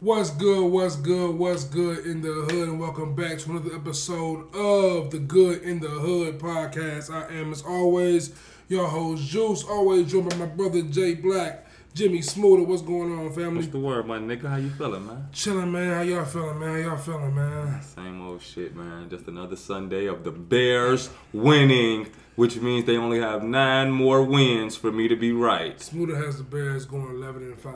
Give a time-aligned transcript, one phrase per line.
[0.00, 0.66] What's good?
[0.72, 1.36] What's good?
[1.36, 2.70] What's good in the hood?
[2.70, 7.10] And welcome back to another episode of the Good in the Hood podcast.
[7.12, 8.34] I am, as always,
[8.68, 9.62] your host Juice.
[9.62, 12.62] Always joined by my brother Jay Black, Jimmy Smoother.
[12.62, 13.56] What's going on, family?
[13.56, 14.48] What's the word, my nigga?
[14.48, 15.28] How you feeling, man?
[15.32, 15.92] Chilling, man.
[15.92, 16.82] How y'all feeling, man?
[16.82, 17.82] How y'all feeling, man?
[17.82, 19.10] Same old shit, man.
[19.10, 24.76] Just another Sunday of the Bears winning, which means they only have nine more wins
[24.76, 25.78] for me to be right.
[25.78, 27.74] Smoother has the Bears going 11 and 5.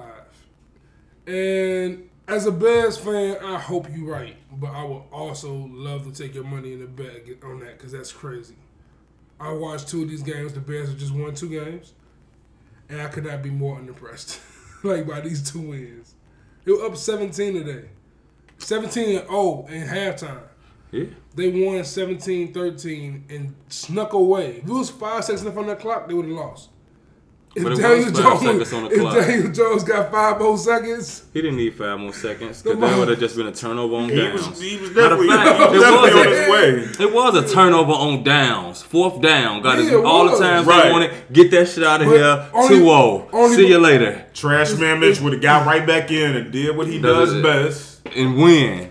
[1.27, 4.37] And as a Bears fan, I hope you're right.
[4.53, 7.93] But I would also love to take your money in the bag on that because
[7.93, 8.57] that's crazy.
[9.39, 10.53] I watched two of these games.
[10.53, 11.93] The Bears have just won two games.
[12.89, 14.41] And I could not be more unimpressed
[14.83, 16.15] like by these two wins.
[16.65, 17.89] They were up 17 today.
[18.59, 20.43] 17 and 0 in halftime.
[20.91, 21.07] Yeah.
[21.35, 24.59] They won 17-13 and snuck away.
[24.59, 26.71] If it was five seconds left on that clock, they would have lost.
[27.57, 29.27] If But it was Daniel, five Jones, seconds on the if.
[29.29, 33.09] Daniel Jones got five more seconds, He didn't need five more seconds because that would
[33.09, 34.49] have just been a turnover on He downs.
[34.49, 37.05] was, he was Matter definitely, fact, he was it definitely was on a- his way.
[37.07, 38.83] It was a turnover on downs.
[38.83, 39.63] Fourth down.
[39.63, 40.39] Got Yeah, his, it all was.
[40.41, 40.85] the times Right.
[40.85, 41.11] they wanted.
[41.33, 42.47] Get that shit out of But here.
[42.53, 43.29] only- 2 0.
[43.33, 44.25] only- See you later.
[44.35, 47.43] Trash man Mitch would have got right back in and did what he Does does
[47.43, 48.01] best.
[48.17, 48.91] And win.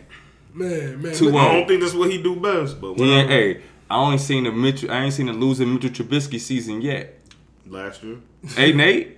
[0.53, 1.13] man, man.
[1.13, 3.29] Two look- I don't think that's what he do best, but He ain't, whatever.
[3.29, 3.57] hey,
[3.89, 4.89] I only seen the Mitchell.
[4.89, 7.19] I ain't seen the losing Mitchell Trubisky season yet.
[7.67, 8.17] Last year.
[8.57, 9.17] Eight and eight.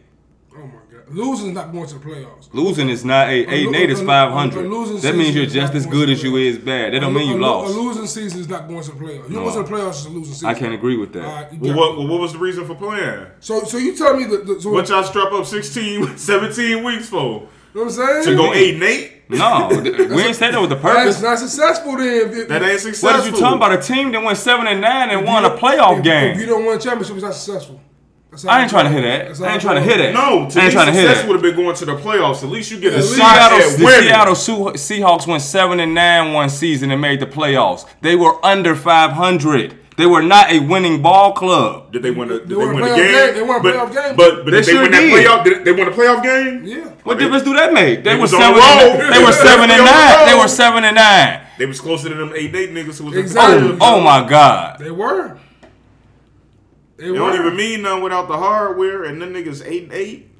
[0.57, 2.47] Oh my God, losing is not going to the playoffs.
[2.53, 3.49] Losing is not eight.
[3.49, 4.67] Eight and eight is A- a- five a hundred.
[4.69, 6.93] losing That means you're just as good as you is bad.
[6.93, 7.75] That don't A- mean you a, lost.
[7.75, 9.29] A losing season is not going to the playoffs.
[9.29, 9.41] You No.
[9.49, 10.47] going to the playoffs is a losing season.
[10.49, 11.25] I can't agree with that.
[11.25, 13.25] All right, you Well, what, well, what was the reason for playing?
[13.41, 14.45] So, so you tell me that.
[14.47, 17.17] that so What y'all strap up 16, 17 weeks for?
[17.73, 18.23] You know what I'm saying?
[18.23, 19.11] To go 8 and 8?
[19.27, 21.19] No, th- we ain't say that with the purpose.
[21.19, 22.29] That's not successful then.
[22.31, 23.09] If, That ain't successful.
[23.09, 23.73] What are you talking about?
[23.73, 26.05] A team that went seven and nine and if won you- a playoff if, If
[26.05, 26.47] you game.
[26.47, 27.81] don't win a championship, it's not successful.
[28.43, 29.01] That's I ain't trying to goes.
[29.01, 29.41] hear that.
[29.49, 29.89] I ain't trying to goes.
[29.95, 30.13] hear that.
[30.13, 31.27] No, to I ain't trying to hear success that.
[31.27, 32.43] would have been going to the playoffs.
[32.43, 34.01] At least you get a at shot Seattle, at the.
[34.01, 37.85] Seattle Su- Seahawks went seven and nine one season and made the playoffs.
[38.01, 39.79] They were under five hundred.
[39.97, 41.93] They were not a winning ball club.
[41.93, 42.97] Did they win a, did they won a win a game?
[42.97, 43.33] game.
[43.35, 44.15] They won a but, playoff game.
[44.17, 45.25] But, but They did they sure win that did.
[45.25, 45.43] playoff?
[45.45, 46.65] Did they win a playoff game?
[46.65, 46.89] Yeah.
[47.05, 48.03] What they- difference do that make?
[48.03, 48.59] They, They were was seven.
[48.59, 50.27] And, they were seven and was on the nine.
[50.27, 51.41] They were seven and nine.
[51.57, 53.69] They was closer to them 8 and 8 niggas who was Exactly.
[53.69, 54.79] in the oh, oh my God.
[54.79, 55.37] They were.
[56.97, 57.17] They It were.
[57.17, 60.31] don't even mean nothing without the hardware, and them niggas 8 and 8.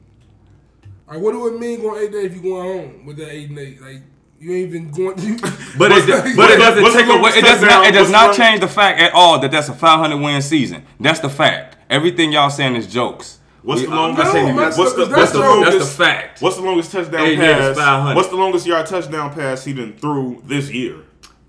[1.08, 3.50] Like, what do it mean going eight days if you going home with that eight
[3.50, 3.80] and eight?
[3.80, 4.02] Like
[4.40, 5.20] you ain't even going.
[5.20, 5.36] You,
[5.78, 7.30] But it, What's but it doesn't take away.
[7.32, 7.86] It does not.
[7.86, 10.84] It does not long- change the fact at all that that's a 500 win season.
[11.00, 11.78] That's the fact.
[11.92, 13.38] Everything y'all saying is jokes.
[13.62, 14.34] What's We- the longest?
[14.34, 15.78] No, you- that's what's the- the, what's the the- longest?
[15.78, 16.42] That's the fact.
[16.42, 18.16] What's the longest touchdown Eight pass?
[18.16, 20.96] What's the longest yard touchdown pass he done threw this year?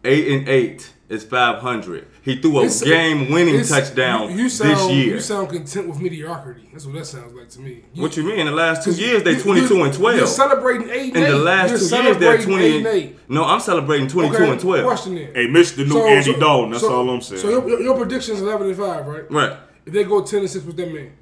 [0.04, 2.06] Eight and eight is 500.
[2.22, 5.14] He threw a It's- game-winning touchdown you, you sound, this year.
[5.14, 6.68] You sound content with mediocrity.
[6.72, 7.84] That's what that sounds like to me.
[7.94, 8.40] what you mean?
[8.40, 10.16] In the last two years, they you- 22 you- and 12.
[10.16, 11.30] You're celebrating eight and In eight.
[11.30, 12.64] the last you're two years, they're 20.
[12.64, 13.18] eight and eight.
[13.28, 14.84] No, I'm celebrating 22 Okay, and 12.
[14.84, 15.28] Question then.
[15.34, 16.70] Hey, Mitch, the new So- Andy so- Dalton.
[16.72, 17.40] That's so- all I'm saying.
[17.40, 19.30] So your, your, your prediction is eleven and five, right?
[19.30, 19.52] Right.
[19.86, 21.12] If they go ten and six, what that mean?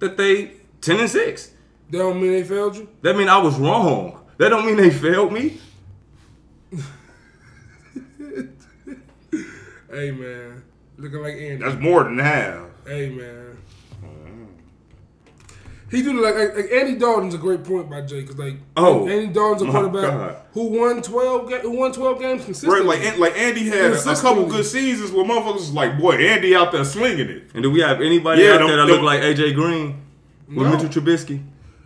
[0.00, 0.50] That they
[0.80, 1.50] 10 and 6.
[1.90, 2.88] That don't mean they failed you.
[3.02, 4.18] That mean I was wrong.
[4.38, 5.58] That don't mean they failed me.
[9.96, 10.62] Hey man,
[10.98, 11.56] looking like Andy.
[11.56, 12.66] That's more than half.
[12.86, 13.56] Hey man.
[15.90, 19.08] He do like, like, like Andy Dalton's a great point by Jay because like Oh,
[19.08, 20.36] Andy Dalton's a quarterback God.
[20.52, 22.80] who won twelve ga- who won twelve games consistently.
[22.80, 26.16] Right, like like Andy had a, a couple good seasons where motherfuckers was like, boy,
[26.16, 27.50] Andy out there slinging it.
[27.54, 30.02] And do we have anybody Yeah, out them- there that them- look like AJ Green
[30.48, 30.72] with No.
[30.76, 31.42] Mitchell Trubisky?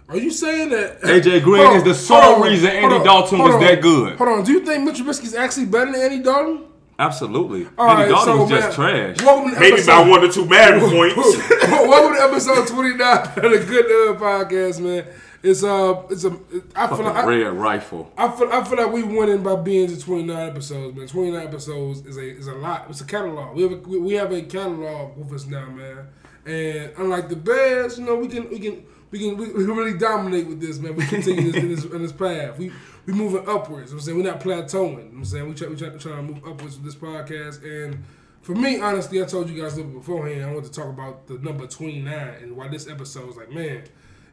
[0.09, 3.38] Are you saying that AJ Green Hold is the sole on, reason Andy on, Dalton
[3.38, 4.16] was on, that good.
[4.16, 6.65] Hold on, do you think Mitch Trubisky's actually better than Andy Dalton?
[7.00, 7.66] Absolutely.
[7.78, 9.25] All Andy right, Dalton so, was just man, trash.
[9.25, 11.16] Welcome Maybe episode, by one or two Madden points.
[11.62, 15.06] welcome to episode twenty nine of the Good uh, Podcast, man.
[15.43, 16.28] It's uh, it's a.
[16.77, 18.12] I feel Fucking like I, rifle.
[18.19, 21.09] I feel I feel like we winning by being to 29 episodes, man.
[21.09, 22.84] 29 episodes is a is a lot.
[22.91, 23.56] It's a catalog.
[23.56, 26.06] We have a, we we have a catalog with us now, man.
[26.44, 29.75] And unlike the Bears, you know, we can we can we can we, we can
[29.75, 30.94] really dominate with this, man.
[30.97, 32.59] We continue this, in this in this path.
[32.59, 32.71] We
[33.10, 33.93] we moving upwards.
[33.93, 35.06] I'm saying we're not plateauing.
[35.06, 37.62] You know I'm saying we try we try, trying to move upwards with this podcast.
[37.62, 38.02] And
[38.43, 40.44] for me, honestly, I told you guys a little bit beforehand.
[40.44, 42.06] I want to talk about the number 29
[42.43, 43.85] and why this episode is like, man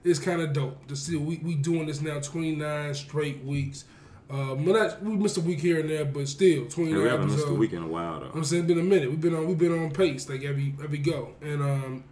[0.03, 3.85] it's kind of dope to see we, we doing this now 29 straight weeks.
[4.29, 7.31] Uh, not, we missed a week here and there, but still 29 Yeah, we haven't
[7.31, 8.31] missed a week in a while though.
[8.33, 9.09] I'm saying it's been a minute.
[9.09, 12.03] We've been on we've been on pace like every every go, and um,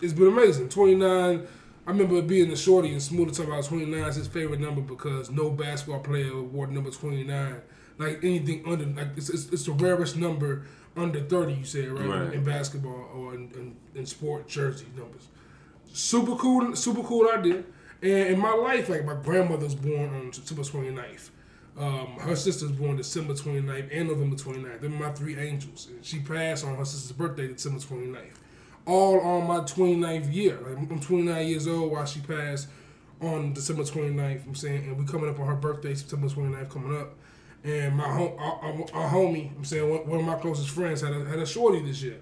[0.00, 0.68] it's been amazing.
[0.68, 1.46] 29.
[1.86, 5.30] I remember being a shorty and Smooth talking about 29 is his favorite number because
[5.30, 7.60] no basketball player awarded number 29.
[7.98, 10.62] Like anything under, like it's, it's, it's the rarest number
[10.96, 11.54] under 30.
[11.54, 12.34] You said right, Right.
[12.34, 15.28] in basketball or in, in, in sport jersey numbers.
[15.92, 17.64] Super cool, super cool idea.
[18.00, 21.30] And in my life, like my grandmother's born on September 29th.
[21.78, 24.80] Um, her sister's born December 29th and November 29th.
[24.80, 25.88] They're my three angels.
[25.90, 28.34] And she passed on her sister's birthday, December 29th.
[28.86, 30.58] All on my 29th year.
[30.66, 32.68] Like, I'm 29 years old while she passed
[33.20, 34.46] on December 29th.
[34.46, 37.14] I'm saying, and we coming up on her birthday, September 29th, coming up.
[37.64, 41.00] And my home, our, our, our homie, I'm saying, one, one of my closest friends
[41.00, 42.18] had a, had a shorty this year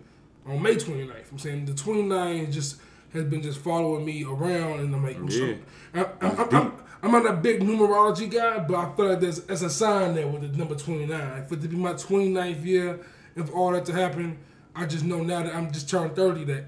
[0.46, 1.32] on May 29th.
[1.32, 2.76] I'm saying the 29 just
[3.12, 5.54] has been just following me around, and I'm like, Yeah.
[5.94, 6.70] I, I,
[7.02, 10.28] I'm, not a big numerology guy, but I feel like there's, there's a sign there
[10.28, 11.46] with the number 29.
[11.46, 13.00] For it to be my 29th year,
[13.34, 14.38] if all that to happen,
[14.74, 16.64] I just know now that I'm just turned 30 that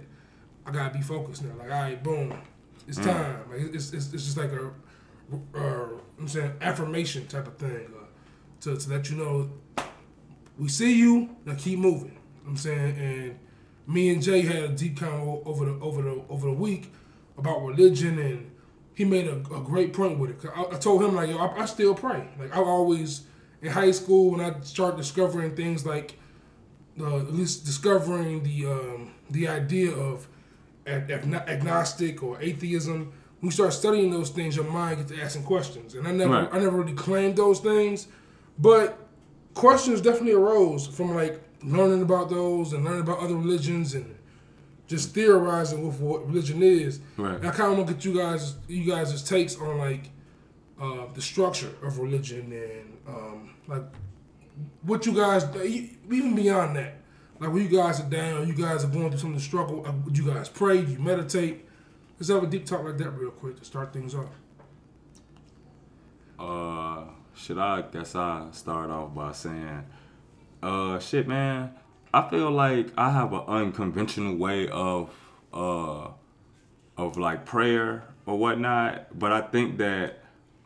[0.67, 1.55] I gotta be focused now.
[1.59, 2.39] Like, all right, boom,
[2.87, 3.45] it's time.
[3.51, 4.71] Like, it's, it's, it's just like a,
[5.57, 5.89] uh,
[6.19, 8.05] I'm saying affirmation type of thing uh,
[8.63, 9.51] to, to let you know
[10.59, 12.17] we see you now keep moving.
[12.47, 13.39] I'm saying, and
[13.87, 16.93] me and Jay had a deep convo over the over the over the week
[17.39, 18.51] about religion, and
[18.95, 20.51] he made a, a great point with it.
[20.55, 22.29] I, I told him like, yo, I, I still pray.
[22.39, 23.23] Like I always
[23.61, 26.19] in high school when I start discovering things like,
[27.01, 30.29] uh, at least discovering the um, the idea of
[30.87, 33.13] ag- agnostic or atheism.
[33.41, 36.33] When you start studying those things, your mind gets to asking questions, and I never
[36.33, 36.49] Right.
[36.53, 38.09] I never really claimed those things,
[38.59, 38.99] but
[39.55, 44.15] questions definitely arose from like learning about those and learning about other religions and
[44.87, 47.01] just theorizing with what religion is.
[47.17, 47.37] Right.
[47.37, 50.11] And I kind of want to get you guys you guys' takes on like
[50.81, 53.85] uh, the structure of religion and um, like
[54.83, 55.45] what you guys
[56.15, 56.99] even beyond that.
[57.41, 59.85] Like when you guys are down, you guys are going through some of the struggle.
[59.87, 60.81] uh, Would you guys pray?
[60.81, 61.67] You meditate?
[62.19, 64.31] Let's have a deep talk like that real quick to start things off.
[66.39, 67.05] Uh,
[67.35, 69.85] should I guess I start off by saying,
[70.63, 71.73] uh, shit, man.
[72.15, 75.11] I feel like I have an unconventional way of,
[75.53, 76.09] uh,
[76.97, 79.19] of like prayer or whatnot.
[79.19, 80.23] But I think that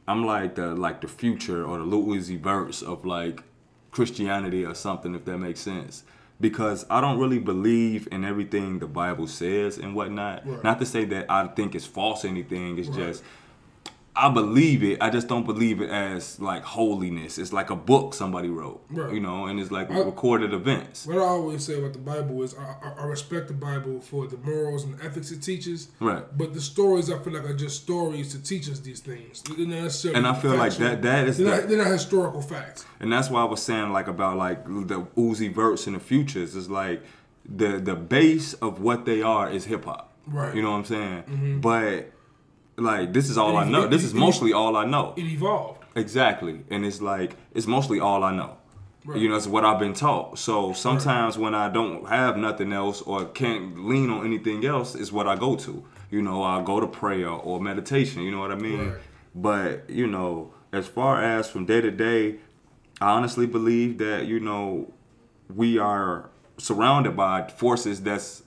[0.09, 3.43] I'm like the like the future or the Louis verse of like
[3.97, 6.05] Christianity or something, if that makes sense.
[6.39, 10.47] Because I don't really believe in everything the Bible says and whatnot.
[10.47, 10.63] Right.
[10.63, 12.79] Not to say that I think it's false or anything.
[12.79, 12.99] It's Right.
[12.99, 13.25] just
[14.19, 15.03] I believe it.
[15.03, 17.37] I just don't believe it as like holiness.
[17.39, 19.13] It's like a book somebody wrote, Right.
[19.13, 21.07] you know, and it's like I- recorded events.
[21.07, 24.27] What I always say about the Bible is I, I, I respect the Bible for
[24.27, 25.89] the morals and ethics it teaches.
[26.01, 26.25] Right.
[26.37, 29.43] But the stories I feel like are just stories to teach us these things.
[29.43, 31.89] They're not necessarily And I feel like that- that is they're, the- not, they're not
[31.89, 32.87] historical facts.
[33.01, 36.57] And that's why I was saying like about like the Uzi Vert in the futures
[36.57, 37.03] is like
[37.45, 40.13] the the base of what they are is hip hop.
[40.27, 40.55] Right.
[40.55, 41.23] You know what I'm saying?
[41.25, 41.61] Mm-hmm.
[41.61, 42.11] But
[42.77, 43.87] like this is all I know.
[43.87, 45.15] This is mostly all I know.
[45.17, 45.85] It evolved.
[45.95, 46.61] Exactly.
[46.71, 48.59] And it's like it's mostly all I know.
[49.05, 49.21] Right.
[49.21, 50.39] You know, it's what I've been taught.
[50.39, 55.13] So sometimes when I don't have nothing else or can't lean on anything else, is
[55.13, 55.85] what I go to.
[56.11, 58.23] You know, I go to prayer or meditation.
[58.23, 58.91] You know what I mean?
[58.91, 59.01] Right.
[59.35, 62.37] But you know, as far as from day to day,
[63.01, 64.93] I honestly believe that you know
[65.55, 68.43] we are surrounded by forces that's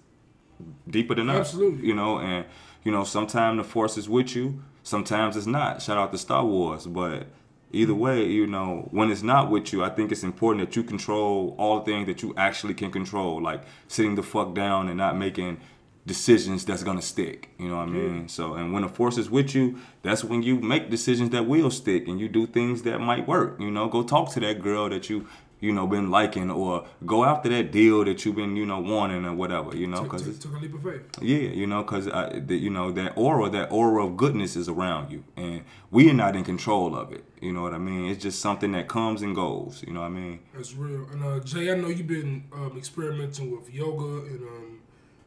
[0.89, 1.47] deeper than us.
[1.47, 1.87] Absolutely.
[1.87, 2.45] You know, and
[2.83, 5.81] you know, sometimes the force is with you, sometimes it's not.
[5.81, 7.27] Shout out to Star Wars, but
[7.71, 8.01] either mm-hmm.
[8.01, 11.55] way, you know, when it's not with you, I think it's important that you control
[11.57, 15.17] all the things that you actually can control, like sitting the fuck down and not
[15.17, 15.59] making
[16.05, 17.49] decisions that's gonna stick.
[17.59, 18.27] You know what I mean?
[18.27, 21.69] So, and when the force is with you, that's when you make decisions that will
[21.69, 23.59] stick, and you do things that might work.
[23.59, 25.27] You know, go talk to that girl that you.
[25.59, 29.25] You know, been liking, or go after that deal that you've been, you know, wanting,
[29.25, 29.75] or whatever.
[29.75, 31.01] You know, because took, took a leap of faith.
[31.21, 32.05] yeah, you know, because
[32.49, 36.35] you know that aura, that aura of goodness is around you, and we are not
[36.35, 37.23] in control of it.
[37.41, 38.05] You know what I mean?
[38.05, 39.83] It's just something that comes and goes.
[39.85, 40.39] You know what I mean?
[40.53, 41.07] That's real.
[41.11, 44.79] And uh, Jay, I know you've been um, experimenting with yoga and um,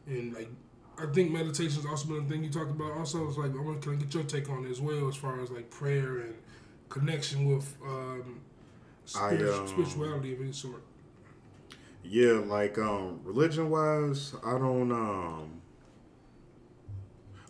[0.07, 0.49] and like
[0.97, 2.91] I think meditation's also been a thing you talked about.
[2.93, 5.41] Also, it's like I want to get your take on it as well, as far
[5.41, 6.35] as like prayer and
[6.89, 8.41] connection with um,
[9.15, 10.83] I, um, spirituality of any sort.
[12.03, 15.61] Yeah, like um religion wise, I don't um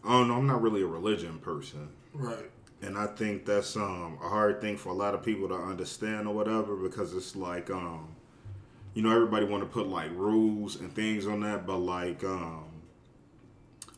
[0.03, 1.89] I don't know, I'm not really a religion person.
[2.13, 2.51] Right.
[2.81, 6.27] And I think that's um a hard thing for a lot of people to understand
[6.27, 8.15] or whatever because it's like um
[8.93, 12.65] you know everybody want to put like rules and things on that but like um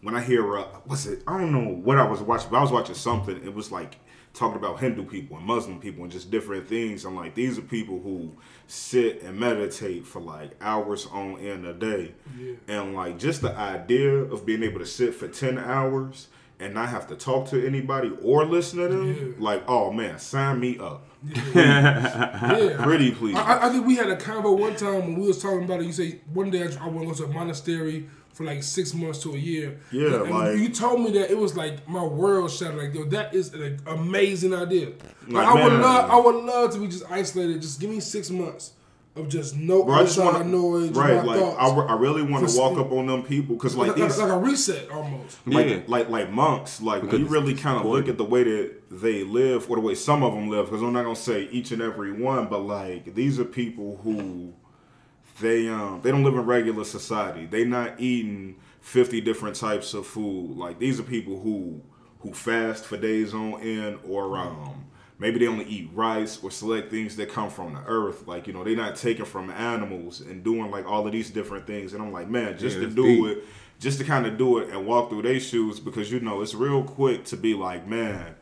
[0.01, 2.61] when I hear uh, what's it I don't know what I was watching but I
[2.61, 3.97] was watching something it was like
[4.35, 7.61] talking about Hindu people and Muslim people and just different things I'm like these are
[7.63, 8.31] people who
[8.67, 12.53] sit and meditate for like hours on end a day Yeah.
[12.67, 16.27] and like just the idea of being able to sit for 10 hours
[16.59, 19.33] and not have to talk to anybody or listen to them, Yeah.
[19.39, 21.05] like, oh man, sign me up.
[21.53, 22.79] Yeah.
[22.83, 23.35] Pretty please.
[23.35, 25.81] I, I- I think we had a convo one time when we was talking about
[25.81, 25.85] it.
[25.85, 29.19] You say one day I want to go to a monastery for like six months
[29.23, 29.79] to a year.
[29.91, 32.77] Yeah, and like- you told me that it was like my world shattered.
[32.77, 34.89] Like, yo, that is an amazing idea.
[35.27, 37.61] Like, Like, I would love, I would love to be just isolated.
[37.61, 38.73] Just give me six months
[39.15, 41.15] of just no Bro, I just outside want noise, just right?
[41.15, 41.57] my Like, thoughts.
[41.57, 42.85] I, re- I really want to walk sleep.
[42.85, 45.37] up on them people because like, like like, these, like a reset almost.
[45.47, 45.79] like Yeah.
[45.87, 48.73] like like monks like when Because you really kind of look at the way that
[48.91, 51.71] they live or the way some of them live because i'm not gonna say each
[51.71, 54.53] and every one but like these are people who
[55.39, 57.45] they um they don't live in regular society.
[57.45, 60.55] They not eating 50 different types of food.
[60.57, 61.81] Like these are people who
[62.19, 64.85] who fast for days on end or um
[65.19, 68.27] maybe they only eat rice or select things that come from the earth.
[68.27, 71.67] Like you know they're not taken from animals and doing like all of these different
[71.67, 71.93] things.
[71.93, 73.37] And i'm like man just Yeah, to do deep.
[73.37, 73.43] it
[73.79, 76.55] just to kind of do it and walk through their shoes because you know it's
[76.55, 78.35] real quick to be like man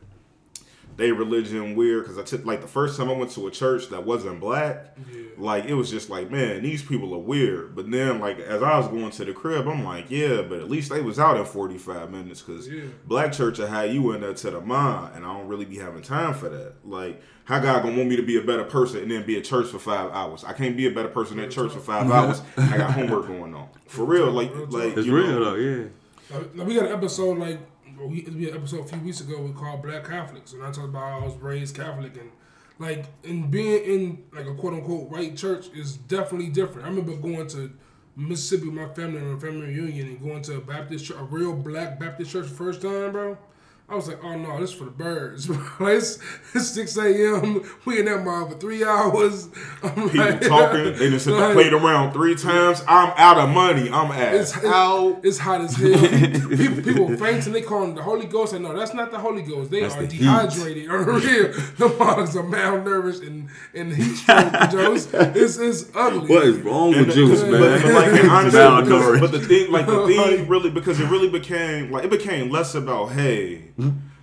[0.95, 3.89] they religion weird because I took like the first time I went to a church
[3.89, 5.21] that wasn't black, Yeah.
[5.37, 7.75] like it was just like man these people are weird.
[7.75, 10.69] But then like as I was going to the crib, I'm like yeah, but at
[10.69, 12.83] least they was out in 45 minutes because Yeah.
[13.07, 15.77] black church will have you in there to the mind, and I don't really be
[15.77, 16.73] having time for that.
[16.85, 19.43] Like how God gonna want me to be a better person and then be at
[19.43, 20.43] church for five hours?
[20.43, 22.41] I can't be a better person at church for five hours.
[22.57, 24.31] I got homework going on for real.
[24.31, 25.85] Like like It's you real know, though, yeah.
[26.31, 27.59] Now, now we got an episode like
[28.07, 30.89] we had an episode a few weeks ago we called Black Catholics, and I talked
[30.89, 32.31] about how I was raised Catholic and
[32.79, 36.87] like and being in like a quote unquote white church is definitely different.
[36.87, 37.71] I remember going to
[38.15, 41.23] Mississippi with my family on a family reunion and going to a Baptist church, a
[41.23, 43.37] real black Baptist church first time, bro.
[43.93, 45.47] I was like, oh no, this is for the birds.
[45.79, 46.17] it's,
[46.55, 47.63] it's 6 a.m.
[47.85, 49.49] We in that mile for three hours.
[49.83, 50.83] I'm people like- talking.
[50.97, 52.81] They just like, played around three times.
[52.87, 53.91] I'm out of money.
[53.91, 55.19] I'm It's, it's, out.
[55.23, 55.91] it's hot as hell.
[56.57, 58.55] people, people faint and they call them the Holy Ghost.
[58.55, 59.69] I know that's not the Holy Ghost.
[59.69, 60.89] They That's are the dehydrated.
[60.89, 64.71] On the real, the mugs are malnourished and and heat stroke.
[64.71, 66.29] Jones, it's it's ugly.
[66.35, 67.81] What is wrong And with the- juice, but, man?
[67.83, 71.29] but like, and honestly, because, but the thing, like the thing, really, because it really
[71.29, 73.65] became like it became less about hey,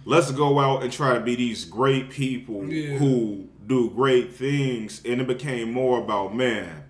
[0.04, 2.98] let's go out and try to be these great people Yeah.
[2.98, 6.84] who do great things, and it became more about man,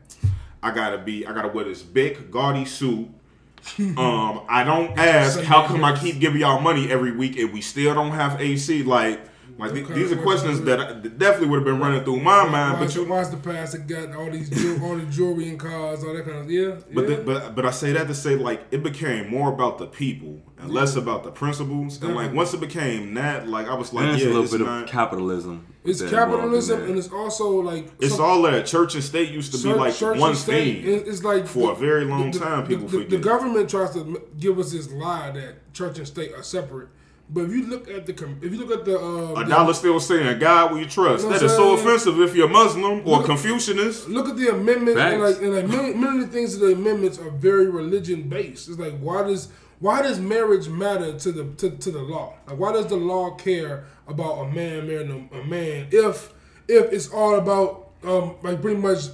[0.63, 3.09] I gotta be, I gotta wear this big gaudy suit.
[3.79, 7.61] um, I don't ask how come I keep giving y'all money every week and we
[7.61, 8.83] still don't have AC.
[8.83, 9.21] Like,
[9.61, 12.45] like th- Okay, these are questions that I- definitely would have been running through my
[12.49, 12.79] mind.
[12.81, 16.03] Why But you why's the pastor got all these jew- all the jewelry and cars,
[16.03, 16.77] all that kind of yeah.
[16.93, 17.17] But yeah.
[17.17, 20.41] the, but but I say that to say like it became more about the people
[20.59, 22.03] and less about the principles.
[22.03, 24.43] And like once it became that, like I was like, And it's yeah, a little
[24.45, 24.85] it's bit not.
[24.85, 25.67] of capitalism.
[25.85, 29.03] it's that involved in capitalism and it's also like it's some- all that church and
[29.05, 31.05] state used to be like one and state, thing.
[31.07, 34.23] It's like for a very long the- time, the- people the, the, government tries to
[34.39, 36.89] give us this lie that church and state are separate.
[37.33, 39.73] But if you look at the if you look at the uh, A the- dollar
[39.75, 41.23] still saying, God, will you trust?
[41.25, 44.09] You know That is so offensive if you're Muslim or Look- Confucianist.
[44.09, 46.73] Look at the amendment and like and like many, many of the things of the
[46.73, 48.69] amendments are very religion based.
[48.69, 52.35] It's like why does why does marriage matter to the to, to the law?
[52.49, 56.33] Like why does the law care about a man marrying a, a man if
[56.67, 59.05] if it's all about um like pretty much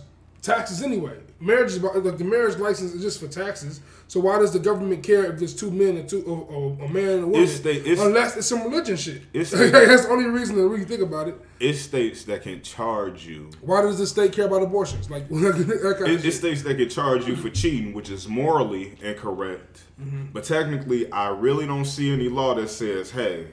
[0.40, 1.18] taxes anyway?
[1.38, 3.80] Marriage is about like the marriage license is just for taxes.
[4.09, 6.89] So why does the government care if there's two men and two or, or a
[6.89, 7.43] man and a woman?
[7.43, 9.23] It's the- it's- Unless it's some religion shit.
[9.33, 11.35] It's That's the- only reason to really think about it.
[11.59, 13.51] It's states that can charge you.
[13.63, 15.11] Why does the state care about abortions?
[15.11, 16.27] Like that kind It, shit.
[16.27, 19.83] it states that can charge you for cheating, which is morally incorrect.
[20.01, 20.27] Mm-hmm.
[20.33, 23.49] But technically, I really don't see any law that says, hey,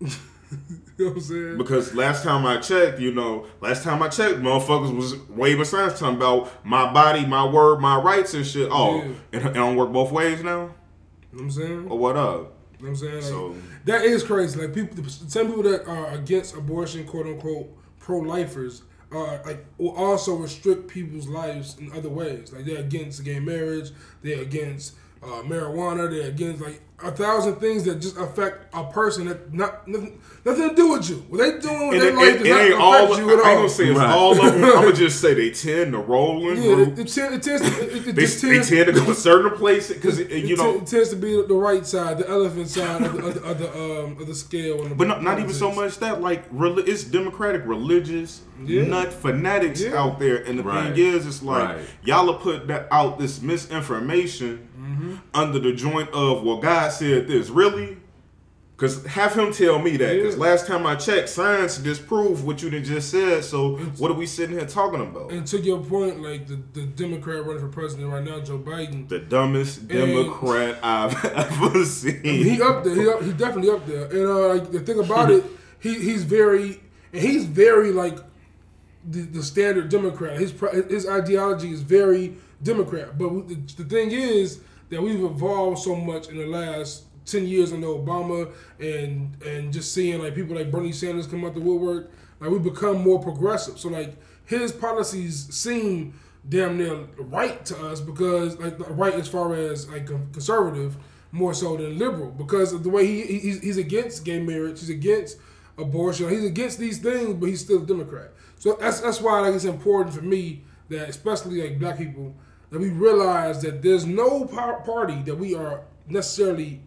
[0.98, 1.58] You know what I'm saying?
[1.58, 5.98] because last time I checked, you know, last time I checked, motherfuckers was waving signs
[6.00, 8.68] talking about my body, my word, my rights and shit.
[8.72, 9.12] Oh, Yeah.
[9.34, 10.50] and it don't work both ways now?
[10.50, 10.72] You know
[11.32, 11.86] what I'm saying?
[11.90, 12.30] Or what up?
[12.34, 12.48] You know
[12.78, 13.14] what I'm saying?
[13.16, 14.58] Like, So- that is crazy.
[14.58, 19.66] Like people, the same people that are against abortion, quote unquote, pro lifers, uh, like
[19.78, 22.52] will also restrict people's lives in other ways.
[22.54, 23.90] Like they're against gay marriage,
[24.22, 24.94] they're against
[25.26, 29.86] uh, marijuana, they're against like a thousand things that just affect a person that not
[29.86, 31.16] nothing, nothing to do with you.
[31.28, 33.18] What they doing with And their it, life it, does it not ain't affect all.
[33.18, 33.54] you I at ain't all.
[33.56, 34.10] gonna say it's Right.
[34.10, 34.64] all of them.
[34.64, 37.18] I'm gonna just say they tend to roll in Yeah, it, groups.
[37.18, 39.96] it, it tends to, it, it They, just they tend to go to certain places
[39.96, 40.76] because it, you te- know.
[40.76, 43.58] it tends to be the right side, the elephant side of the, of the, of
[43.58, 43.70] the,
[44.04, 44.82] um, of the scale.
[44.88, 48.86] the But not, not even so much that like reli- it's democratic religious Yeah.
[48.86, 50.00] nut fanatics Yeah.
[50.00, 50.94] out there, and the Right.
[50.94, 51.84] thing is, it's like Right.
[52.04, 54.66] y'all are put out this misinformation
[54.96, 55.16] Mm-hmm.
[55.34, 57.50] under the joint of well, God said this.
[57.50, 57.98] Really,
[58.76, 60.22] Cause have him tell me that.
[60.22, 60.42] Cause Yeah.
[60.42, 63.42] last time I checked, science disproved what you just said.
[63.42, 65.30] So what are we sitting here talking about?
[65.30, 69.08] And to your point, like the, the Democrat running for president right now, Joe Biden,
[69.08, 72.22] The dumbest Democrat I've ever seen.
[72.22, 72.94] he up there.
[72.94, 74.04] He, up, he definitely up there.
[74.06, 75.42] And uh, like, the thing about it,
[75.80, 76.78] he he's very
[77.14, 78.18] and he's very like
[79.08, 80.38] the, the standard Democrat.
[80.38, 80.52] His
[80.90, 83.16] his ideology is very Democrat.
[83.16, 87.72] But the, the thing is that we've evolved so much in the last ten years
[87.72, 92.10] under Obama, and and just seeing like people like Bernie Sanders come out the woodwork.
[92.40, 93.78] Like we become more progressive.
[93.78, 96.14] So like his policies seem
[96.48, 100.96] damn near right to us because like right as far as like conservative
[101.32, 104.90] more so than liberal because of the way he he's, he's against gay marriage, he's
[104.90, 105.38] against
[105.78, 108.30] abortion, he's against these things, but he's still a Democrat.
[108.58, 112.34] So that's that's why like it's important for me that especially like black people
[112.70, 116.80] that we realize that there's no party that we are necessarily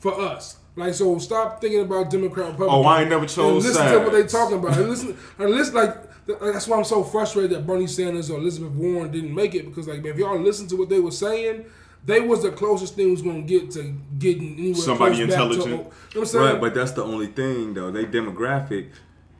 [0.00, 0.58] for us.
[0.76, 2.74] Like so, stop thinking about Democrat Republican.
[2.74, 4.32] Oh, I ain't never and chose Listen to what they sides.
[4.32, 4.76] talking about.
[4.76, 5.96] And listen, and listen like.
[6.26, 9.86] That's why I'm so frustrated that Bernie Sanders or Elizabeth Warren didn't make it because,
[9.86, 11.66] like, man, if y'all listen to what they were saying,
[12.06, 15.36] they was the closest thing was going to get to getting anywhere Somebody close back
[15.36, 15.68] to- intelligent.
[15.68, 16.44] you know what I'm saying?
[16.46, 17.90] Right, but that's the only thing though.
[17.90, 18.88] They demographic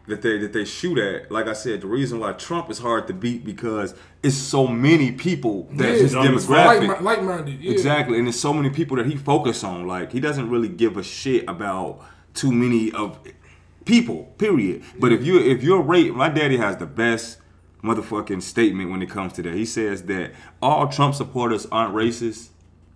[0.06, 1.30] that they that they shoot at.
[1.30, 5.12] Like I said, the reason why Trump is hard to beat because it's so many
[5.12, 5.98] people that Yeah.
[6.02, 6.76] his Dumb as fuck.
[6.78, 7.00] demographic.
[7.00, 7.70] like, minded, yeah.
[7.72, 9.86] Exactly, and there's so many people that he focus on.
[9.86, 12.00] Like he doesn't really give a shit about
[12.34, 13.18] too many of
[13.84, 14.32] people.
[14.38, 14.82] Period.
[14.98, 17.38] But if you if you're rate, my daddy has the best
[17.82, 19.54] motherfucking statement when it comes to that.
[19.54, 20.32] He says that
[20.62, 22.48] all Trump supporters aren't racist,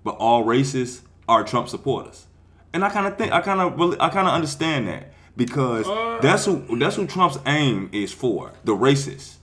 [0.05, 2.27] but all racists are Trump supporters.
[2.73, 5.08] And I kind of think I kind of really I kind of understand that
[5.39, 9.37] because Uh, that's who that's who Trump's aim is for the racists.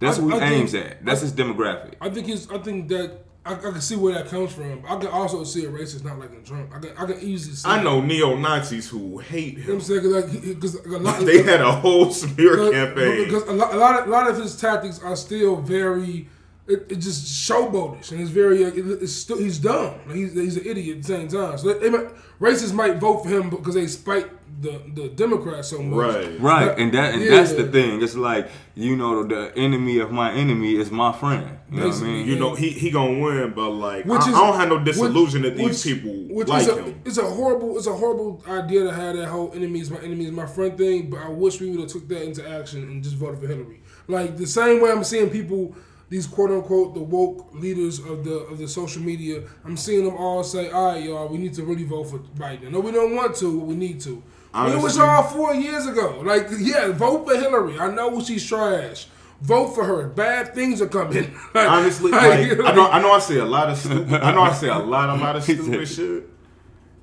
[0.00, 1.04] That's I- who he I think- aims at.
[1.04, 1.94] That's his demographic.
[2.00, 2.50] I think he's.
[2.50, 4.82] I think that I, I can see where that comes from.
[4.88, 6.70] I can also see a racist not liking Trump.
[6.74, 6.90] I can.
[6.98, 7.68] I can easily see.
[7.68, 9.80] I know neo Nazis who hate You know I'm him.
[9.80, 10.02] saying?
[10.02, 13.24] Cause like, because a lot, They had a whole smear because, campaign.
[13.24, 16.28] because a lot, a lot of a lot of his tactics are still very.
[16.68, 18.64] It, it just showboatish and it's very.
[18.64, 19.94] Like, it, it's still, he's dumb.
[20.06, 21.58] Like, he's, he's an idiot at the same time.
[21.58, 22.06] So they, they might,
[22.40, 24.28] racists might vote for him because they spite
[24.60, 25.96] the the Democrats so much.
[26.14, 26.40] Right.
[26.40, 27.30] Right, But- and that and yeah.
[27.30, 28.02] that's the thing.
[28.02, 31.58] It's like you know, the enemy of my enemy is my friend.
[31.70, 32.26] You know what I mean?
[32.26, 34.78] You know he he gonna win, but like Which I, is, I don't have no
[34.84, 37.00] disillusion which- that these which- people which like is a, him.
[37.04, 40.26] It's a horrible, it's a horrible idea to have that whole enemy is my enemy
[40.26, 41.10] is my friend thing.
[41.10, 43.80] But I wish we would have took that into action and just voted for Hillary.
[44.08, 45.74] Like the same way I'm seeing people,
[46.08, 49.42] these quote unquote the woke leaders of the of the social media.
[49.64, 52.70] I'm seeing them all say, "All right, y'all, we need to really vote for Biden."
[52.70, 54.22] No, we don't want to, but we need to.
[54.54, 56.20] It was y'all four years ago.
[56.24, 57.78] Like, yeah, vote for Hillary.
[57.78, 59.06] I know she's trash.
[59.40, 60.08] Vote for her.
[60.08, 61.34] Bad things are coming.
[61.54, 64.32] Like- Honestly, like, like, I know I know I say a lot of stupid I
[64.32, 66.28] know I say a lot a lot of stupid said- shit.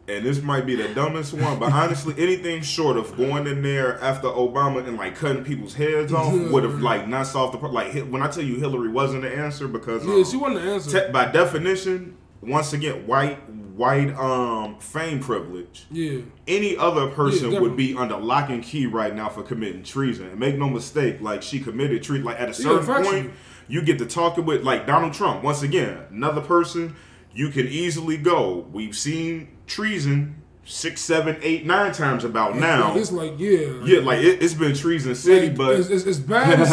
[0.08, 4.02] And this might be the dumbest one, but honestly, anything short of going in there
[4.02, 6.50] after Obama and like cutting people's heads off Yeah.
[6.50, 9.30] would have like not solved the pro- like when I tell you Hillary wasn't the
[9.36, 11.06] answer because Yeah, um, she wasn't the answer.
[11.08, 13.38] te- by definition, once again, white
[13.80, 15.86] white um fame privilege.
[15.90, 16.20] yeah.
[16.48, 20.28] any other person Yeah, would be under lock and key right now for committing treason.
[20.28, 22.26] And make no mistake, like she committed treason.
[22.26, 23.06] Like at a certain factually.
[23.06, 23.32] point,
[23.70, 25.44] you get to talking with like Donald Trump.
[25.44, 26.96] Once again, another person
[27.34, 28.68] you can easily go.
[28.74, 32.96] We've seen treason six, seven, eight, nine times about now.
[32.96, 33.82] It's like, yeah.
[33.86, 36.60] yeah, like it, it's been treason city, Like, but it's, it's, it's bad.
[36.60, 36.70] as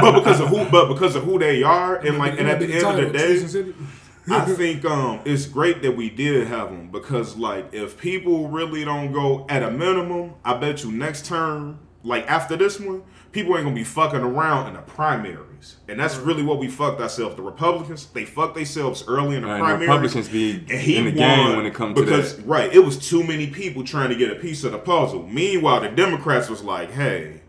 [0.00, 2.72] but because of who, but because of who they are, and like, and at the
[2.72, 3.72] end of the day.
[4.30, 8.84] I think um it's great that we did have them because like if people really
[8.84, 13.56] don't go at a minimum, I bet you next term, like after this one, people
[13.56, 17.34] ain't gonna be fucking around in the primaries, and that's really what we fucked ourselves.
[17.36, 19.88] The Republicans they fucked themselves early in the Right, primaries.
[19.88, 20.50] Republicans be
[20.96, 24.10] in the game when it comes to because right, it was too many people trying
[24.10, 25.26] to get a piece of the puzzle.
[25.26, 27.40] Meanwhile, the Democrats was like, hey.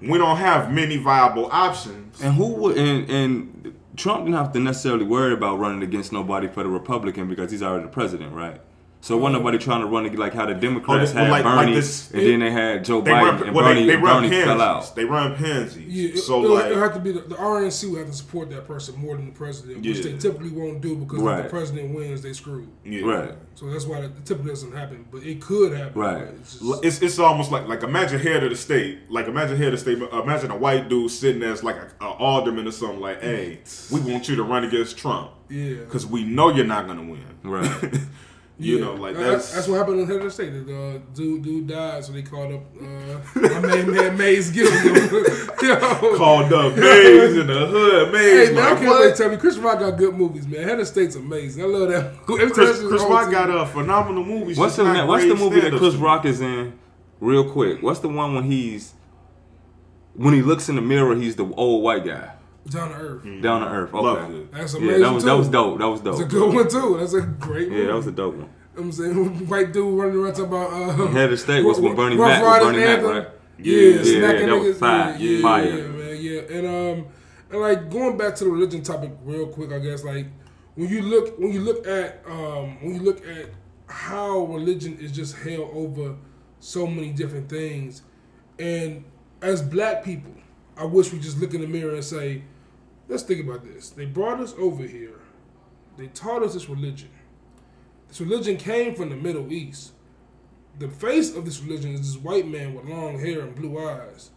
[0.00, 2.22] We don't have many viable options.
[2.22, 3.57] And who would and and
[3.98, 7.64] Trump didn't have to necessarily worry about running against nobody for the Republican because he's
[7.64, 8.60] already the president, right?
[9.00, 11.30] So wasn't nobody trying to run ag- like how the oh, Democrats Oh, they- had
[11.30, 13.82] like- like Bernie, this- and then they had Joe They Biden, run, and well, Bernie,
[13.82, 14.96] they, they run Bernie fell out.
[14.96, 15.86] They run pansies.
[15.86, 18.12] Yeah, it, so it'll, like, it'll have to be the, the RNC would have to
[18.12, 21.48] support that person more than the president, which they typically won't do because if the
[21.48, 22.68] president wins, they screwed.
[22.84, 23.02] yeah.
[23.04, 23.34] Right.
[23.54, 26.00] So that's why it typically doesn't happen, but it could happen.
[26.00, 26.22] Right.
[26.40, 29.72] It's just- It's, it's almost like like imagine head of the state like imagine head
[29.72, 32.70] of the state uh, imagine a white dude sitting as like a, a alderman or
[32.72, 33.60] something like hey
[33.92, 35.74] we want you to run against Trump yeah.
[35.78, 37.94] because we know you're not gonna win Right.
[38.58, 38.84] you Yeah.
[38.84, 40.50] know like Uh, that's that's what happened in head of the state.
[40.66, 44.50] The uh, dude dude died, so they called up uh, my man Hey man, Mays
[44.50, 44.94] Gilliam.
[45.62, 46.16] Yo.
[46.16, 48.12] Called up Mays in the hood.
[48.12, 49.00] Mays, Hey man, I like, can't what?
[49.00, 50.62] wait to tell me Chris Rock got good movies, man.
[50.62, 51.62] Head of State's amazing.
[51.62, 52.14] I love that.
[52.28, 53.32] Every time Chris, Chris Rock TV.
[53.32, 54.54] got a phenomenal movie.
[54.54, 55.94] What's the just What's the movie that Chris.
[55.94, 56.78] Rock is in?
[57.20, 58.94] Real quick, what's the one when he's
[60.14, 61.14] when he looks in the mirror?
[61.16, 62.32] He's the old white guy
[62.68, 63.22] Down to Earth.
[63.42, 63.94] down to earth.
[63.94, 64.52] Okay, Love it.
[64.52, 65.28] That's yeah, amazing that was too.
[65.30, 65.78] that was dope.
[65.78, 66.14] That was dope.
[66.14, 66.96] It's a good one too.
[67.00, 67.80] That's a great movie.
[67.80, 68.50] Yeah, that was a dope one.
[68.76, 72.16] I'm saying white dude running around talking about uh, Head of State was with Bernie
[72.16, 72.60] Rough Mac.
[72.60, 73.28] With Bernie Mac, right?
[73.58, 75.64] Yeah, Yeah, smacking yeah, that was fire, Yeah, yeah, fire.
[75.64, 76.40] yeah, man, yeah.
[76.58, 77.06] And um,
[77.50, 80.26] and like going back to the religion topic real quick, I guess like
[80.74, 83.46] when you look when you look at um when you look at
[83.86, 86.14] how religion is just held over
[86.60, 88.02] so many different things,
[88.58, 89.04] and
[89.40, 90.32] as black people,
[90.78, 92.42] I wish we just look in the mirror and say,
[93.08, 93.90] let's think about this.
[93.90, 95.20] They brought us over here.
[95.96, 97.10] They taught us this religion.
[98.08, 99.92] This religion came from the Middle East.
[100.78, 104.30] The face of this religion is this white man with long hair and blue eyes.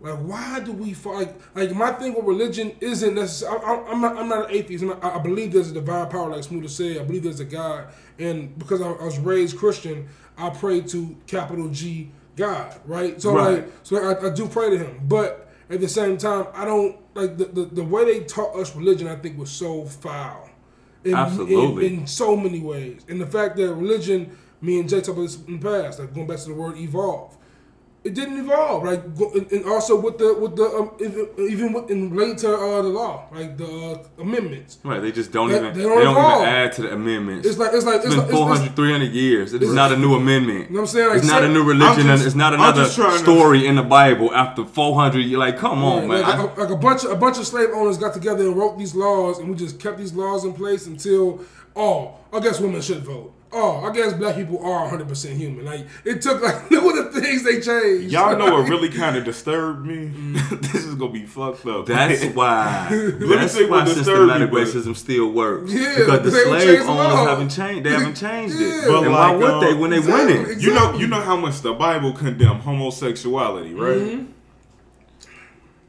[0.00, 1.34] Like, why do we fight?
[1.54, 3.64] Like, my thing with religion isn't necessarily.
[3.64, 4.16] I'm not.
[4.18, 4.84] I'm not an atheist.
[4.84, 6.98] Not- I I believe there's a divine power, like Smoother said.
[6.98, 7.86] I believe there's a God,
[8.18, 13.20] and because I, I was raised Christian, I pray to capital G God, right?
[13.22, 13.54] So Right.
[13.64, 16.96] like, so I, I do pray to Him, but at the same time, I don't
[17.14, 19.08] like the, the the way they taught us religion.
[19.08, 20.50] I think was so foul.
[21.04, 21.86] In, Absolutely.
[21.86, 25.22] in, in so many ways, and the fact that religion, me and Jay talked about
[25.22, 27.36] this in the past, like going back to the word evolve
[28.04, 28.84] it didn't evolve.
[28.84, 29.02] Like,
[29.50, 30.90] and- also with the with the um,
[31.38, 34.78] even- with, in later uh, the law, like the uh, amendments.
[34.84, 36.42] Right, they just don't They- even they they don't don't, evolve.
[36.42, 37.48] even add to the amendments.
[37.48, 39.54] It's like it's like it's it's, been like, 400, it's, 300 years.
[39.54, 40.68] It is not a new amendment.
[40.70, 41.08] You know what I'm saying?
[41.08, 42.06] Like, it's not say- a new religion.
[42.06, 45.20] just- and it's not another trying to- story in the Bible after 400.
[45.20, 46.20] You're like, come on, man.
[46.22, 48.54] like, I- a, like a bunch of a bunch of slave owners got together and
[48.56, 51.40] wrote these laws, and we just kept these laws in place until
[51.76, 53.32] oh, I guess women should vote.
[53.56, 55.64] Oh, I guess black people are 100 percent human.
[55.64, 58.12] Like it took like look at the things they changed.
[58.12, 60.08] Y'all know what really kind of disturbed me?
[60.08, 60.60] Mm.
[60.72, 61.86] this is gonna be fucked up.
[61.86, 62.88] That's why.
[62.90, 65.72] me that's tell you why what systematic me, racism still works.
[65.72, 67.84] Yeah, because the they don't slave owners haven't changed.
[67.86, 68.66] They haven't changed Yeah.
[68.66, 68.88] it.
[68.88, 70.38] But and why would um, they when they exactly.
[70.38, 70.60] winning?
[70.60, 73.96] You know, you know how much the Bible condemned homosexuality, right?
[73.96, 74.24] Mm-hmm.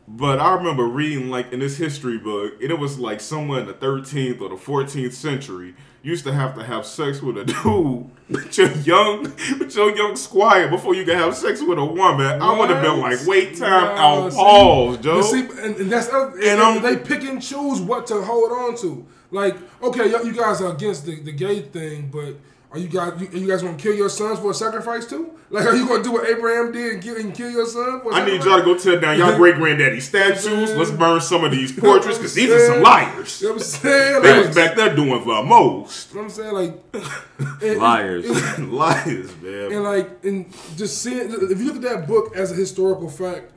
[0.08, 3.66] But I remember reading like in this history book, and it was like somewhere in
[3.68, 5.74] the 13th or the 14th century, you
[6.06, 9.24] used to have to have sex with a dude, with your young,
[9.60, 12.42] with your young squire before you can have sex with a woman.
[12.42, 15.22] I would have been like, wait time Nah, out, see- pause, Joe.
[15.24, 18.78] See, and, and that's and, And, um, they pick and choose what to hold on
[18.78, 19.06] to.
[19.32, 22.36] Like, okay, you guys are against the, the gay thing, but
[22.76, 25.32] are you guys you, you guys gonna kill your sons for a sacrifice too?
[25.50, 28.02] Like, are you gonna do what Abraham did and kill, and kill your son?
[28.02, 30.74] For a I need y'all to go tear down y'all great granddaddy statues.
[30.76, 33.42] Let's burn some of these portraits because these are some liars.
[33.42, 34.22] You know what I'm saying?
[34.22, 36.10] They Like, was back there doing the most.
[36.14, 36.54] you know what I'm saying?
[36.54, 36.84] Like,
[37.64, 38.26] and- Liars.
[38.58, 39.72] and- liars, man.
[39.72, 43.52] and like and just seeing if you look at that book as a historical fact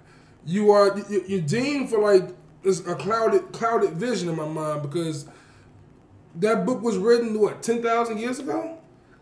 [0.46, 2.30] you are you- you're deemed for like
[2.62, 5.26] this a clouded clouded vision in my mind because
[6.36, 8.77] that book was written what 10,000 years ago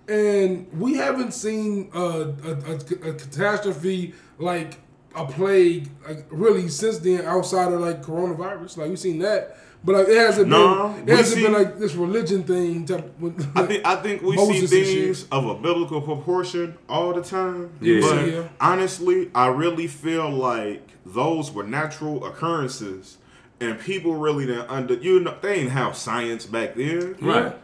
[0.09, 2.75] and we haven't seen a, a, a,
[3.11, 4.79] a catastrophe like
[5.15, 9.95] a plague like really since then outside of like coronavirus like we've seen that but
[9.95, 13.51] like it hasn't No, been it hasn't see- been like this religion thing type, with,
[13.57, 17.71] I think I think we Moses see things of a biblical proportion all the time.
[17.81, 18.01] Yeah.
[18.01, 18.49] But Yeah.
[18.61, 23.19] honestly, I really feel like those were natural occurrences,
[23.61, 27.15] and people really didn't under you know they didn't have science back then.
[27.21, 27.55] Right.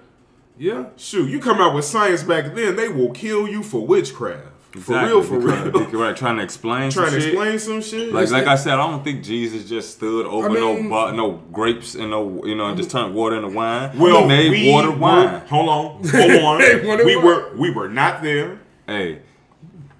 [0.58, 4.48] Yeah Shoot, you come out with science back then, they will kill you for witchcraft.
[4.74, 6.00] Exactly, For real, for real.
[6.00, 7.34] Right, trying to explain some Trying to shit.
[7.34, 8.10] explain some shit.
[8.10, 11.32] Like, like I said, I don't think Jesus just stood over I mean- no no
[11.52, 13.98] grapes and no you know and just turned water into wine.
[13.98, 15.40] well, he made we water were- wine.
[15.46, 16.58] hold on, hold on.
[17.04, 17.24] We wine.
[17.24, 18.60] were we were not there.
[18.86, 19.20] Hey,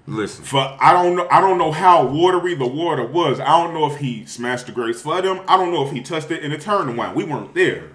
[0.07, 0.43] listen.
[0.43, 3.39] For I don't know I don't know how watery the water was.
[3.39, 5.41] I don't know if he smashed the grapes for them.
[5.47, 7.13] I don't know if he touched it and it turned to wine.
[7.13, 7.91] We weren't there.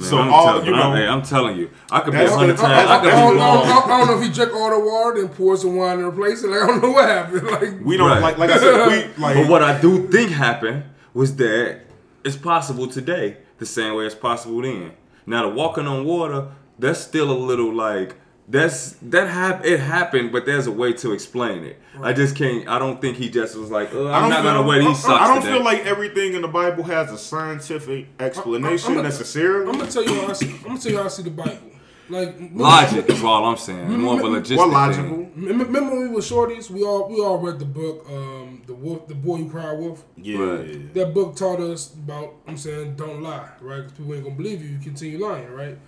[0.00, 2.28] So I'm all telling, you but I'm, hey, I'm telling you, I could be a
[2.30, 2.62] hundred times.
[2.90, 3.90] I- I, I, don't, be oh, I, don't, wrong.
[3.90, 6.44] I don't know if he drank all the water and poured some wine and replaced
[6.44, 6.48] it.
[6.48, 7.42] Like I don't know what happened.
[7.50, 8.22] Like we don't Right.
[8.22, 11.80] like like I said, we like But what I do think happened was that
[12.24, 14.92] it's possible today the same way it's possible then.
[15.26, 18.16] Now the walking on water, that's still a little like
[18.48, 21.80] that's that hap- it happened, but there's a way to explain it.
[22.02, 22.68] I just can't.
[22.68, 24.78] I don't think he just was like, "Ugh, I I'm don't feel, gonna wait.
[24.80, 28.06] these I- socks I don't today." feel like everything in the Bible has a scientific
[28.20, 29.66] explanation I'm necessarily.
[29.70, 30.50] I'm gonna tell you how I see.
[30.50, 31.70] I'm gonna tell you how I see the Bible.
[32.10, 33.88] Like logic is all I'm saying.
[33.98, 34.72] More of a logistic what thing.
[34.74, 35.16] logical?
[35.36, 36.68] Remember remember when we were shorties?
[36.68, 40.04] We all we all read the book, um, the wolf, the boy who cried wolf.
[40.18, 40.38] Yeah.
[40.38, 40.92] Right.
[40.92, 42.34] That book taught us about.
[42.46, 43.78] I'm saying don't lie, right?
[43.78, 44.68] Because people ain't gonna believe you.
[44.68, 45.78] You continue lying, right?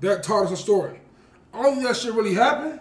[0.00, 0.98] That taught us a story.
[1.54, 2.80] Only that shit really happened.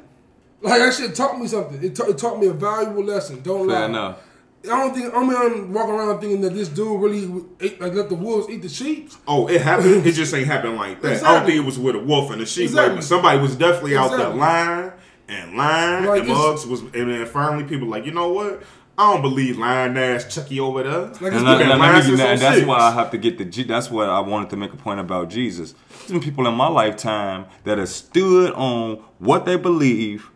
[0.62, 1.84] Like that shit taught me something.
[1.84, 3.42] It, ta- it taught me a valuable lesson.
[3.42, 3.86] Don't Fair lie.
[3.86, 4.20] enough.
[4.64, 8.10] I don't think I'm mean, walking around thinking that this dude really ate, like let
[8.10, 9.10] the wolves eat the sheep.
[9.28, 10.06] Oh, it happened.
[10.06, 11.24] It just ain't happened like that.
[11.24, 12.66] I don't think it was with a wolf and a sheep.
[12.66, 12.96] Exactly.
[12.96, 14.40] Like somebody was definitely out there Exactly.
[14.40, 14.92] lying
[15.30, 16.06] and lying.
[16.06, 18.62] Like and mugs was, and then finally people like, you know what?
[18.98, 21.00] I don't believe lying ass Chucky over there.
[21.00, 22.68] Like it's And, been let- been let- let lying me- since and that's 06.
[22.68, 23.46] why I have to get the.
[23.46, 25.74] G- That's what I wanted to make a point about Jesus.
[26.00, 30.30] There's been people in my lifetime that have stood on what they believe.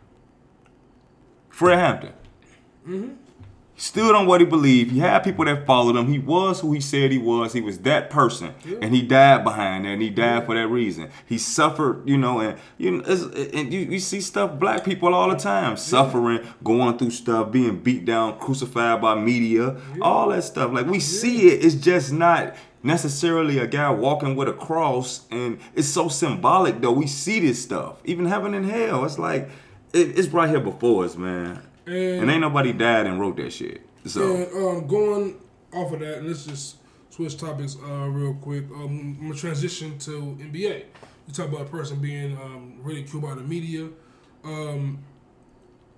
[1.49, 2.13] Fred Hampton.
[2.87, 3.13] Mm-hmm.
[3.75, 4.91] He stood on what he believed.
[4.91, 6.07] He had people that followed him.
[6.07, 7.51] He was who he said he was.
[7.51, 9.89] He was that person, and he died behind that.
[9.89, 11.09] And he died for that reason.
[11.25, 14.57] He suffered, you know, and you know, and you, you see stuff.
[14.59, 19.75] Black people all the time suffering, going through stuff, being beat down, crucified by media,
[20.01, 20.71] all that stuff.
[20.71, 21.65] Like we see it.
[21.65, 26.79] It's just not necessarily a guy walking with a cross, and it's so symbolic.
[26.79, 29.03] Though we see this stuff, even heaven and hell.
[29.03, 29.49] It's like
[29.91, 31.61] it, it's right here before us, man.
[31.87, 33.81] And- And ain't nobody died and wrote that shit.
[34.05, 34.47] So And
[34.83, 35.37] um, going
[35.73, 36.77] off of that, and let's just
[37.09, 38.65] switch topics uh, real quick.
[38.71, 40.83] Um, I'm gonna transition to NBA.
[41.27, 43.89] You talk about a person being um, ridiculed by the media.
[44.43, 44.99] Um,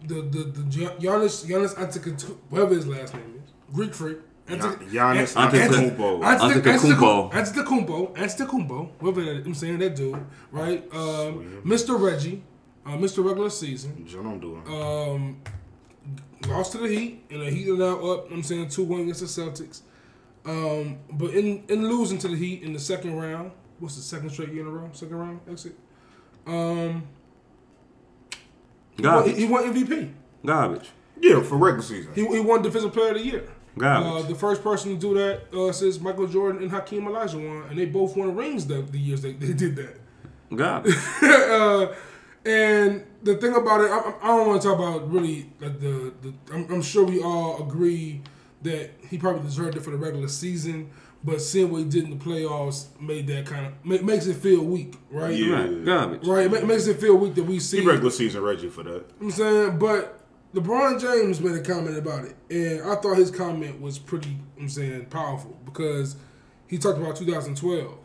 [0.08, 4.18] the the the Gian- Giannis Giannis Antetokounmpo, whatever his last name is, Greek freak.
[4.50, 6.24] Ante- Giannis Ante- Antetokounmpo.
[6.24, 7.32] Ante- Antetokounmpo.
[7.34, 8.16] Antetokounmpo.
[8.16, 8.90] Antetokounmpo.
[9.00, 10.82] Whatever that, I'm saying that dude, right?
[10.94, 12.00] Um, Mr.
[12.00, 12.42] Reggie,
[12.86, 13.26] uh, Mr.
[13.26, 14.06] Regular Season.
[14.08, 14.68] Joe don't do it.
[14.70, 15.42] Um,
[16.48, 18.32] lost to the Heat, and the Heat are now up.
[18.32, 19.82] I'm saying two one against the Celtics.
[20.46, 24.30] Um, but in in losing to the Heat in the second round, what's the second
[24.30, 24.90] straight year in a row?
[24.94, 25.78] Second round exit.
[26.46, 27.08] Um,
[28.96, 30.14] he won, garbage, he won MVP.
[30.46, 30.90] garbage,
[31.20, 32.14] yeah, for regular season.
[32.16, 33.44] He, he won Defensive Player of the Year.
[33.76, 34.28] Uh, garbage.
[34.30, 37.86] the first person to do that uh, since Michael Jordan and Hakeem Olajuwon, and they
[37.86, 40.00] both won rings the, the years they, they did that.
[40.56, 40.96] garbage.
[41.22, 41.94] uh,
[42.46, 45.80] and the thing about it, I, I- I don't want to talk about really like
[45.80, 46.14] the.
[46.22, 48.22] the I'm, I'm sure we all agree
[48.64, 50.90] that he probably deserved it for the regular season,
[51.24, 54.36] but seeing what he did in the playoffs made that kind of ma- makes it
[54.38, 55.34] feel weak, right?
[55.36, 55.62] Yeah.
[55.64, 56.28] Right, garbage.
[56.28, 57.82] Right, it ma- makes it feel weak that we see.
[57.82, 59.06] He regular season Reggie for that.
[59.22, 60.20] I'm saying, but
[60.56, 64.38] LeBron James made a comment about it, and I thought his comment was pretty.
[64.60, 66.16] I'm saying powerful because
[66.68, 67.98] he talked about 2012,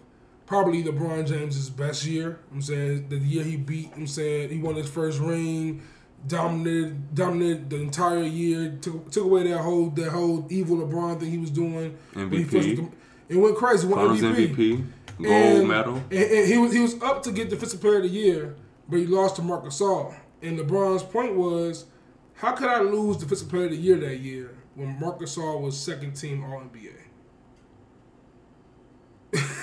[0.52, 2.38] probably LeBron James's best year.
[2.52, 3.90] I'm saying the year he beat.
[3.96, 5.80] I'm saying he won his first ring,
[6.26, 8.76] dominated dominated the entire year.
[8.82, 11.96] Took took away that whole that whole evil LeBron thing he was doing.
[12.12, 12.92] MVP.
[13.30, 13.86] It went crazy.
[13.86, 14.54] Won Finals MVP.
[14.54, 14.86] MVP,
[15.22, 15.94] gold And- medal.
[16.10, 18.54] And, and he was he was up to get defensive player of the year,
[18.90, 20.14] but he lost to Marc Gasol.
[20.42, 21.86] And LeBron's point was,
[22.34, 25.78] how could I lose defensive player of the year that year when Marc Gasol was
[25.80, 26.92] second team All NBA?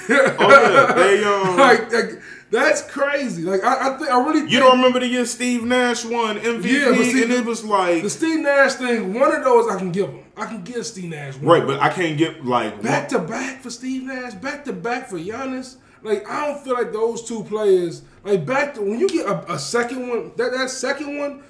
[0.40, 1.58] Oh yeah, they um.
[1.58, 3.44] like, like that's crazy.
[3.44, 6.40] Like I, I think I really think you don't remember the year Steve Nash won
[6.40, 9.14] MVP, Yeah, but see, and it was like the Steve Nash thing.
[9.14, 10.24] One of those I can give him.
[10.36, 11.46] I can give Steve Nash one.
[11.46, 15.08] right, but I can't get like back to back for Steve Nash, back to back
[15.10, 15.76] for Giannis.
[16.02, 18.02] Like I don't feel like those two players.
[18.24, 21.44] Like back to when you get a, a second one, that that second one,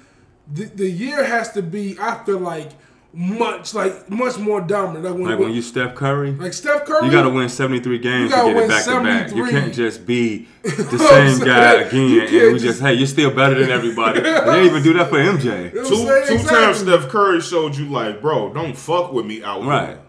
[0.52, 1.96] the, the year has to be.
[1.98, 2.72] I feel like
[3.12, 5.04] much like much more dominant.
[5.04, 7.98] Like when, Like when you Steph Curry, like Steph Curry, you got to win 73
[7.98, 9.34] games to get it back to back.
[9.34, 13.34] You can't just be the same guy again and we just, just- hey, you're still
[13.34, 14.20] better than everybody.
[14.20, 15.72] they didn't even do that for MJ.
[15.74, 16.48] You know two two Exactly.
[16.48, 19.88] times Steph Curry showed you like, bro, don't fuck with me out Right.
[19.88, 20.00] here.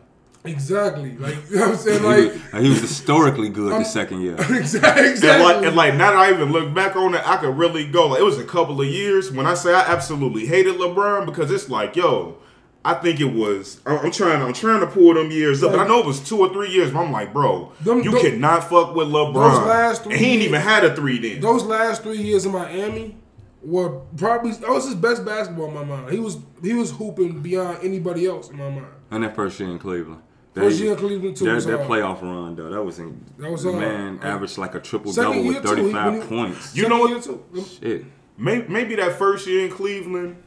[0.44, 1.18] Exactly.
[1.18, 2.00] Like you know what I'm saying?
[2.02, 4.36] He Like was, he was historically good the second year.
[4.50, 5.30] exactly.
[5.30, 7.86] And like, and like, now that I even look back on it, I could really
[7.88, 8.08] go.
[8.10, 11.52] Like, it was a couple of years when I say I absolutely hated LeBron because
[11.52, 12.38] it's like, yo,
[12.84, 13.80] I think it was.
[13.86, 14.42] I- I'm trying.
[14.42, 16.70] I'm trying to pull them years up, but I know it was two or three
[16.72, 16.92] years.
[16.92, 19.34] But I'm like, bro, Them- you those- cannot fuck with LeBron.
[19.34, 21.42] those last and he ain't three even had a three then.
[21.42, 23.18] those last three years in Miami
[23.64, 26.10] were probably that was his best basketball in my mind.
[26.12, 28.86] He was he was hooping beyond anybody else in my mind.
[29.12, 30.22] And that first year in Cleveland.
[30.56, 31.90] First That- year in Cleveland too That, was that hard.
[31.90, 33.84] playoff run though, that was in, That was the hard.
[33.84, 36.76] man Uh, averaged like a triple double year with too, he- 35 when he- points.
[36.76, 37.70] You know what- Second year, too.
[37.82, 38.06] Shit.
[38.40, 40.38] Maybe, maybe that first year in Cleveland,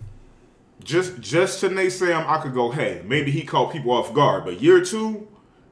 [0.84, 4.12] just just to naysay him, um, I could go, hey, maybe he caught people off
[4.14, 4.44] guard.
[4.44, 5.26] But year two,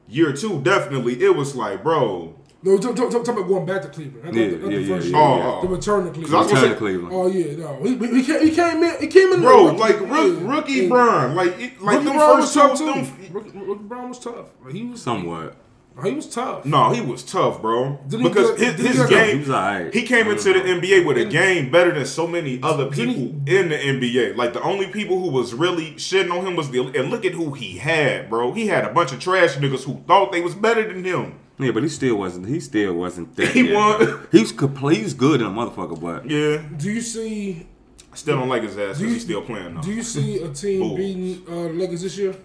[0.07, 3.89] year two, definitely, it was like, bro, No, talk, talk, talk about going back to
[3.89, 4.35] Cleveland.
[4.35, 5.37] Yeah, the, yeah, the yeah, first yeah, year.
[5.37, 5.45] yeah.
[5.45, 5.61] Oh, oh.
[5.61, 6.51] The return to Cleveland.
[6.51, 7.13] Return to Cleveland.
[7.13, 8.95] Oh yeah, no, he, he, he came, he came in.
[9.01, 9.41] He came in.
[9.41, 9.73] bro, there.
[9.73, 10.55] like Yeah.
[10.55, 10.87] rookie Yeah.
[10.89, 12.85] Brian, like it, like Rookie them Bron was first two, tough too.
[12.85, 14.45] them, Rookie, Rookie Bron was tough.
[14.71, 15.57] He was Somewhat.
[16.03, 16.65] He was tough.
[16.65, 17.99] No, he was tough, bro.
[18.07, 19.93] Didn't he because get- his, didn't he game, He was alright.
[19.93, 23.13] he came into the NBA with a game better than so many other Didn't
[23.45, 24.35] people in the NBA.
[24.35, 27.33] Like the only people who was really shitting on him was the and look at
[27.33, 28.53] who he had, bro.
[28.53, 31.35] He had a bunch of trash niggas who thought they was better than him.
[31.59, 32.47] Yeah, but he still wasn't.
[32.47, 33.49] He still wasn't that.
[33.49, 33.99] He yet, won.
[34.03, 34.19] though.
[34.31, 34.97] He was complete.
[34.97, 37.67] He was good in a motherfucker, but Yeah, Do you see?
[38.15, 39.81] still don't like his ass Do because you- he's still playing though.
[39.81, 42.35] Do you see a team beating uh, the Lakers this year?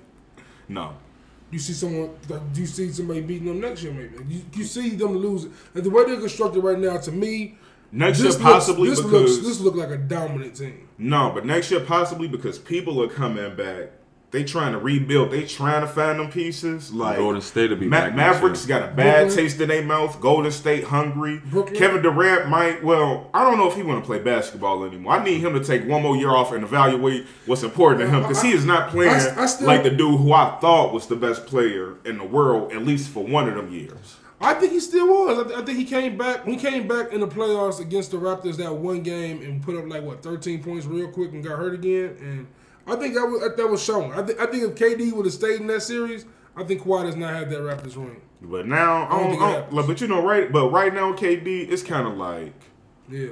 [0.68, 0.92] No.
[1.50, 3.92] You see someone, do you see somebody beating them next year?
[3.92, 5.52] Maybe you, you see them losing.
[5.74, 7.56] And the way they're constructed right now, to me,
[7.90, 10.88] Next year this possibly looks, this because looks this look like a dominant team.
[10.98, 13.92] no, but next year possibly because people are coming back.
[14.30, 15.30] They trying to rebuild.
[15.30, 16.92] They trying to find them pieces.
[16.92, 19.36] Like Golden State will be Ma- back Mavericks got a bad Brooklyn.
[19.36, 20.20] taste in their mouth.
[20.20, 21.40] Golden State hungry.
[21.46, 21.74] Brooklyn.
[21.76, 22.84] Kevin Durant might.
[22.84, 25.14] Well, I don't know if he want to play basketball anymore.
[25.14, 28.20] I need him to take one more year off and evaluate what's important to him
[28.20, 31.06] because he is not playing I- I still- like the dude who I thought was
[31.06, 34.16] the best player in the world at least for one of them years.
[34.42, 35.38] I think he still was.
[35.38, 36.44] I, th- I think he came back.
[36.44, 39.88] He came back in the playoffs against the Raptors that one game and put up
[39.88, 42.14] like what 13 points real quick and got hurt again.
[42.20, 42.46] And
[42.88, 44.12] I think that was that was shown.
[44.12, 46.24] I think I think if KD would have stayed in that series,
[46.57, 48.20] I think Kawhi does not have that Raptors ring.
[48.40, 50.51] But now, I don't don't, think I don't- like, but you know, right?
[50.53, 52.53] But right now, KD, it's kind of like,
[53.11, 53.29] Yeah.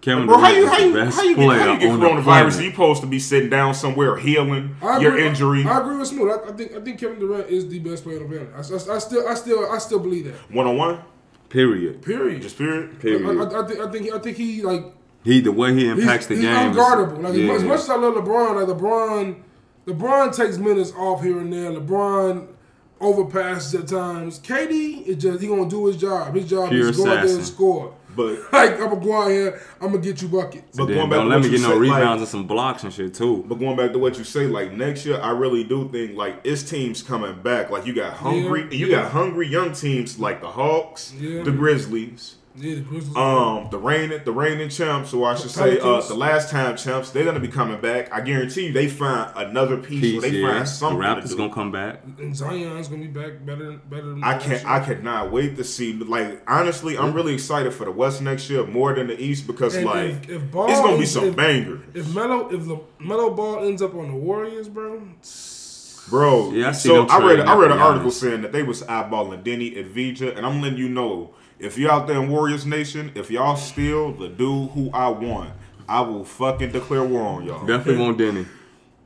[0.00, 2.22] Kevin bro, how Durant you is how you how you get, how you get coronavirus?
[2.22, 2.62] planet.
[2.62, 5.64] You supposed to be sitting down somewhere healing I your agree, injury.
[5.66, 6.30] I, agree with Smooth.
[6.30, 8.54] I, I think I think Kevin Durant is the best player on the planet.
[8.54, 8.58] I,
[8.92, 10.34] I, I still I still I still believe that.
[10.54, 11.00] One on one,
[11.48, 12.00] Period.
[12.02, 12.40] Period.
[12.42, 13.00] just period.
[13.00, 13.26] Period.
[13.26, 14.84] I, I, I think I think I think he like
[15.24, 16.70] He the way he he's, impacts the he's game.
[16.70, 17.22] is- unguardable.
[17.22, 17.52] Like yeah.
[17.52, 19.40] as much as I love LeBron, like LeBron,
[19.86, 21.70] LeBron takes minutes off here and there.
[21.72, 22.48] LeBron
[23.00, 24.38] overpasses at times.
[24.40, 26.34] KD is just he gonna do his job.
[26.34, 27.94] His job Pure is go out there and score.
[28.16, 30.76] But like I'm gonna go out here, I'm gonna get you buckets.
[30.76, 32.28] but going back don't to let what me you get no said, like- rebounds and
[32.28, 33.44] some blocks and shit too.
[33.46, 36.40] But going back to what you say, like next year, I really do think like
[36.44, 37.70] it's teams coming back.
[37.70, 39.02] Like you got hungry, Yeah, you yeah.
[39.02, 41.42] got hungry young teams like the Hawks, Yeah.
[41.44, 43.16] the Grizzlies, yeah, the Grizzlies.
[43.16, 47.10] um, the reigning the reigning champs, or I should say, uh, the last time champs.
[47.10, 48.12] They're gonna be coming back.
[48.12, 50.00] I guarantee you, they find another piece.
[50.00, 50.48] Peace, or they yeah.
[50.48, 51.36] find The something to Raptors do.
[51.36, 52.02] gonna come back.
[52.18, 54.62] and Zion's gonna be back better than better than I can't.
[54.62, 54.70] year.
[54.70, 55.92] I cannot wait to see.
[55.94, 59.74] Like honestly, I'm really excited for the West next year more than the East because
[59.74, 62.80] And like if- if Ball it's gonna be some if- bangers, If Melo if the
[63.00, 65.00] Melo ball ends up on the Warriors, bro,
[66.08, 66.50] bro.
[66.52, 67.40] Yeah, I see so I read.
[67.40, 70.78] I read an up, article saying that they was eyeballing Deni Avdija, and I'm letting
[70.78, 74.90] you know if you're out there in Warriors Nation, if y'all steal the dude who
[74.92, 75.50] I want,
[75.88, 77.66] I will fucking declare war on y'all.
[77.66, 78.46] Definitely want Deni.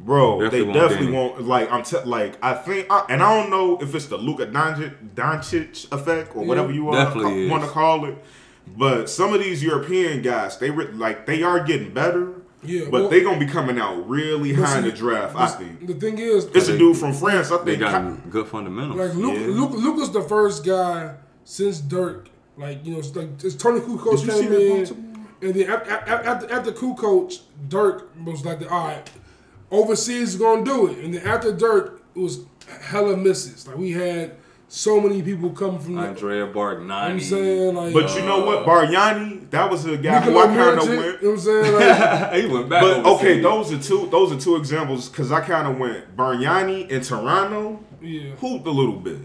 [0.00, 1.16] Bro, Definitely they want definitely Danny.
[1.18, 4.16] want like I'm te- like I think I, and I don't know if it's the
[4.16, 8.16] Luka Doncic, Doncic effect or whatever you Definitely want to call it,
[8.76, 12.32] but some of these European guys they re- like they are getting better,
[12.64, 15.36] Yeah, but well- they gonna be coming out really But high in the draft.
[15.36, 17.52] I the- think the thing is, it's a dude from France.
[17.52, 18.98] I They think got good fundamentals.
[18.98, 19.46] Like Luke, Yeah.
[19.54, 22.28] Luke, Luka's the first guy since Dirk.
[22.56, 25.26] Like you know, it's like it's Toni Kukoc Did you see came in, Baltimore?
[25.42, 29.10] and then after, after after Kukoc, Dirk was like, the, all right,
[29.70, 32.44] overseas is gonna do it, and then after Dirk, it was
[32.82, 33.66] hella misses.
[33.66, 34.36] Like we had
[34.68, 35.96] so many people come from.
[35.96, 36.90] the, Andrea Bargnani.
[36.90, 40.50] I'm saying like, But you know what, uh, Bargnani, that was a guy who Nikola
[40.50, 41.00] I kind of went.
[41.00, 41.72] You know what I'm saying?
[41.74, 42.82] Like, he went back.
[42.82, 43.42] But okay, overseas.
[43.42, 44.10] those are two.
[44.10, 48.30] Those are two examples because I kind of went Bargnani in Toronto, yeah.
[48.36, 49.18] hooped a little bit.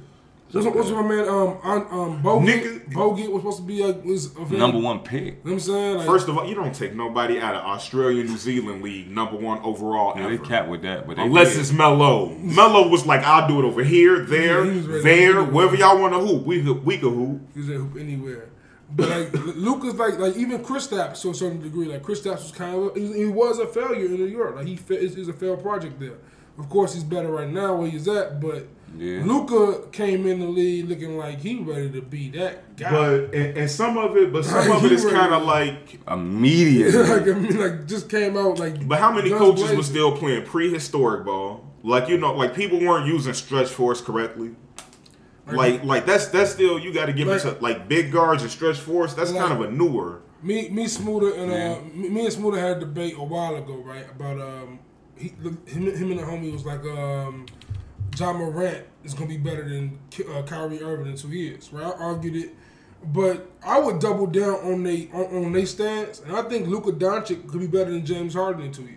[0.51, 1.27] What's, what's my man?
[1.27, 2.89] Um, um, um Bogut.
[2.93, 5.23] Bogut was supposed to be like was a number one pick.
[5.23, 5.97] You know what I'm saying?
[5.97, 9.35] Like, First of all, you don't take nobody out of Australia, New Zealand league number
[9.35, 10.45] one overall Yeah, they ever.
[10.45, 11.59] cap with that, but they Unless did.
[11.59, 12.29] it's Melo.
[12.35, 15.43] Melo was like, I'll do it over here, there, Yeah, he was ready to there,
[15.43, 16.45] wherever y'all want to hoop.
[16.45, 17.41] We could, we could hoop.
[17.53, 18.49] He's at hoop anywhere.
[18.89, 21.87] But like Luka's like like even Kristaps to a certain degree.
[21.87, 24.55] Like Kristaps was kind of he was, he was a failure in New York.
[24.55, 26.15] Like he is, is a failed project there.
[26.57, 28.39] Of course he's better right now where he's at.
[28.39, 29.21] But Yeah.
[29.23, 32.89] Luka came in the league looking like he ready to be that guy.
[32.91, 35.33] But and, and some of it, but some Like, of it he is ready kind
[35.33, 35.99] of like.
[36.07, 36.99] Immediately.
[37.03, 38.87] like I mean like just came out like.
[38.87, 39.77] But how many coaches blazing.
[39.77, 41.63] were still playing prehistoric ball?
[41.83, 44.55] Like you know, like people weren't using stretch fours correctly.
[45.45, 48.41] Like like that's that's still you got to give it Like- to like big guards
[48.43, 49.15] and stretch fours.
[49.15, 50.21] That's Like- kind of a newer.
[50.43, 51.71] Me, me, Smoother, and Yeah.
[51.79, 54.05] uh, me, me and Smoother had a debate a while ago, right?
[54.09, 54.79] About um,
[55.17, 57.47] he, him, him and the homie was like, um,
[58.17, 59.99] Ja Morant is gonna be better than
[60.33, 61.85] uh, Kyrie Irving in two years, right?
[61.85, 62.55] I argued it,
[63.13, 66.91] but I would double down on they on, on they stance, and I think Luka
[66.91, 68.93] Doncic could be better than James Harden in two years.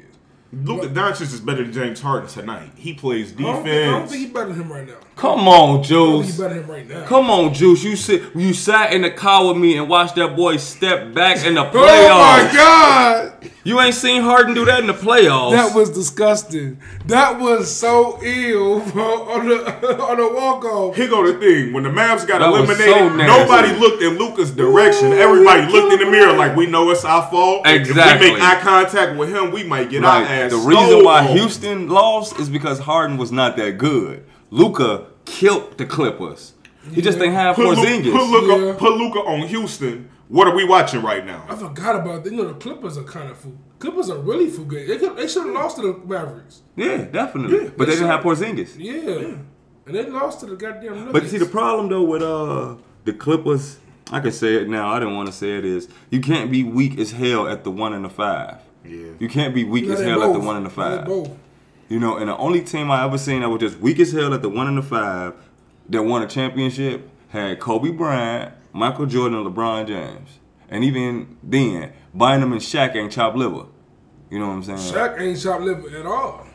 [0.53, 2.73] Luka Doncic is better than James Harden tonight.
[2.75, 3.47] He plays I defense.
[3.57, 4.97] don't, think, I don't think he's better than him right now.
[5.15, 6.27] Come on, I don't think Juice.
[6.27, 7.07] he's better than him right now.
[7.07, 7.85] Come on, Juice.
[7.85, 8.35] You sit.
[8.35, 11.65] You sat in the car with me and watched that boy step back in the
[11.67, 11.71] playoffs.
[12.11, 13.40] Oh my God!
[13.65, 15.53] You ain't seen Harden do that in the playoffs.
[15.53, 16.79] That was disgusting.
[17.07, 20.97] That was so ill bro, on the on the walk off.
[20.97, 21.73] Here go the thing.
[21.73, 25.13] When the Mavs got That eliminated, so nobody looked in Luka's direction.
[25.13, 27.67] Ooh, Everybody looked in the mirror like we know it's our fault.
[27.67, 28.29] If Exactly.
[28.31, 30.51] we make eye contact with him, we might get our ass.
[30.51, 31.37] the reason why on.
[31.37, 34.25] Houston lost is because Harden was not that good.
[34.51, 36.55] Luka killed the Clippers.
[36.93, 38.11] He just ain't have put, Lu- Porzingis.
[38.13, 38.73] put Luka Yeah.
[38.79, 41.45] put Luka on Houston What are we watching right now?
[41.49, 42.31] I forgot about that.
[42.33, 43.59] You know, the Clippers are kind of fool.
[43.81, 44.89] Clippers are really fool good.
[44.89, 46.63] They, could- they should have lost to the Mavericks.
[46.77, 47.65] Yeah, definitely.
[47.65, 48.57] Yeah, but they they didn't have should.
[48.57, 48.75] Porzingis.
[48.79, 49.37] Yeah.
[49.87, 51.13] And they lost to the goddamn Nuggets.
[51.13, 53.79] But you see, the problem though with uh the Clippers,
[54.13, 54.89] I can say it now.
[54.93, 57.71] I didn't want to say it is you can't be weak as hell at the
[57.73, 58.59] one and the five.
[58.85, 59.09] Yeah.
[59.19, 61.07] You can't be weak No, as they hell at the one and the five.
[61.07, 61.31] both.
[61.89, 64.33] You know, and the only team I ever seen that was just weak as hell
[64.33, 65.35] at the one and the five
[65.89, 70.39] that won a championship had Kobe Bryant, Michael Jordan, and LeBron James.
[70.69, 73.67] And even then, Bynum and Shaq ain't chopped liver.
[74.31, 74.79] You know what I'm saying?
[74.79, 76.47] Shaq ain't shot liver at all.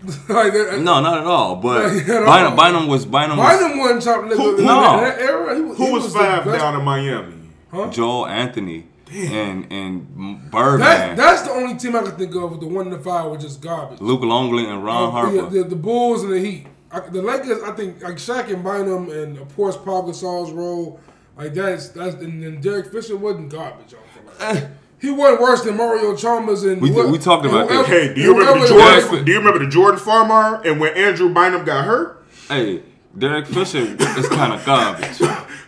[0.28, 1.56] like that, No, not at all.
[1.56, 2.56] But Not at Bynum, all.
[2.56, 5.00] Bynum was Bynum was Bynum wasn't chopped liver Who- in no.
[5.00, 5.54] that era.
[5.56, 7.34] He, Who he was, the five best- down in Miami?
[7.72, 7.90] Huh?
[7.90, 12.66] Joel Anthony and and That, that's the only team I can think of with the
[12.68, 14.00] one and the five was just garbage.
[14.00, 15.34] Luke Longley and Ron Uh, Harper.
[15.34, 16.66] yeah, the, the Bulls and the Heat.
[16.92, 21.00] I, the Lakers, I think, like Shaq and Bynum, and of course Paul Gasol's role,
[21.38, 23.94] like that's that's and then Derek Fisher wasn't garbage.
[23.94, 24.68] I feel like.
[25.00, 27.86] He wasn't worse than Mario Chalmers and We- whoever- we talked and about that.
[27.86, 29.24] Hey, do you remember the Jordan- Jordan?
[29.24, 32.24] Do you remember the Jordan Farmar and when Andrew Bynum got hurt?
[32.48, 32.82] hey,
[33.16, 35.20] Derek Fisher is kind of garbage.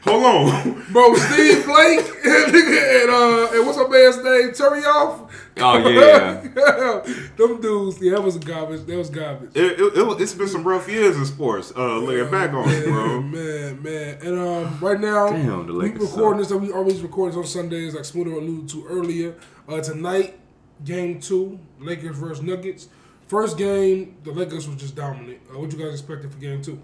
[0.03, 0.85] Hold on.
[0.93, 4.53] Bro, Steve Blake and, and, uh, and what's my man's name?
[4.55, 5.31] Terry off.
[5.59, 6.43] Oh, yeah.
[6.57, 7.27] yeah.
[7.37, 8.01] them dudes.
[8.01, 8.87] Yeah, that was garbage.
[8.87, 9.51] That was garbage.
[9.55, 11.73] It, it, it, has been some rough years in sports.
[11.77, 13.21] Uh, looking back on it, bro.
[13.21, 16.61] Man, man, and um, right now Damn, the we Lakers recording suck.
[16.61, 16.69] this.
[16.69, 19.35] We always record this on Sundays, like Smoother alluded to earlier.
[19.69, 20.39] Uh, tonight,
[20.85, 22.89] game two, Lakers versus Nuggets.
[23.29, 25.41] First game, the Lakers was just dominant.
[25.53, 26.81] Uh, what you guys expected for game two?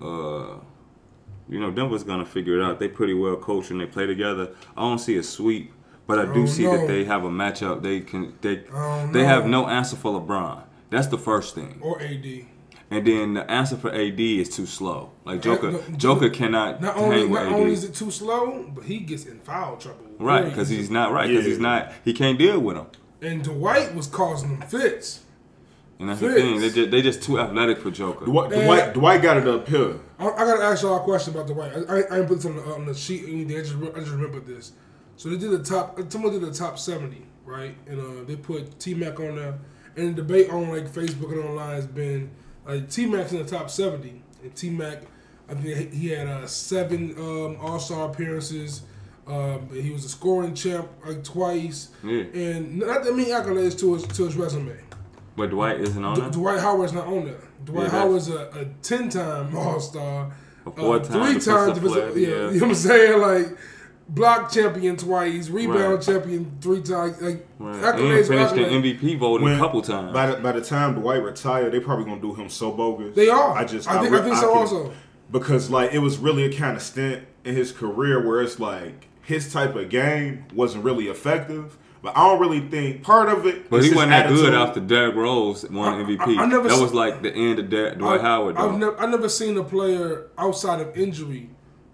[0.00, 0.56] Uh,
[1.48, 2.78] you know, Denver's gonna figure it out.
[2.78, 4.50] They pretty well coach and they play together.
[4.76, 5.72] I don't see a sweep,
[6.06, 6.76] but I do Oh, see no.
[6.78, 7.82] that they have a matchup.
[7.82, 9.24] They can they they no.
[9.26, 10.62] have no answer for LeBron.
[10.90, 11.78] That's the first thing.
[11.82, 12.46] Or AD?
[12.90, 15.10] And then the answer for AD is too slow.
[15.26, 17.52] Like Joker, no, Joker cannot Not hang only with not AD.
[17.52, 20.06] only is it too slow, but he gets in foul trouble.
[20.18, 21.28] right, because he's not right.
[21.28, 21.50] Because Yeah.
[21.50, 21.92] he's not.
[22.04, 22.86] He can't deal with him.
[23.20, 25.20] And Dwight was causing them fits.
[25.98, 26.60] And that's the thing.
[26.60, 28.24] They just, they just too athletic for Joker.
[28.24, 29.96] Dwight, Dwight, Dwight got it up here.
[30.18, 31.72] I, I gotta ask y'all a question about Dwight.
[31.72, 33.56] I, I, I didn't put this on the, on the sheet or anything.
[33.56, 34.72] I just, I just remembered this.
[35.16, 35.98] So they did the top.
[36.10, 37.76] Someone did the top seventy, right?
[37.86, 39.58] And uh, they put T Mac on there.
[39.96, 42.30] And the debate on like Facebook and online has been
[42.66, 45.02] like T Mac's in the top seventy, and T Mac,
[45.48, 48.82] I think he had uh, seven um, All Star appearances.
[49.26, 52.22] Um, he was a scoring champ like twice, Yeah.
[52.32, 54.76] and not that many accolades to his to his resume.
[55.38, 56.32] But Dwight isn't on D- that.
[56.32, 57.36] Dwight Howard's not on there.
[57.64, 60.30] Dwight Yeah, Howard's a, a ten time All Star,
[60.66, 62.28] A uh, four-time three defensive times, yeah, yeah.
[62.50, 63.20] You know what I'm saying?
[63.20, 63.58] Like
[64.10, 66.02] block champion twice, rebound Right.
[66.02, 67.20] champion three times.
[67.20, 67.74] Like Right.
[67.74, 68.96] And accolades, finished the accolades.
[68.98, 70.12] MVP voting When- a couple times.
[70.12, 73.14] By the, by the time Dwight retired, they're probably gonna do him so bogus.
[73.14, 73.52] They are.
[73.56, 74.92] I just I think- I re- think so can- also.
[75.30, 79.08] because like it was really a kind of stint in his career where it's like
[79.22, 81.76] his type of game wasn't really effective.
[82.02, 83.68] But I don't really think part of it.
[83.70, 86.36] But he wasn't that good after Derrick Rose won I- MVP.
[86.38, 88.56] I- I never that was like the end of Der- Dwight Howard.
[88.56, 88.68] Though.
[88.70, 91.50] I've never, I never seen a player outside of injury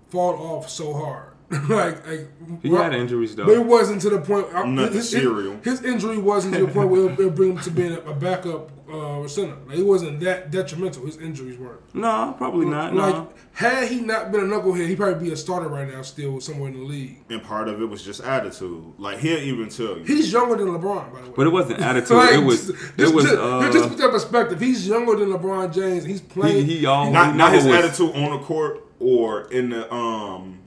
[0.08, 1.28] fall off so hard.
[1.50, 3.44] Like, like he had injuries though.
[3.46, 4.46] But it wasn't to the point.
[4.54, 5.58] I- Nothing his, serial.
[5.62, 8.14] His, injury wasn't to the point where it would bring him to being a, a
[8.14, 9.56] backup uh, center.
[9.66, 11.04] Like, it wasn't that detrimental.
[11.06, 11.94] His injuries weren't.
[11.94, 12.94] no, probably not.
[12.94, 13.28] Like, no.
[13.52, 16.70] had he not been a knucklehead, he'd probably be a starter right now, still somewhere
[16.70, 17.18] in the league.
[17.28, 18.94] And part of it was just attitude.
[18.98, 20.04] Like he'll even tell you.
[20.04, 21.34] He's younger than LeBron, by the way.
[21.36, 22.16] But it wasn't attitude.
[22.16, 22.68] Like, it was.
[22.68, 23.24] just, it was.
[23.26, 24.60] just, uh, just put that perspective.
[24.60, 26.04] He's younger than LeBron James.
[26.04, 26.66] He's playing.
[26.66, 30.60] he always not not his was- attitude on the court or in the um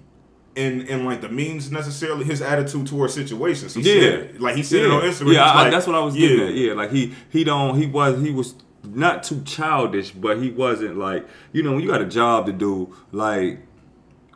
[0.58, 3.74] in in like the means necessarily his attitude towards situations.
[3.76, 4.02] He Yeah.
[4.12, 5.34] said like he said it on Instagram.
[5.34, 6.28] Yeah, I, like, that's what I was yeah.
[6.30, 6.54] getting at.
[6.56, 10.98] Yeah, like he he don't he was he was not too childish, but he wasn't
[10.98, 13.60] like you know when you got a job to do like.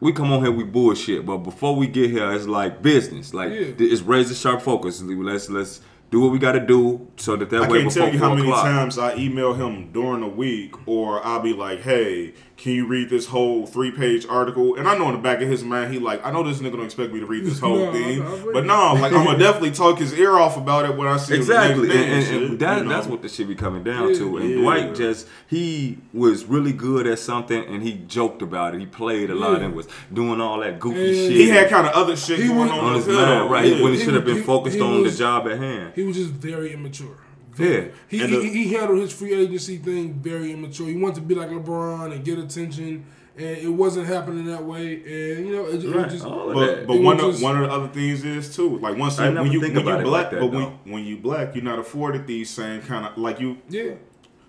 [0.03, 3.35] We come on here, we bullshit, but before we get here, it's like business.
[3.35, 3.73] Like Yeah.
[3.77, 4.99] it's razor sharp focus.
[5.03, 8.03] Let's let's do what we got to do so that that I way can't before
[8.07, 8.63] tell you how many o'clock.
[8.65, 13.09] times I email him during the week, or I'll be like, "Hey, can you read
[13.09, 15.99] this whole three page article?" And I know in the back of his mind, he
[15.99, 18.25] like, "I know this nigga don't expect me to read this whole No, thing," I-
[18.31, 18.53] I agree.
[18.53, 21.35] but no, like I'm gonna definitely talk his ear off about it when I see
[21.35, 22.89] Exactly, him the and, and, and that, you know?
[22.89, 24.37] that's what the shit be coming down Yeah, to.
[24.37, 24.55] And yeah.
[24.61, 28.79] Dwight just he was really good at something, and he joked about it.
[28.79, 29.65] He played a lot Yeah.
[29.65, 31.31] and was doing all that goofy And shit.
[31.31, 33.65] He had kind of other shit He going was- on, on his as mind, right?
[33.65, 33.81] Yeah.
[33.83, 35.93] When he He should have been he- focused he on was- the job at hand.
[35.95, 37.17] He was just very immature.
[37.57, 37.85] Yeah.
[38.07, 40.87] He, And the- he, he handled his free agency thing very immature.
[40.87, 43.05] He wanted to be like LeBron and get attention,
[43.37, 44.93] and it wasn't happening that way.
[44.95, 46.87] And you know, it, it Right, just But, that.
[46.87, 49.25] but It one of just- one of the other things is too like once you,
[49.31, 50.79] when you think when about you black, like that, but when though.
[50.85, 53.57] when you black, you're not afforded these same kind of like you.
[53.69, 53.93] yeah.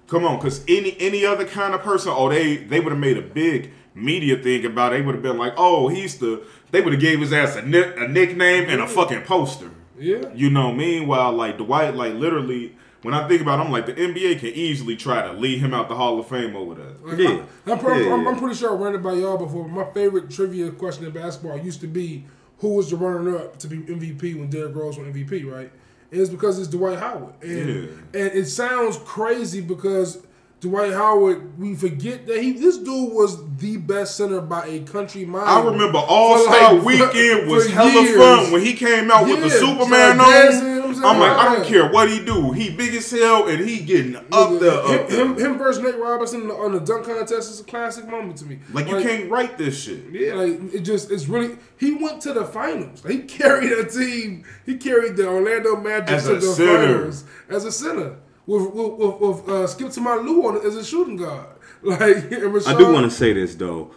[0.08, 3.16] Come on, because any any other kind of person, oh they they would have made
[3.16, 6.42] a big media thing about it, they would have been like, oh, he's the.
[6.70, 9.70] They would have gave his ass a, nick, a nickname and a fucking poster.
[9.98, 10.22] Yeah.
[10.34, 13.94] You know, meanwhile, like Dwight, like literally, when I think about it, I'm like, the
[13.94, 17.06] NBA can easily try to lead him out the Hall of Fame over that.
[17.06, 17.44] Like, Yeah.
[17.66, 18.28] I'm, I'm, pretty- Yeah, I'm.
[18.28, 19.64] I'm pretty sure I ran it by y'all before.
[19.64, 22.24] But my favorite trivia question in basketball used to be
[22.58, 25.70] who was the runner up to be MVP when Derrick Rose won MVP, right?
[26.12, 27.34] And it's because it's Dwight Howard.
[27.42, 28.20] And, Yeah.
[28.20, 30.18] and it sounds crazy because
[30.60, 35.24] Dwight Howard, we forget that he this dude was the best center by a country
[35.24, 35.42] mile.
[35.44, 38.16] I remember All Star like, Weekend was for hella years.
[38.16, 40.81] fun when he came out with the Superman started on.
[41.00, 41.30] Dancing, you I'm saying?
[41.30, 42.52] I'm like, I don't care what he do.
[42.52, 45.98] He big as hell and he getting up there, up him, him, him versus Nate
[45.98, 48.60] Robinson on the dunk contest is a classic moment to me.
[48.72, 50.04] Like you can't write this shit.
[50.10, 53.02] Yeah, like it just it's really he went to the finals.
[53.06, 54.44] He carried a team.
[54.66, 56.98] He carried the Orlando Magic As to a the center.
[56.98, 58.16] finals as a center
[58.46, 61.46] with with, with, with uh, Skip to my Lou on as a shooting guard.
[61.84, 63.90] Like and I do want to say this though.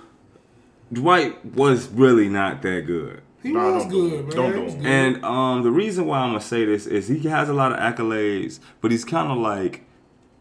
[0.91, 3.21] Dwight was really not that good.
[3.45, 4.35] He Nah, was good, man.
[4.35, 4.77] Don't do was it.
[4.81, 4.87] good.
[4.87, 7.77] And um, the reason why I'm gonna say this is he has a lot of
[7.79, 9.83] accolades, but he's kind of like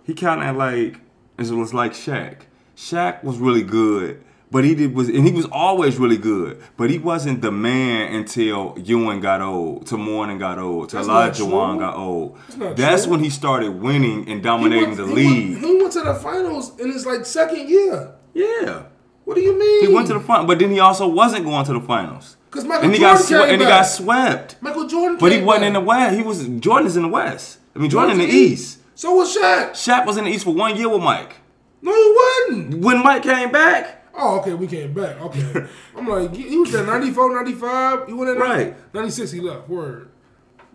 [0.04, 1.00] he kind of like
[1.38, 2.36] it was like Shaq.
[2.76, 6.88] Shaq was really good, but he did was and he was always really good, but
[6.90, 11.32] he wasn't the man until Ewing got old, till Mourning got old, till That's not
[11.50, 12.38] Olajuwon got old.
[12.56, 15.52] That's That's when he started winning and dominating went- the he league.
[15.62, 18.14] Went, he went to the finals in his like second year.
[18.32, 18.84] yeah.
[19.24, 19.86] What do you mean?
[19.88, 22.36] He went to the final, but then he also wasn't going to the finals.
[22.54, 24.56] 'Cause Michael and he Jordan got came and he got swept.
[24.60, 26.14] Michael Jordan, But he wasn't in the West.
[26.16, 27.58] He was Jordan's in the West.
[27.74, 28.78] I mean Jordan in the East.
[28.94, 29.70] So was Shaq.
[29.72, 31.34] Shaq was in the East for one year with Mike.
[31.82, 32.16] No, he
[32.52, 32.84] wasn't.
[32.84, 35.20] When Mike came back, Oh, okay, we came back.
[35.20, 35.66] Okay.
[35.96, 38.06] I'm like, he was there 94, 95.
[38.06, 38.76] He went in Right.
[38.94, 39.68] 96, he left.
[39.68, 40.08] Word.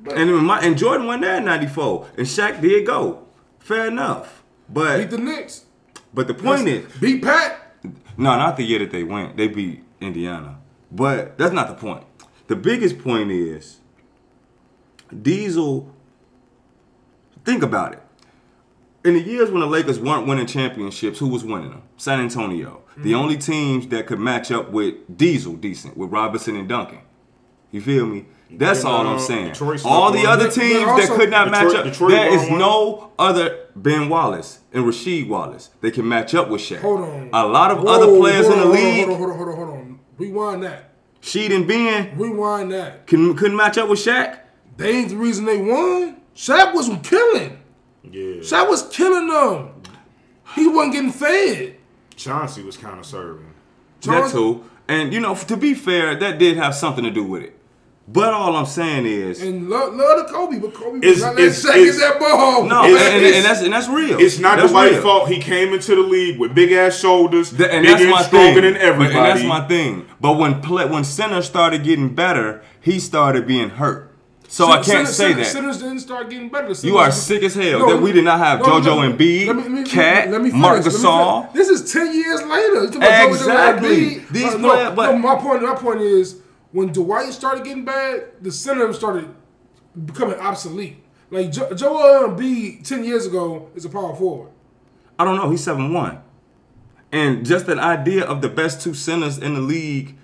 [0.06, 3.26] and then Mike, and Jordan went there in '94, and Shaq did go.
[3.60, 4.44] Fair enough.
[4.68, 5.66] But Beat But the Knicks.
[6.14, 7.76] but the point is, Beat Pat.
[8.18, 9.36] no, not the year that they went.
[9.38, 10.58] They beat Indiana.
[10.92, 12.04] But that's not the point.
[12.48, 13.80] The biggest point is
[15.22, 15.94] Diesel.
[17.46, 18.02] Think about it.
[19.04, 21.84] In the years when the Lakers weren't winning championships, who was winning them?
[21.98, 22.82] San Antonio.
[22.98, 27.00] The only teams that could match up with Diesel decent, with Robinson and Duncan.
[27.72, 28.26] You feel me?
[28.52, 29.50] That's all uh, I'm saying.
[29.50, 31.84] Detroit all the other teams that could not match Detroit- up.
[31.86, 35.70] Detroit there is no other Ben Wallace and Rasheed Wallace.
[35.82, 36.80] They can match up with Shaq.
[36.82, 37.30] Hold on.
[37.32, 39.56] A lot of Whoa, other players hold in the league, on, hold on, hold on,
[39.56, 39.59] hold on.
[40.20, 40.92] Rewind that.
[41.22, 43.08] Sheed and Ben, Rewind that.
[43.08, 44.40] can, couldn't match up with Shaq.
[44.78, 46.18] They ain't the reason they won.
[46.36, 47.60] Shaq was killing.
[48.04, 48.36] Yeah.
[48.42, 49.72] Shaq was killing them.
[50.56, 51.76] He wasn't getting fed.
[52.16, 53.54] Chauncey was kind of serving.
[54.02, 54.64] That Charles- too.
[54.88, 57.59] And you know, to be fair, that did have something to do with it.
[58.12, 61.36] But all I'm saying is, And love, love to Kobe, but Kobe It's- was not
[61.36, 62.64] that it's- Shaq it's- is that ball.
[62.66, 64.20] no, It's- and, and- it's- and that's and that's real.
[64.20, 65.01] It's not that's Dwight's real.
[65.03, 65.30] fault.
[65.30, 68.24] He came into the league with big ass shoulders, Th- and big that's and my
[68.24, 68.74] stronger thing.
[68.74, 69.14] than everybody.
[69.14, 70.05] But- and that's my thing.
[70.20, 74.07] But when play, when center started getting better, he started being hurt.
[74.47, 75.45] So I can't Center- say center- that.
[75.45, 76.74] Centers didn't start getting better.
[76.82, 79.55] You are sick as hell that we did not have no, JoJo and me- Embiid,
[79.55, 81.53] let me- Cat, let me finish, Marc Gasol.
[81.53, 82.86] This is ten years later.
[82.86, 83.89] You about JoJo Exactly.
[84.16, 84.30] Embiid.
[84.32, 85.62] These Uh, no, players- but- no, my point.
[85.62, 86.38] My point is
[86.72, 89.30] when Dwight started getting bad, the center started
[90.06, 91.04] becoming obsolete.
[91.32, 94.50] Like jo- Joel Embiid ten years ago is a power forward.
[95.18, 95.50] I don't know.
[95.50, 96.22] He's seven one,
[97.12, 100.16] and just an idea of the best two centers in the league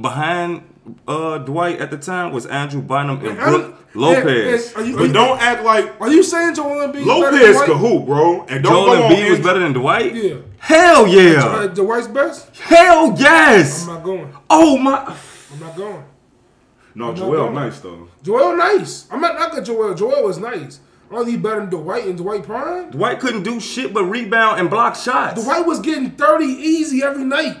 [0.00, 0.62] behind
[1.06, 4.68] uh, Dwight at the time was Andrew Bynum and don't- Brook Lopez.
[4.72, 7.04] and- and you, But you, don't act like are you saying Joel Embiid?
[7.06, 8.44] Lopez could hoop, bro.
[8.48, 10.14] And Joel Embiid was better than Dwight.
[10.14, 10.36] Yeah.
[10.58, 11.68] Hell yeah.
[11.72, 12.56] Dwight's best.
[12.58, 13.86] Hell yes.
[13.86, 14.34] I'm not going.
[14.50, 15.14] Oh my.
[15.52, 16.04] I'm not going.
[16.94, 18.08] No, not Joel nice though.
[18.22, 19.06] Joel nice.
[19.10, 19.64] I'm not not good.
[19.64, 19.94] Joel.
[19.94, 20.80] Joel was nice.
[21.26, 22.90] He better than Dwight and Dwight Prime?
[22.90, 25.44] Dwight couldn't do shit but rebound and block shots.
[25.44, 27.58] Dwight was getting 30 easy every night.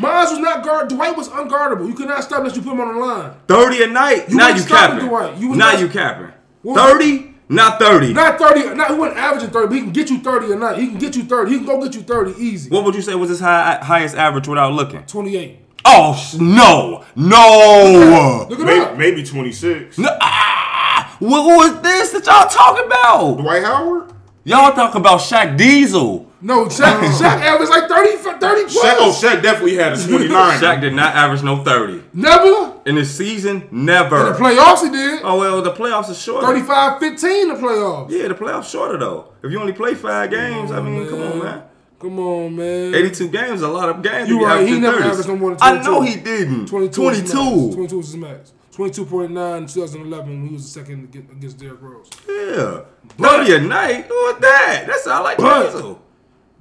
[0.00, 0.88] Miles was not guard.
[0.88, 1.86] Dwight was unguardable.
[1.86, 3.34] You could not stop unless you put him on the line.
[3.46, 4.28] 30 a night.
[4.28, 5.06] You now you capping.
[5.08, 5.38] Dwight.
[5.38, 6.32] You now not- you capping.
[6.64, 7.34] 30?
[7.48, 8.14] Not 30.
[8.14, 8.74] Not 30.
[8.74, 10.78] Not he wasn't averaging 30, but he can get you 30 a night.
[10.78, 11.50] He can get you 30.
[11.50, 12.70] He can go get you 30 easy.
[12.70, 15.02] what would you say was his high, highest average without looking?
[15.04, 15.58] 28.
[15.84, 17.04] Oh, no.
[17.16, 18.46] No.
[18.48, 18.96] Look it Maybe, up.
[18.96, 19.98] maybe 26.
[19.98, 20.08] no.
[20.20, 23.36] Ah, what was this that y'all talking about?
[23.38, 24.12] Dwight Howard?
[24.44, 26.28] Y'all talking about Shaq Diesel.
[26.44, 28.76] No, Shaq, Shaq averaged like 30, 30 plus.
[28.76, 30.58] Shaq, oh, Shaq definitely had a 29.
[30.60, 32.02] Shaq did not average no 30.
[32.12, 32.72] Never.
[32.84, 34.16] In the season, never.
[34.16, 34.32] In never.
[34.32, 35.20] the playoffs, he did.
[35.22, 36.46] oh, well, the playoffs are shorter.
[36.48, 38.10] 35 15 the playoffs.
[38.10, 39.32] Yeah, the playoffs shorter, though.
[39.44, 41.62] If you only play five games, I mean, come on, man.
[42.02, 42.94] Come on, man.
[42.94, 44.28] 82 games a lot of games.
[44.28, 45.04] You right, he never 30s.
[45.10, 45.80] averaged no more than 22.
[45.80, 46.66] I know he didn't.
[46.66, 47.00] 22.
[47.02, 47.32] was his max.
[47.32, 47.74] 22.
[47.74, 48.52] 22 was his max.
[48.76, 52.08] 22.9 in 2011 when he was the second against- Derrick Rose.
[52.28, 52.80] Yeah.
[53.18, 54.06] 30 a night?
[54.06, 54.84] Who was that?
[54.86, 55.98] That sound like But-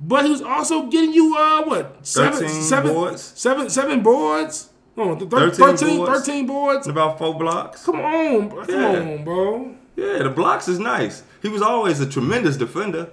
[0.03, 3.33] but he was also getting you uh what seven 13 seven boards.
[3.35, 4.69] seven seven boards.
[4.97, 6.25] Oh, th- 13 13, boards.
[6.25, 6.87] 13 boards.
[6.87, 7.85] About four blocks.
[7.85, 8.65] Come on, bro.
[8.65, 8.99] come Yeah.
[8.99, 9.71] on, bro.
[9.95, 11.23] Yeah, the blocks is nice.
[11.41, 13.09] He was always a tremendous defender.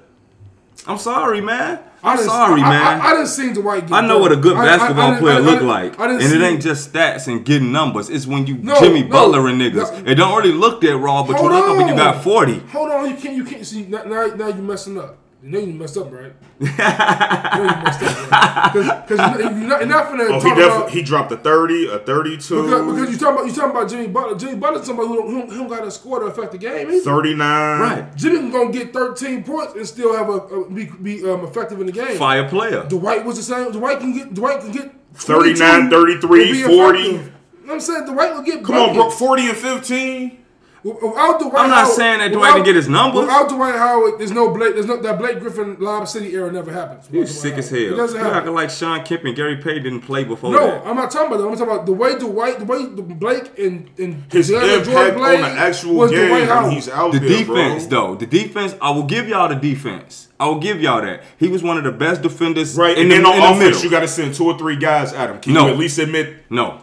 [0.86, 1.80] I'm sorry, man.
[2.02, 3.00] I'm done- sorry, I, man.
[3.00, 3.86] I, I, didn't see the white.
[3.88, 5.98] Get I know what a good I- I- I basketball player I- look I- like,
[6.00, 8.08] I and it ain't just stats and getting numbers.
[8.08, 10.04] It's when you No, Jimmy no, Butler and niggas.
[10.04, 10.10] no.
[10.10, 12.60] It don't really look that raw, but Hold you look up and you got 40.
[12.72, 13.36] Hold on, you can't.
[13.36, 14.04] You can't see now.
[14.04, 15.16] Now, now you messing up.
[15.40, 16.32] You know you messed up, right?
[16.58, 19.06] you know you messed up, right?
[19.06, 20.90] Because you're not, you're not finna Oh, talk he about.
[20.90, 24.06] he dropped a thirty, a thirty-two, Because, because you talking about you talking about Jimmy
[24.08, 24.36] Butler.
[24.36, 26.90] Jimmy Butler's somebody who don't, who who don't got a score to affect the game.
[26.90, 27.00] either.
[27.00, 27.80] 39.
[27.80, 28.16] Right.
[28.16, 31.78] Jimmy going to get 13 points and still have a, a be, be um, effective
[31.80, 32.16] in the game.
[32.18, 32.84] Fire player.
[32.88, 33.70] Dwight was the same.
[33.70, 36.98] Dwight can get Dwight can get 39, 33, 40.
[37.00, 37.22] You know
[37.64, 39.10] what I'm saying Dwight will get Come on, bro.
[39.10, 40.44] 40 and 15.
[40.84, 43.22] Without Dwight I'm not Howard- saying that Dwight without- can get his numbers.
[43.22, 44.74] Without Dwight Howard, there's no Blake.
[44.74, 47.08] There's no that Blake Griffin Lob City era never happens.
[47.10, 47.78] You sick Dwight as hell.
[47.80, 48.38] It doesn't You happen.
[48.38, 50.82] acting like Shawn Kemp and Gary Payton didn't play before No, that.
[50.86, 51.48] I'm not talking about that.
[51.48, 55.40] I'm talking about the way Dwight, the way Blake and and His impact Jordan on
[55.40, 56.72] the actual was game Dwight when Howard.
[56.72, 58.00] he's out The there, defense, bro.
[58.10, 60.28] though, the defense, I will give y'all the defense.
[60.40, 61.24] I will give y'all that.
[61.38, 63.58] He was one of the best defenders Right, in and the, then on the offense,
[63.60, 63.82] middle.
[63.82, 65.40] you got to send two or three guys at him.
[65.40, 65.66] Can No.
[65.66, 66.36] you at least admit?
[66.48, 66.74] no,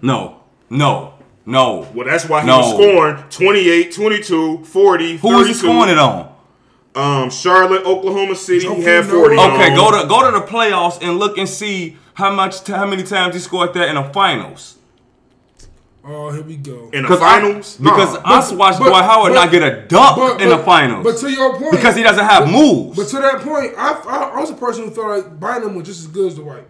[0.00, 0.36] no,
[0.70, 1.14] no,
[1.46, 1.86] no.
[1.94, 2.58] Well, that's why he No.
[2.58, 5.58] was scoring 28, 22, 40, Who was he 32.
[5.58, 6.28] scoring it on?
[6.94, 9.54] Um, Charlotte, Oklahoma City, he had 40 Noah.
[9.54, 9.76] Okay, on.
[9.76, 13.34] go to go to the playoffs and look and see how much how many times
[13.34, 14.76] he scored that in the finals.
[16.04, 16.88] Oh, here we go.
[16.92, 17.76] in the 'Cause I- finals.
[17.76, 18.20] because Nah.
[18.24, 21.18] I watched but- Dwight Howard but- not get a dunk But- in the finals But
[21.18, 22.96] to your point, because he doesn't have moves.
[22.96, 25.86] But to that point, I, I, I was a person who felt like Bynum was
[25.86, 26.64] just as good as Dwight.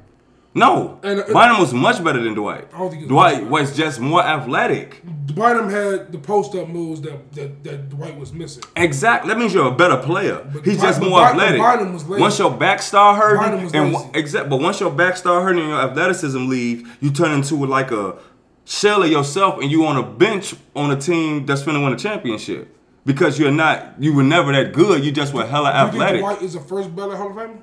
[0.55, 2.66] No, And- and- Bynum was much better than Dwight.
[2.74, 5.01] I don't think was Dwight was just more athletic.
[5.34, 8.64] Bynum had the post up moves that, that that Dwight was missing.
[8.76, 9.28] Exactly.
[9.28, 10.44] That means you're a better player.
[10.53, 11.61] But He's By- just more athletic.
[11.61, 12.20] but Bynum was lazy.
[12.20, 14.11] Once your back start hurting, Bynum and lazy.
[14.14, 17.92] exact, but once your back start hurting and your athleticism leave, you turn into like
[17.92, 18.16] a
[18.64, 21.96] shell of yourself, and you on a bench on a team that's finna win a
[21.96, 22.76] championship
[23.07, 23.94] because you're not.
[24.01, 25.05] You were never that good.
[25.05, 26.20] You just were hella You think athletic.
[26.22, 27.59] Dwight is the first ballot Hall of Famer?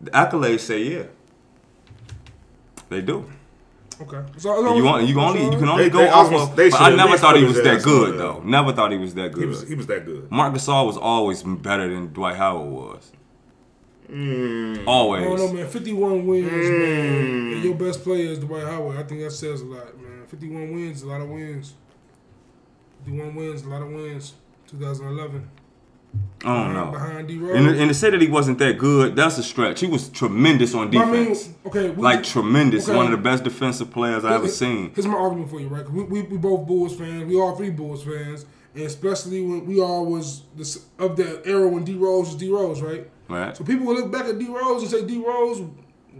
[0.00, 1.02] The accolades say yeah.
[2.92, 3.24] They do.
[4.00, 4.22] Okay.
[4.38, 6.56] So, You want you can only you can only They- go they off almost- of.
[6.56, 8.40] they But I never least thought he was that ass good though.
[8.44, 9.48] Never thought he was that He good.
[9.48, 10.30] was, he was that good.
[10.30, 13.12] Marc Gasol was always better than Dwight Howard was.
[14.10, 14.84] Mm.
[14.86, 15.22] Always.
[15.26, 15.68] Oh, I don't know, man.
[15.68, 17.52] 51 wins, man.
[17.54, 18.98] And your best player is Dwight Howard.
[18.98, 20.26] I think that says a lot, man.
[20.26, 21.74] 51 wins, a lot of wins.
[23.04, 24.34] 51 wins, a lot of wins.
[24.68, 25.48] 2011.
[26.44, 26.90] I don't know.
[26.90, 27.78] Behind D And, Rose.
[27.80, 29.78] and to say that he wasn't that good, that's a stretch.
[29.80, 31.50] He was tremendous on I mean, defense.
[31.66, 31.90] okay.
[31.90, 32.88] we- like tremendous.
[32.88, 32.96] okay.
[32.96, 34.90] One of the best defensive players I ever seen.
[34.94, 35.84] Here's my argument for you, right?
[35.84, 37.26] 'Cause we, we, we both Bulls fans.
[37.26, 38.44] We all three Bulls fans.
[38.74, 42.50] And especially when we all was this, of the era when D Rose was D
[42.50, 43.08] Rose, right?
[43.28, 43.56] Right?
[43.56, 45.62] So people will look back at D Rose and say D Rose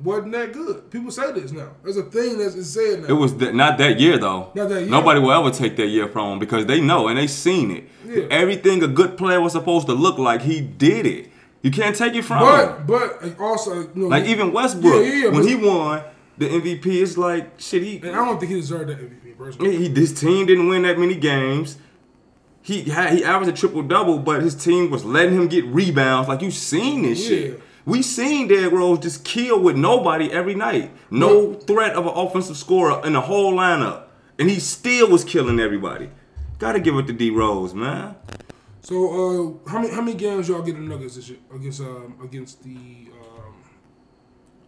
[0.03, 0.91] wasn't that good.
[0.91, 1.71] People say this now.
[1.83, 3.09] There's a thing that's said now.
[3.09, 4.51] It was th- not that year though.
[4.55, 4.91] Not that year.
[4.91, 7.89] Nobody will ever take that year from him because they know and they seen it.
[8.07, 8.25] Yeah.
[8.31, 11.29] Everything a good player was supposed to look like, he did it.
[11.63, 12.87] You can't take it from him.
[12.87, 16.03] but but also you know, Like even Westbrook, Yeah, yeah, when he won
[16.39, 17.83] the MVP, it's like shit.
[17.83, 19.77] He and I don't think he deserved that MVP personally.
[19.77, 21.77] He, his team didn't win that many games.
[22.63, 26.29] He had he averaged a triple double, but his team was letting him get rebounds.
[26.29, 27.37] Like you seen this Yeah.
[27.37, 27.63] shit.
[27.85, 30.91] We seen Derrick Rose just kill with nobody every night.
[31.11, 34.05] No threat of an offensive scorer in the whole lineup,
[34.39, 36.09] and he still was killing everybody.
[36.59, 38.15] Got to give it to D Rose, man.
[38.83, 42.15] So uh, how many how many games y'all get the Nuggets this year against um
[42.23, 43.55] against the um,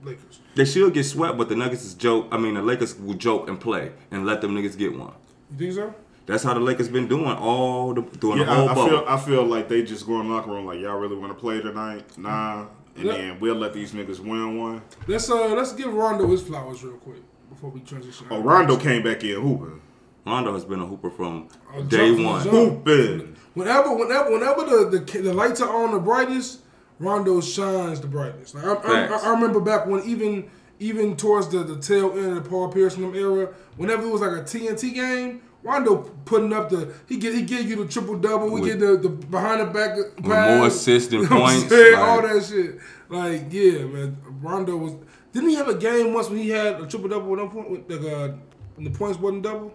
[0.02, 0.40] Lakers?
[0.54, 2.28] They should get swept, but the Nuggets is joke.
[2.32, 5.12] I mean, the Lakers will joke and play and let them niggas get one.
[5.52, 5.94] You think so?
[6.26, 8.88] That's how the Lakers been doing all the during Yeah, the whole I, I bubble.
[8.88, 11.32] feel I feel like they just go in the locker room like y'all really want
[11.32, 12.16] to play tonight?
[12.16, 12.66] Nah,
[12.96, 13.12] and Yeah.
[13.12, 14.82] then we'll let these niggas win one.
[15.06, 18.26] Let's uh let's give Rondo his flowers real quick before we transition.
[18.30, 19.80] Oh, Rondo came back in hooping,
[20.26, 22.44] Rondo has been a hooper from Oh, day jump one.
[22.44, 22.54] jump.
[22.86, 23.36] hooping.
[23.54, 26.60] Whenever, whenever, whenever the, the the lights are on the brightest,
[26.98, 28.54] Rondo shines the brightest.
[28.54, 32.42] Like I, I, I remember back when even even towards the, the tail end of
[32.44, 35.96] the Paul Pierce and them era, whenever it was like a TNT game, Rondo
[36.26, 39.08] putting up the he get he give you the triple double, we get the, the
[39.08, 42.78] behind the back pass, more assists than You know points, like- all that shit.
[43.08, 44.92] Like yeah, man, Rondo was.
[45.32, 47.70] Didn't he have a game once when he had a triple double at one point?
[47.70, 48.34] with, Like uh,
[48.76, 49.74] when the points wasn't double.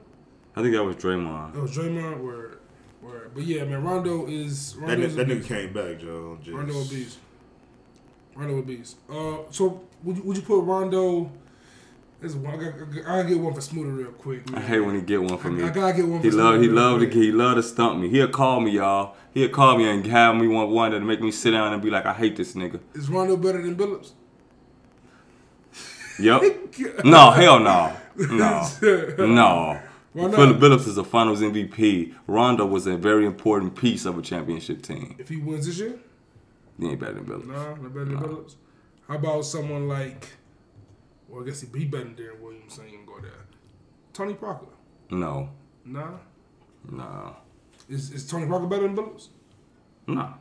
[0.55, 1.55] I think that was Draymond.
[1.55, 2.23] It was Draymond.
[2.23, 2.51] Where,
[3.01, 5.41] where, but yeah, man, Rondo is That, Rondo ni- is a that beast.
[5.41, 6.37] nigga came back, Joe.
[6.41, 7.17] Just, Rondo a beast.
[8.35, 8.97] Rondo a beast.
[9.09, 11.31] Uh, so would you, would you put Rondo
[12.21, 12.53] This one.
[12.53, 14.49] I gotta, I get one for Smoothie real quick.
[14.49, 14.61] Man.
[14.61, 15.63] I hate when he get one for me.
[15.63, 16.21] I gotta get one.
[16.21, 18.09] He for love he love to he love to stump me.
[18.09, 19.15] He'll call me, y'all.
[19.33, 21.89] He'll call me and have me one one to make me sit down and be
[21.89, 22.79] like, I hate this nigga.
[22.93, 24.11] Is Rondo better than Billups?
[26.19, 26.41] Yep.
[27.05, 27.95] no, hell no.
[28.17, 28.67] No.
[30.15, 30.31] No.
[30.31, 32.13] Philip Billups is a finals MVP.
[32.27, 35.15] Rondo was a very important piece of a championship team.
[35.19, 35.99] If he wins this year,
[36.79, 37.45] He ain't better than Billups.
[37.45, 38.55] nah, not better than Billups.
[39.07, 40.27] How about someone like?
[41.29, 42.73] Well, I guess he'd be better than Deron Williams.
[42.73, 43.31] So you can go there.
[44.13, 44.65] Tony Parker.
[45.11, 45.49] No.
[45.85, 46.17] Nah.
[46.89, 47.35] No.
[47.87, 49.27] Is is Tony Parker better than Billups?
[50.07, 50.33] No.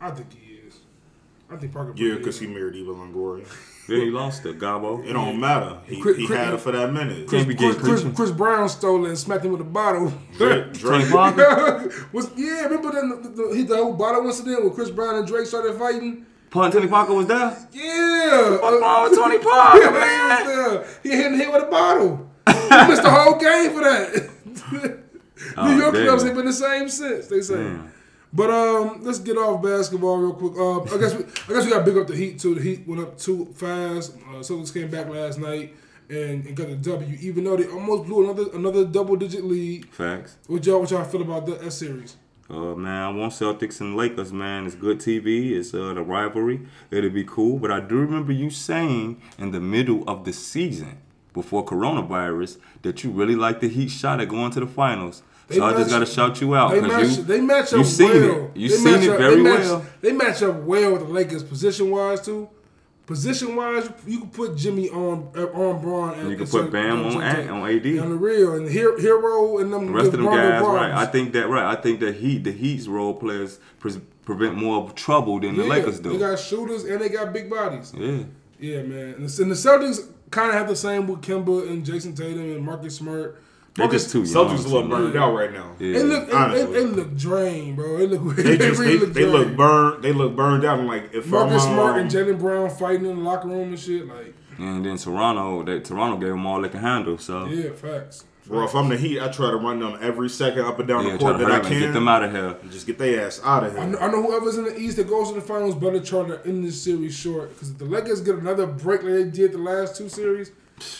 [0.00, 0.78] I think he is.
[1.50, 1.92] I think Parker.
[1.96, 3.46] Yeah, because he married Eva Longoria.
[3.88, 5.04] Then he lost it, Gabo.
[5.04, 5.78] It don't matter.
[5.84, 7.28] He, Chris- he Chris- had it for that minute.
[7.28, 8.04] Can't Chris, Chris.
[8.14, 10.12] Chris Brown stole it and smacked him with a bottle.
[10.38, 11.90] Drake, Drake, Parker.
[12.12, 15.46] was yeah, remember the, the, the, the whole bottle incident when Chris Brown and Drake
[15.46, 16.24] started fighting?
[16.50, 17.56] Punt Tony Parker was there.
[17.72, 20.84] Yeah, What's wrong with Tony Parker, Yeah, man?
[21.02, 21.08] he.
[21.10, 22.30] He hit him hit with a bottle.
[22.46, 22.52] he
[22.88, 24.96] missed the whole game for that.
[25.56, 26.04] Oh, New York damn.
[26.06, 27.26] clubs have been the same since.
[27.28, 27.54] They say.
[27.56, 27.90] Damn.
[28.32, 30.52] But um, let's get off basketball real quick.
[30.56, 32.54] Uh, I guess we, I guess we got big up the Heat too.
[32.54, 34.14] The Heat went up too fast.
[34.28, 35.74] Uh, Celtics came back last night
[36.10, 39.86] and, and got the W, even though they almost blew another another double digit lead.
[39.92, 40.36] Facts.
[40.46, 42.16] What y'all what y'all feel about that, that series?
[42.50, 44.66] Uh, man, I want Celtics and Lakers, man.
[44.66, 45.52] It's good TV.
[45.52, 46.60] It's uh, the rivalry.
[46.90, 47.58] It'll be cool.
[47.58, 50.98] But I do remember you saying in the middle of the season,
[51.32, 55.22] before coronavirus, that you really like the Heat shot at going to the finals.
[55.46, 57.72] They so I just got to shout you out They because match, you they match
[57.72, 58.44] up you seen well.
[58.46, 58.56] it.
[58.56, 59.86] You They seen match it up- very they match, well.
[60.00, 62.48] They match up well with the Lakers position wise too.
[63.10, 66.16] Position wise, you can put Jimmy on uh, on Bron.
[66.16, 67.50] And You can put Bam on what I'm Ant- saying?
[67.50, 68.04] on AD.
[68.04, 70.92] on the real and Herro, Herro and them The rest of them guys, right?
[70.92, 71.76] I think that right.
[71.76, 75.98] I think that Heat, the Heat's role players pre- prevent more trouble than the Lakers
[75.98, 76.10] do.
[76.12, 77.92] They got shooters and they got big bodies.
[77.96, 78.22] yeah.
[78.60, 79.14] Yeah, man.
[79.14, 82.42] And the, and the Celtics kind of have the same with Kemba and Jayson Tatum
[82.54, 83.42] and Marcus Smart.
[83.74, 84.48] They Marcus, just too young.
[84.48, 85.76] Celtics a little burned out right now.
[85.78, 85.92] Yeah.
[85.92, 86.72] They look, they, they, Honestly.
[86.72, 87.96] they look drained, bro.
[87.98, 88.36] They look.
[88.36, 90.02] They just really they, look they look burned.
[90.02, 90.80] They look burned out.
[90.80, 93.68] And like if Marcus I'm, Smart um, and Jaylen Brown fighting in the locker room
[93.68, 94.08] and shit.
[94.08, 97.16] Like, And then Toronto, that Toronto gave them all they can handle.
[97.18, 98.24] So yeah, yeah, facts.
[98.46, 101.04] Bro, if I'm the Heat, I try to run them every second up and down
[101.04, 101.72] the try court to that hurry I can.
[101.74, 102.56] and get them out of here.
[102.68, 103.90] Just get their ass out of I here.
[103.90, 106.44] know, I know whoever's in the East that goes to the finals better try to
[106.44, 107.50] end this series short.
[107.50, 110.50] Because if the Lakers get another break like they did the last two series,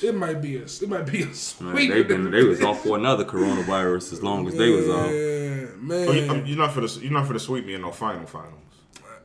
[0.02, 1.90] it might be a it might be a Man, sweep.
[1.90, 5.10] they been they was off for another coronavirus as long as they was off.
[5.10, 6.08] Yeah, man.
[6.08, 7.90] Oh, you, um, you're not for the you're not for the sweep me in no
[7.92, 8.54] final finals.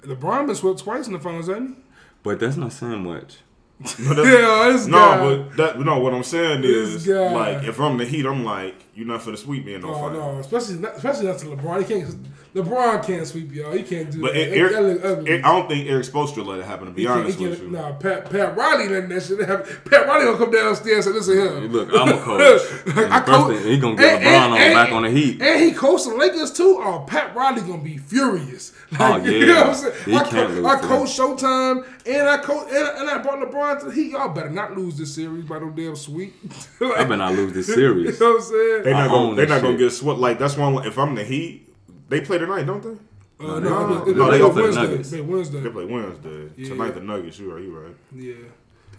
[0.03, 1.77] LeBron been swept twice in the finals, hasn't
[2.23, 3.37] But that's not saying much.
[3.99, 5.19] No, that's- Yeah, this no, guy.
[5.19, 5.99] but that no.
[5.99, 7.33] What I'm saying This is, guy.
[7.33, 9.93] like, if I'm the Heat, I'm like, you're not for the sweep me in no
[9.93, 11.85] Oh no, especially not, especially not to LeBron.
[11.85, 12.15] He can't.
[12.55, 13.73] LeBron can't sweep y'all.
[13.73, 14.55] He can't do But that.
[14.55, 15.29] Eric, that look ugly.
[15.31, 16.85] Eric- I don't think supposed to let it happen.
[16.87, 19.65] To be He honest with you, Nah, Pat Pat Riley letting that shit happen.
[19.89, 21.51] Pat Riley gonna come downstairs and listen here.
[21.51, 22.61] Look, I'm a coach.
[22.95, 25.41] The I coach- he gonna get and- LeBron and- on and- back on the Heat.
[25.41, 26.79] And he coached the Lakers too.
[26.81, 28.71] Oh, Pat Riley gonna be furious.
[28.97, 29.61] Oh, you know yeah.
[29.61, 29.93] what I'm saying?
[30.05, 33.17] He I, can't co- lose I to coached Showtime and I coach and, and I
[33.17, 34.11] brought LeBron to the Heat.
[34.11, 36.33] Y'all better not lose this series by no damn sweep.
[36.81, 38.17] I better not lose this series.
[38.17, 38.83] You know what I'm saying?
[38.85, 40.19] They I not gonna they this not gonna get swept.
[40.19, 40.85] Like that's one.
[40.85, 41.73] If I'm the Heat,
[42.09, 43.45] they play tonight, don't they?
[43.45, 44.81] Uh, No, no, no, it- no, it- they it- go for Wednesday.
[44.81, 45.09] Nuggets.
[45.11, 45.59] They Wednesday.
[45.59, 46.69] They play Wednesday Yeah.
[46.69, 46.91] tonight.
[46.95, 47.37] The Nuggets.
[47.39, 47.63] You right.
[47.63, 47.95] You right.
[48.15, 48.33] Yeah.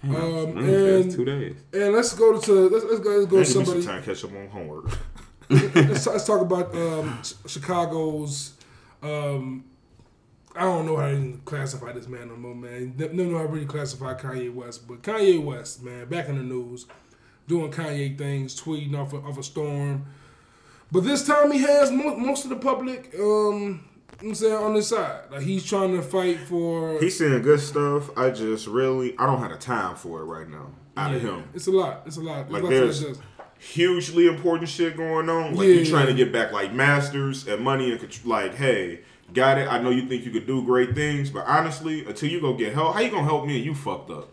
[0.05, 1.57] Um, Wednesday, that's and- two days.
[1.73, 4.07] And let's go to let's, let's go let's go Give to me some time to
[4.15, 4.99] catch up on homework.
[5.49, 8.53] let's, let's talk about um, Chicago's.
[9.03, 9.65] Um,
[10.55, 12.95] I don't know how to even classify this man no more, man.
[12.97, 16.43] No, no, no, I really classify Kanye West, but Kanye West, man, back in the
[16.43, 16.87] news,
[17.47, 20.07] doing Kanye things, tweeting off a, off a storm.
[20.93, 23.85] But this time he has mo- most of the public, um,
[24.21, 25.23] I'm saying, on his side.
[25.31, 26.99] Like he's trying to fight for.
[27.01, 28.17] He's saying good stuff.
[28.17, 30.69] I just really I don't have the time for it right now.
[30.97, 31.45] Out of him.
[31.55, 32.03] It's a lot.
[32.07, 32.51] It's a lot.
[32.51, 33.19] Like It's a lot there's
[33.59, 35.55] hugely important shit going on.
[35.55, 36.13] Like Yeah, you trying yeah.
[36.13, 39.01] to get back like masters and money and like, hey,
[39.35, 39.69] got it.
[39.71, 42.73] I know you think you could do great things, but honestly, until you go get
[42.73, 44.31] help, how you gonna help me and you fucked up?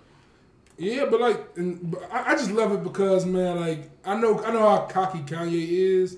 [0.84, 4.44] Yeah, but like, and, but I, I just love it because man, like, I know,
[4.44, 6.18] I know how cocky Kanye is,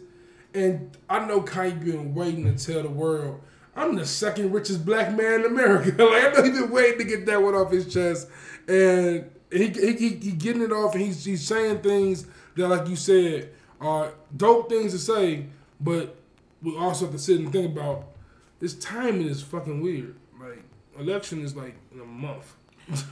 [0.54, 3.42] and I know Kanye been waiting to tell the world
[3.76, 5.92] I'm the second richest black man in America.
[6.04, 8.30] like, I know he been waiting to get that one off his chest,
[8.68, 12.88] and he he, he, he getting it off, and he's he's saying things that, like
[12.88, 13.50] you said,
[13.82, 15.48] are dope things to say,
[15.82, 16.16] but
[16.62, 18.06] we also have to sit and think about
[18.60, 20.16] this timing is fucking weird.
[20.40, 20.64] Like,
[20.98, 22.56] election is like in a month.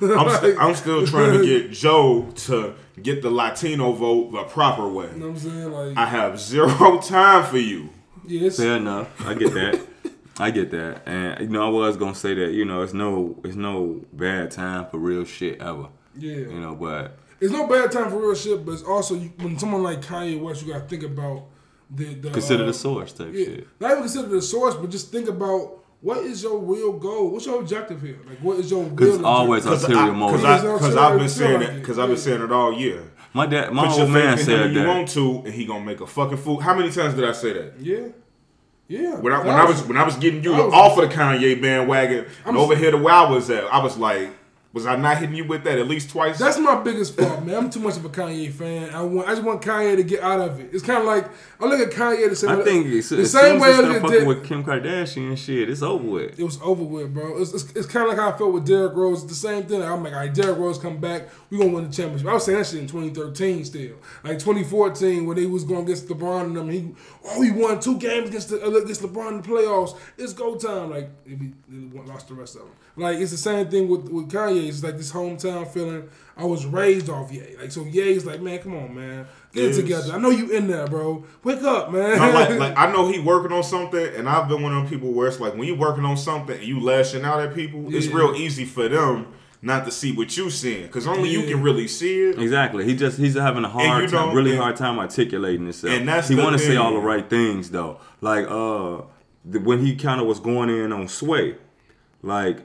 [0.02, 4.88] I'm, st- I'm still trying to get Joe to get the Latino vote the proper
[4.88, 5.08] way.
[5.14, 5.72] You know what I'm saying?
[5.72, 7.90] Like, I have zero time for you.
[8.28, 9.10] yeah, it's, Fair enough.
[9.26, 9.82] I get that.
[10.40, 11.02] I get that.
[11.08, 14.52] And you know, I was gonna say that, you know, it's no it's no bad
[14.52, 15.88] time for real shit ever.
[16.16, 16.36] Yeah.
[16.36, 19.58] You know, but It's no bad time for real shit, but it's also you, when
[19.60, 21.46] someone like Kanye West, you gotta think about
[21.90, 23.68] the, the consider uh, the source type Yeah, shit.
[23.80, 27.30] not even consider the source, but just think about what is your real goal.
[27.30, 28.20] What's your objective here?
[28.28, 29.16] Like, what is your real?
[29.16, 29.64] it's always?
[29.64, 30.44] Because ulterior motive.
[30.46, 31.76] I've been saying like it.
[31.76, 31.80] it.
[31.80, 33.10] Because I've been saying it all year.
[33.34, 35.54] My dad, my Put old man faith in him said when you want to, and
[35.54, 36.60] he gonna make a fucking fool.
[36.60, 37.80] How many times did I say that?
[37.80, 38.10] yeah,
[38.90, 39.16] yeah.
[39.16, 41.60] When I, when I was when I was getting you was- off of the Kanye
[41.62, 44.30] bandwagon I'm and over here to where I was at, I was like,
[44.74, 46.40] was I not hitting you with that at least twice?
[46.40, 47.56] That's my biggest fault, man.
[47.56, 48.90] I'm too much of a Kanye fan.
[48.90, 50.72] I want, I just want Kanye to get out of it.
[50.74, 52.50] It's kind of like I look at Kanye the same.
[52.50, 54.28] I think it's, the as same soon way as I they look start at fucking
[54.28, 56.40] with Kim Kardashian and shit, it's over with.
[56.40, 57.40] it was over with, bro.
[57.40, 59.22] It's, it's, it's kind of like how I felt with Derrick Rose.
[59.22, 59.84] It's the same thing.
[59.84, 61.30] I'm like, all right, Derrick Rose come back.
[61.52, 62.28] We gonna win the championship.
[62.28, 63.98] I was saying that shit in 2013 still.
[64.24, 66.70] Like 2014 when they was going against LeBron and them.
[66.72, 66.96] He
[67.26, 69.96] oh he won two games against the, uh, against LeBron in the playoffs.
[70.18, 70.90] It's go time.
[70.90, 72.72] Like they, be, they lost the rest of them.
[72.96, 74.68] Like it's the same thing with with Kanye.
[74.68, 76.10] It's like this hometown feeling.
[76.38, 77.56] I was raised off Ye.
[77.60, 79.76] Like so Ye's like, man, come on, man, get it Yes.
[79.78, 80.14] together.
[80.14, 81.24] I know you in there, bro.
[81.44, 82.18] Wake up, man.
[82.18, 84.90] No, like, like I know he working on something, and I've been one of them
[84.92, 87.94] people where it's like when you working on something and you lashing out at people,
[87.94, 89.28] it's real easy for them
[89.66, 92.38] not to see what you seeing, because only you can really see it.
[92.40, 92.84] Exactly.
[92.84, 95.94] He just he's having a hard you time, know, really and- hard time articulating himself.
[95.94, 98.00] And that's he the want to say all the right things though.
[98.22, 99.02] Like uh,
[99.46, 101.56] the, when he kind of was going in on Sway,
[102.22, 102.60] like.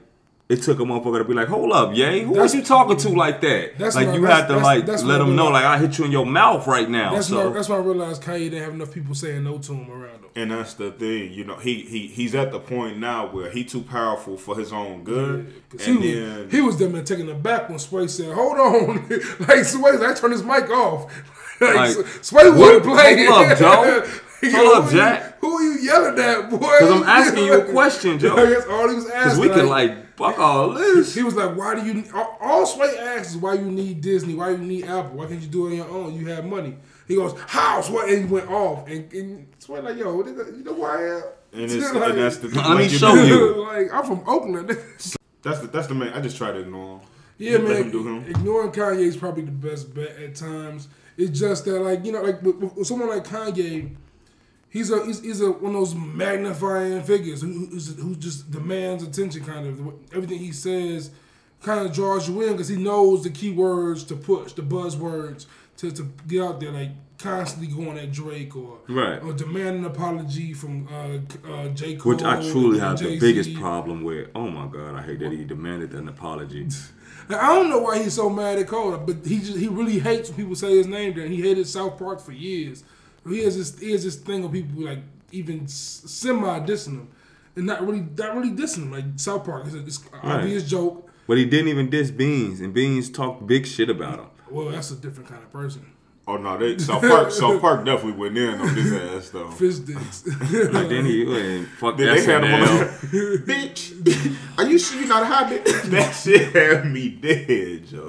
[0.49, 2.21] It took a motherfucker to be like, "Hold up, yay!
[2.23, 4.53] Who That's- was you talking to like that?" That's like what- you that's- had to
[4.55, 6.89] that's- like that's let what him know, like I hit you in your mouth right
[6.89, 7.13] now.
[7.15, 9.73] That's so why that's why I realized Kanye didn't have enough people saying no to
[9.75, 10.31] him around him.
[10.35, 13.63] And that's the thing, you know, he he he's at the point now where he
[13.63, 17.29] too powerful for his own good, 'Cause and he, then was, he was them taking
[17.29, 19.07] it back when Sway said, "Hold on,"
[19.49, 21.13] like Sway, I turned his mic off.
[21.61, 23.27] like, Like, Sway wouldn't what- play.
[23.27, 24.03] hold up, Joe.
[24.43, 25.39] Yo, Hold up, who you- Jack.
[25.41, 26.59] Who are you yelling at, boy?
[26.59, 28.37] Because I'm asking you a question, Joe.
[28.37, 29.43] That's all he was Because asking.
[29.43, 31.15] we could like fuck all this.
[31.15, 34.35] He was like, "Why do you?" All, all Sway asks is, "Why you need Disney?
[34.35, 35.19] Why you need Apple?
[35.19, 36.15] Why can't you do it on your own?
[36.15, 36.77] You have money."
[37.07, 40.65] He goes, "How?" Sway and he went off, and, and Sway like, "Yo, nigga, you
[40.65, 41.23] know who I am?"
[41.53, 43.63] and, it's, Like- and that's the Let me like, you show know, you.
[43.67, 44.69] like I'm from Oakland.
[45.43, 46.13] That's the that's the man.
[46.13, 47.07] I just try to ignore him.
[47.39, 47.77] Yeah, Let man.
[47.85, 48.25] him do him.
[48.29, 50.89] Ignoring Kanye is probably the best bet at times.
[51.17, 53.95] It's just that, like you know, like with, with someone like Kanye,
[54.71, 57.67] he's a he's, he's a one of those magnifying figures who
[58.03, 59.45] who just demands attention.
[59.45, 61.11] Kind of everything he says
[61.63, 65.47] kind of draws you in because he knows the key words to push, the buzzwords
[65.79, 66.71] to, to get out there.
[66.71, 69.21] Like constantly going at Drake or Right.
[69.21, 73.19] or demanding an apology from uh, uh, J Cole, Which I truly have the Jay-Z.
[73.19, 74.29] biggest problem with.
[74.37, 76.69] Oh my god, I hate that he demanded an apology.
[77.31, 79.99] Now, I don't know why he's so mad at Cole, but he just he really
[79.99, 81.27] hates when people say his name there.
[81.27, 82.85] He hated South Park for years.
[83.31, 85.01] He has this he has this thing of people like
[85.33, 87.09] even semi dissing him,
[87.57, 88.93] and not really not really dissing him.
[88.93, 90.37] Like South Park is a, it's an Right.
[90.41, 91.09] obvious joke.
[91.27, 94.27] But he didn't even diss Beans, and Beans talked big shit about him.
[94.51, 95.93] Well, that's a different kind of person.
[96.27, 99.51] Oh no, they South Park South Park definitely went in on his ass though.
[99.51, 100.25] Fist dicks.
[100.73, 102.69] Like then he and fuck Then they had him on
[103.47, 104.59] bitch.
[104.59, 105.65] Are you sure you're not a hot bitch?
[105.91, 108.09] that shit had me dead, Joe.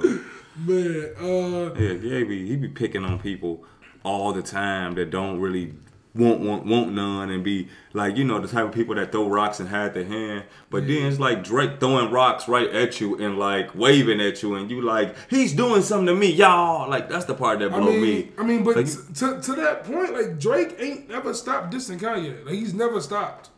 [0.66, 3.64] Man, uh, Yeah, Gaby, he be picking on people
[4.02, 5.74] all the time that don't really
[6.14, 9.28] want want want none and be like you know the type of people that throw
[9.28, 10.44] rocks and hide their hand.
[10.68, 14.54] But then it's like Drake throwing rocks right at you and like waving at you
[14.56, 16.88] and you like he's doing something to me, y'all.
[16.90, 18.28] Like that's the part that I mean, me.
[18.38, 22.44] I mean, but Like, to, to that point, like Drake ain't never stopped dissing Kanye.
[22.44, 23.50] Like he's never stopped.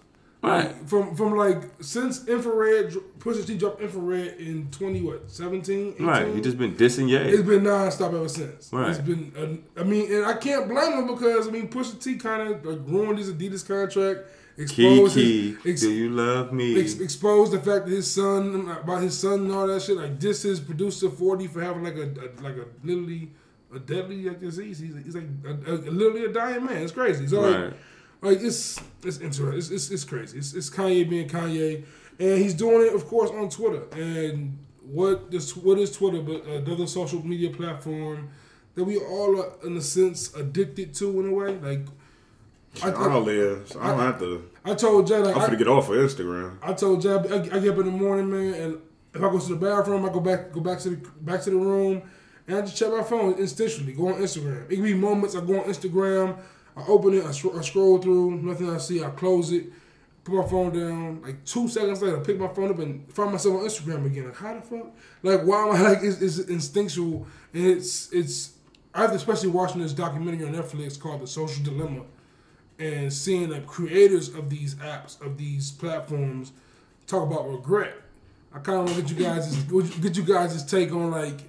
[0.43, 0.75] Right.
[0.87, 2.91] From from like since infrared
[3.21, 6.07] Pusha T dropped infrared in twenty what 17, 18?
[6.07, 8.73] right, he just been dissing it's been nonstop ever since.
[8.73, 8.91] Right.
[8.91, 9.33] It's been.
[9.77, 12.65] Uh, I mean, and I can't blame him because I mean, Pusha T kind of
[12.65, 14.21] like, ruined his Adidas contract.
[14.59, 16.79] Exposed Kiki, his, ex- do you love me?
[16.79, 19.97] ex- exposed the fact that his son about his son and all that shit.
[19.97, 23.31] Like this his producer forty for having like a, a like a literally
[23.75, 24.81] a deadly like disease.
[24.81, 26.83] He's, he's like a, a, literally a dying man.
[26.83, 27.27] It's crazy.
[27.29, 27.65] So Right.
[27.67, 27.75] like
[28.31, 29.59] it's it's interesting.
[29.59, 30.39] It's, it's, it's crazy.
[30.39, 31.85] It's, it's Kanye being Kanye,
[32.19, 33.85] and he's doing it, of course, on Twitter.
[33.93, 38.31] And what this what is Twitter but another social media platform
[38.75, 41.57] that we all are in a sense addicted to in a way.
[41.59, 41.87] Like
[42.83, 43.69] I, I don't I, live.
[43.69, 44.51] So I don't have to.
[44.65, 46.59] I told Jay like I'm gonna get off of Instagram.
[46.63, 48.79] I told Jab, I, I get up in the morning, man, and
[49.15, 51.51] if I go to the bathroom, I go back, go back to the back to
[51.51, 52.03] the room,
[52.47, 53.97] and I just check my phone instinctually.
[53.97, 54.71] Go on Instagram.
[54.71, 55.37] It can be moments.
[55.37, 56.39] I go on Instagram,
[56.77, 59.67] I open it, I, I scroll through, nothing I see, I close it,
[60.25, 61.23] put my phone down.
[61.23, 64.27] Like two seconds later, I pick my phone up and find myself on Instagram again.
[64.27, 64.87] Like how the fuck?
[65.23, 65.99] Like why am I like?
[66.03, 68.53] It's, it's instinctual, and it's it's.
[68.95, 72.03] I've especially watching this documentary on Netflix called The Social Dilemma
[72.79, 76.53] and seeing the creators of these apps, of these platforms,
[77.07, 77.95] talk about regret.
[78.53, 79.57] I kind of want to get you guys
[80.01, 81.41] get you guys' take on like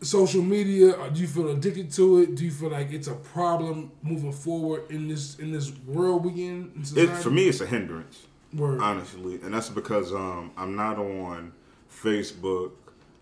[0.00, 0.92] social media.
[0.92, 2.34] Or do you feel addicted to it?
[2.34, 6.46] Do you feel like it's a problem moving forward in this in this world we
[6.46, 6.72] in?
[6.74, 8.26] in It, for me, it's a hindrance.
[8.52, 8.80] Word.
[8.80, 11.52] honestly, and that's because um, I'm not on
[11.88, 12.72] Facebook.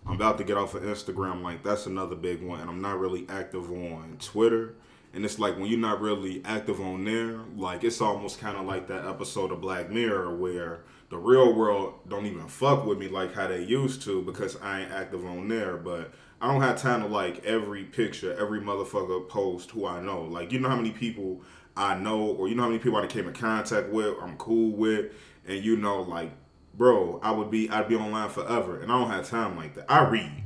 [0.07, 1.43] I'm about to get off of Instagram.
[1.43, 4.73] Like that's another big one, and I'm not really active on Twitter.
[5.13, 8.65] And it's like when you're not really active on there, like it's almost kind of
[8.65, 13.07] like that episode of Black Mirror where the real world don't even fuck with me
[13.07, 15.77] like how they used to because I ain't active on there.
[15.77, 16.11] But
[16.41, 20.23] I don't have time to like every picture, every motherfucker post who I know.
[20.23, 21.41] Like you know how many people
[21.75, 24.71] I know, or you know how many people I came in contact with, I'm cool
[24.71, 25.13] with,
[25.47, 26.31] and you know, like,
[26.73, 29.85] bro, I would be, I'd be online forever, and I don't have time like that.
[29.89, 30.43] I read,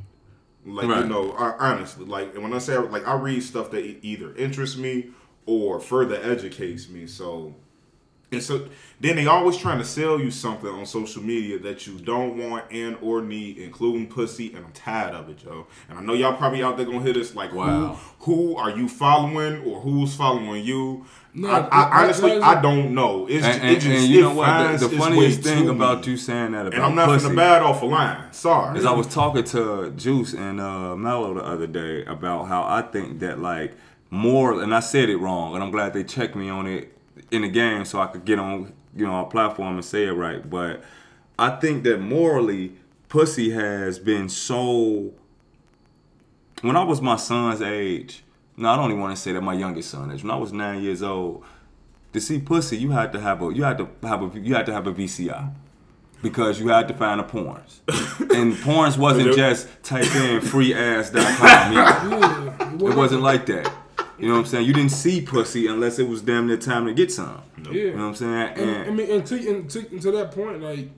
[0.65, 3.83] like, you know, I, honestly, like, and when I say like, I read stuff that
[4.05, 5.09] either interests me
[5.45, 7.07] or further educates me.
[7.07, 7.55] So,
[8.33, 8.67] and so
[8.99, 12.65] then they always trying to sell you something on social media that you don't want
[12.71, 15.67] and or need, including pussy, and I'm tired of it, Joe.
[15.89, 17.97] And I know y'all probably out there gonna hit us like, Wow.
[18.19, 21.05] who who are you following or who's following you?
[21.35, 23.25] No, I, I honestly I don't know.
[23.27, 24.79] It's And, just, and, it just and you know what?
[24.79, 27.63] The, the funniest thing about you saying that about and I'm not pussy finna bad
[27.63, 28.31] off a line.
[28.31, 28.77] Sorry.
[28.77, 32.83] is I was talking to Juice and uh, Mello the other day about how I
[32.83, 33.73] think that like
[34.11, 36.92] more, and I said it wrong, and I'm glad they checked me on it
[37.33, 40.11] in the game so I could get on you know our platform and say it
[40.11, 40.47] right.
[40.47, 40.83] But
[41.37, 42.73] I think that morally,
[43.09, 45.11] pussy has been so.
[46.61, 48.23] When I was my son's age,
[48.55, 50.23] no, I don't even want to say that my youngest son age.
[50.23, 51.43] When I was nine years old,
[52.13, 54.65] to see pussy, you had to have a you had to have a you had
[54.67, 55.51] to have a VCI
[56.21, 57.79] because you had to find the porns,
[58.33, 61.73] and porns wasn't just type in freeass.com.
[62.79, 62.91] either.
[62.91, 63.71] It wasn't like that.
[64.17, 64.65] You know what I'm saying?
[64.67, 67.41] You didn't see pussy unless it was damn near time to get some.
[67.63, 67.71] Yeah.
[67.71, 68.33] You know what I'm saying?
[68.33, 70.89] And, I mean, and to, and, to, and to that point, like,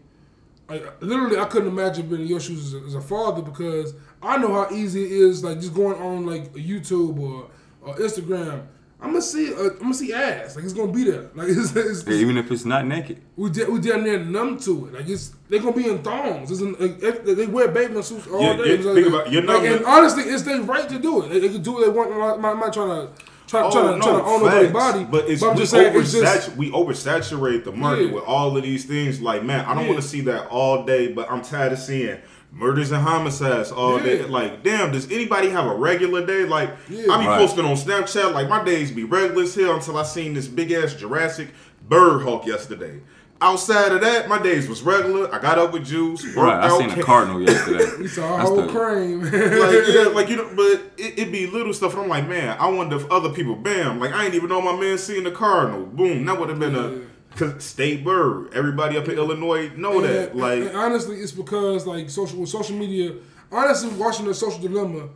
[0.68, 3.94] like, literally, I couldn't imagine being in your shoes as a, as a father because
[4.22, 7.50] I know how easy it is, like, just going on like YouTube or,
[7.82, 8.68] or Instagram.
[9.06, 11.76] I'm gonna see, uh, I'm gonna see ass, like it's gonna be there, like it's,
[11.76, 13.22] it's, it's even if it's not naked.
[13.38, 16.50] we de- we damn near numb to it, like it's they're gonna be in thongs.
[16.52, 18.76] It's in, like, they wear bathing suits all Yeah, day.
[18.78, 21.30] yeah, like- think about- you're not like, and honestly, it's their right to do it.
[21.30, 22.12] They, they can do what they want.
[22.12, 24.74] I'm not, I'm not trying to try, Oh, trying to, no, trying to own facts.
[24.74, 28.14] body, But it's I'm we, just saying it's just we oversaturate the market Yeah.
[28.16, 29.22] with all of these things.
[29.22, 29.92] Like, man, I don't Yeah.
[29.92, 32.18] want to see that all day, but I'm tired of seeing
[32.56, 34.24] murders and homicides all day.
[34.24, 36.46] Like, damn, does anybody have a regular day?
[36.46, 37.12] Like, Yeah.
[37.14, 37.38] I be Right.
[37.40, 40.72] posting on Snapchat, like, my days be regular as hell until I seen this big
[40.72, 41.50] ass Jurassic
[41.88, 43.02] bird hawk yesterday.
[43.42, 45.28] Outside of that, my days was regular.
[45.36, 46.64] I got up with juice, worked Right.
[46.64, 47.86] I seen a cardinal yesterday.
[48.00, 49.22] we saw a That's whole the- crane.
[49.22, 51.94] like yeah, like you know, but it, it be little stuff.
[51.96, 54.62] And I'm like, man, I wonder if other people, bam, like I ain't even know
[54.62, 55.86] my man seeing the cardinal.
[55.86, 56.94] Boom, that would have been a
[57.36, 58.54] cause state bird.
[58.54, 60.36] Everybody up in Illinois know that.
[60.36, 63.14] Like, and honestly, it's because like social with social media.
[63.52, 65.10] Honestly, watching the social dilemma,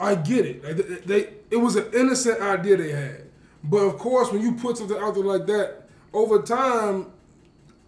[0.00, 0.64] I get it.
[0.64, 3.24] Like, they, it was an innocent idea they had,
[3.62, 7.06] but of course, when you put something out there like that, over time,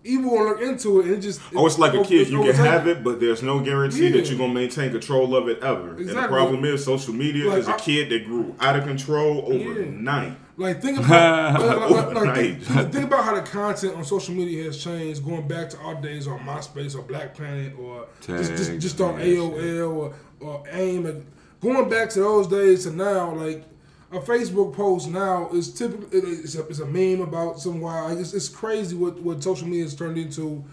[0.05, 1.07] evil will look into it.
[1.07, 2.29] And it just oh, it's like a kid.
[2.29, 5.63] You can have it, but there's no guarantee that you're gonna maintain control of it
[5.63, 5.97] ever.
[5.97, 8.85] And the problem is, social media Like, is a I- kid that grew out of
[8.85, 10.37] control overnight.
[10.59, 14.65] Like think about like, like, like, think, think about how the content on social media
[14.65, 18.79] has changed, going back to our days on MySpace or Black Planet or just just,
[18.79, 21.07] just on AOL or, or AIM.
[21.07, 21.27] And
[21.61, 23.65] going back to those days to now, like
[24.11, 28.19] a Facebook post now is typically it's a, it's a meme about some wild.
[28.19, 30.65] It's, it's crazy what what social media has turned into,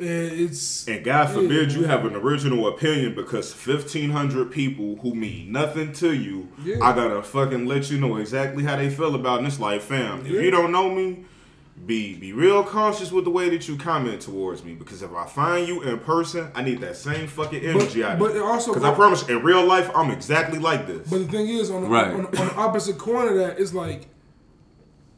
[0.00, 1.78] it's And God forbid Yeah.
[1.78, 6.76] you have an original opinion because 1,500 people who mean nothing to you, Yeah.
[6.82, 9.38] I gotta fucking let you know exactly how they feel about it.
[9.38, 11.24] And it's like, fam, if you don't know me,
[11.86, 15.24] be be real cautious with the way that you comment towards me because if I
[15.26, 18.44] find you in person, I need that same fucking energy out but of it you.
[18.44, 21.08] also Because I promise, in real life, I'm exactly like this.
[21.08, 22.08] But the thing is, on the, Right.
[22.12, 24.08] on, on the opposite corner, of that, it's like,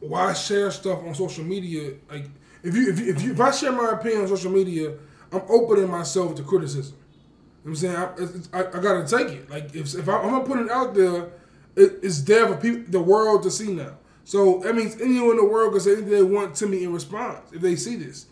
[0.00, 1.94] why share stuff on social media?
[2.10, 2.26] Like,
[2.62, 4.94] if you if you, if, you, if I share my opinion on social media,
[5.32, 6.96] I'm opening myself to criticism.
[7.64, 9.50] You know I'm saying I, I, I gotta take it.
[9.50, 11.30] Like, if if I, I'm gonna put it out there,
[11.76, 13.96] it, it's there for people, the world to see now.
[14.24, 16.92] So that means anyone in the world can say anything they want to me in
[16.92, 18.26] response if they see this.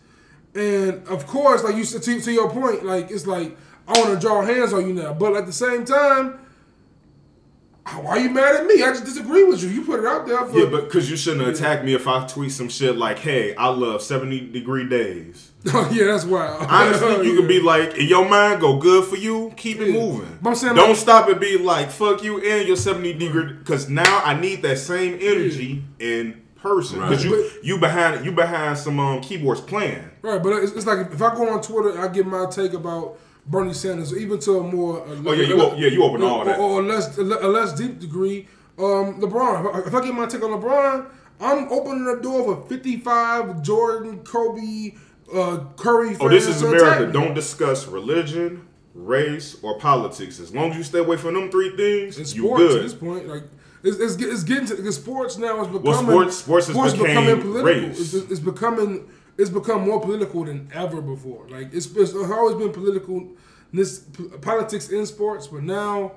[0.53, 3.57] And of course, like you said, to, to your point, like it's like
[3.87, 6.39] I want to draw hands on you now, but at the same time,
[7.99, 8.75] why are you mad at me?
[8.83, 9.69] I just disagree with you.
[9.69, 12.25] You put it out there for yeah, but because you shouldn't attack me if I
[12.27, 15.51] tweet some shit like, hey, I love 70 degree days.
[15.73, 16.65] oh yeah, that's wild.
[16.69, 20.39] Honestly, you can be like, in your mind, go good for you, keep it moving.
[20.41, 23.53] But I'm saying, Don't like- stop and be like, fuck you and your 70 degree,
[23.53, 26.99] because now I need that same energy in person.
[26.99, 27.33] Because Right.
[27.35, 30.09] you you behind you behind some um, keyboards playing.
[30.21, 30.41] right.
[30.41, 33.17] But it's, it's like if I go on Twitter, I give my take about
[33.47, 36.59] Bernie Sanders, even to a more Oh, yeah, you yeah, you open all or, that.
[36.59, 38.47] or a less a less deep degree.
[38.77, 39.87] Um, LeBron.
[39.87, 41.05] If I- get my take on LeBron,
[41.39, 44.93] I'm opening the door for 55 Jordan, Kobe,
[45.33, 46.15] uh, Curry.
[46.19, 47.11] Oh, this is America.
[47.11, 50.39] Don't discuss religion, race, or politics.
[50.39, 52.93] As long as you stay away from them three things, in you sports at this
[52.93, 53.27] point.
[53.27, 53.43] Like
[53.83, 57.63] it's, it's, it's getting to sports now is becoming Well, sports- sports became becoming political.
[57.87, 58.13] race.
[58.13, 59.07] It's, it's becoming
[59.37, 61.47] it's become more political than ever before.
[61.49, 63.27] Like it's, it's always been political,
[63.73, 63.99] this
[64.41, 66.13] politics in sports, but now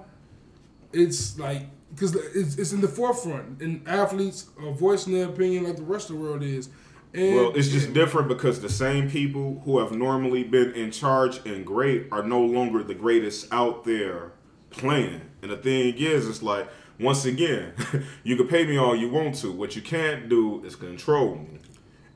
[0.92, 5.76] it's like because it's, it's in the forefront, and athletes are voicing their opinion like
[5.76, 6.68] the rest of the world is.
[7.12, 11.44] And Well, it's just different because the same people who have normally been in charge
[11.46, 14.32] and great are no longer the greatest out there
[14.70, 15.20] playing.
[15.40, 17.74] And the thing is, it's like, once again,
[18.24, 19.52] you can pay me all you want to.
[19.52, 21.60] What you can't do is control me.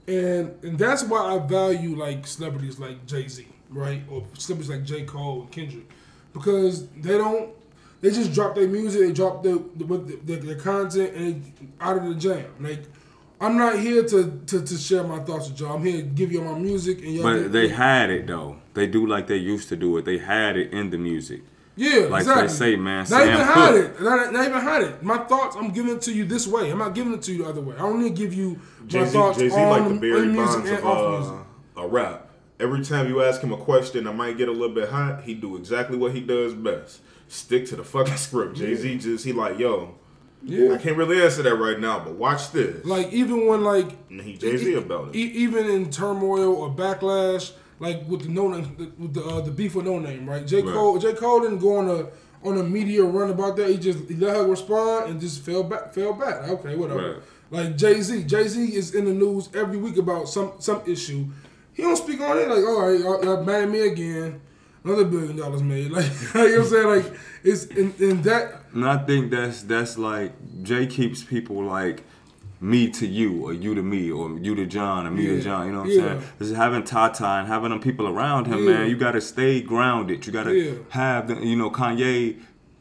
[0.09, 4.85] And and that's why I value like celebrities like Jay Z, right, or celebrities like
[4.85, 5.89] J Cole and Kendrick,
[6.33, 7.51] because they don't.
[8.01, 11.53] They just drop their music, they drop the, the, with the, their content, and they
[11.81, 12.47] out of the jam.
[12.61, 12.85] Like
[13.41, 15.75] I'm not here to, to, to share my thoughts with y'all.
[15.75, 17.25] I'm here to give you my music, and y'all.
[17.25, 18.57] But they had it though.
[18.75, 20.05] They do like they used to do it.
[20.05, 21.43] They had it in the music.
[21.79, 22.47] Yeah, Like exactly.
[22.49, 23.85] they say, man, Not Sam even hide Cooke.
[24.01, 24.03] it.
[24.03, 25.03] Not, not even hide it.
[25.03, 26.71] My thoughts, I'm giving it to you this way.
[26.71, 27.77] I'm not giving it to you the other way.
[27.77, 30.27] I only give you my Jay Z, thoughts Jay Z, on, like the on Barry
[30.27, 31.47] music Bonds and of off music.
[31.77, 32.31] uh, a rap.
[32.61, 35.35] Every time you ask him a question that might get a little bit hot, he
[35.35, 37.01] do exactly what he does best.
[37.29, 38.57] Stick to the fucking script.
[38.57, 39.95] Jay Z just he like, yo,
[40.43, 40.73] Yeah.
[40.73, 42.85] I can't really answer that right now, but watch this.
[42.85, 45.17] Like even when like and he Jay Z about it.
[45.17, 49.51] E- even in turmoil or backlash, like with the no name, with the uh, the
[49.51, 50.47] beef with no name, right?
[50.47, 50.73] J Right.
[50.75, 52.07] Cole, J Cole didn't go on a
[52.47, 53.69] on a media run about that.
[53.71, 56.49] He just he let her respond and just fell back, fell back.
[56.49, 57.15] Okay, whatever.
[57.15, 57.23] Right.
[57.67, 61.27] Like Jay Z, Jay Z is in the news every week about some some issue.
[61.73, 62.49] He don't speak on it.
[62.49, 64.41] Like, all right, y'all, y'all mad me again.
[64.85, 65.91] Another billion dollars made.
[65.93, 66.87] Like, you know what I'm saying?
[66.87, 68.63] Like, it's in, in that.
[68.73, 72.05] And I think that's that's like Jay keeps people like
[72.61, 75.37] me to you or you to me or you to John or me Yeah.
[75.37, 75.67] to John.
[75.67, 76.05] You know what I'm Yeah.
[76.09, 76.23] saying?
[76.41, 78.71] Just having Tata and having them people around him, Yeah.
[78.79, 78.91] man.
[78.91, 80.27] You got to stay grounded.
[80.27, 80.73] You got to Yeah.
[80.91, 82.37] have the, you know Kanye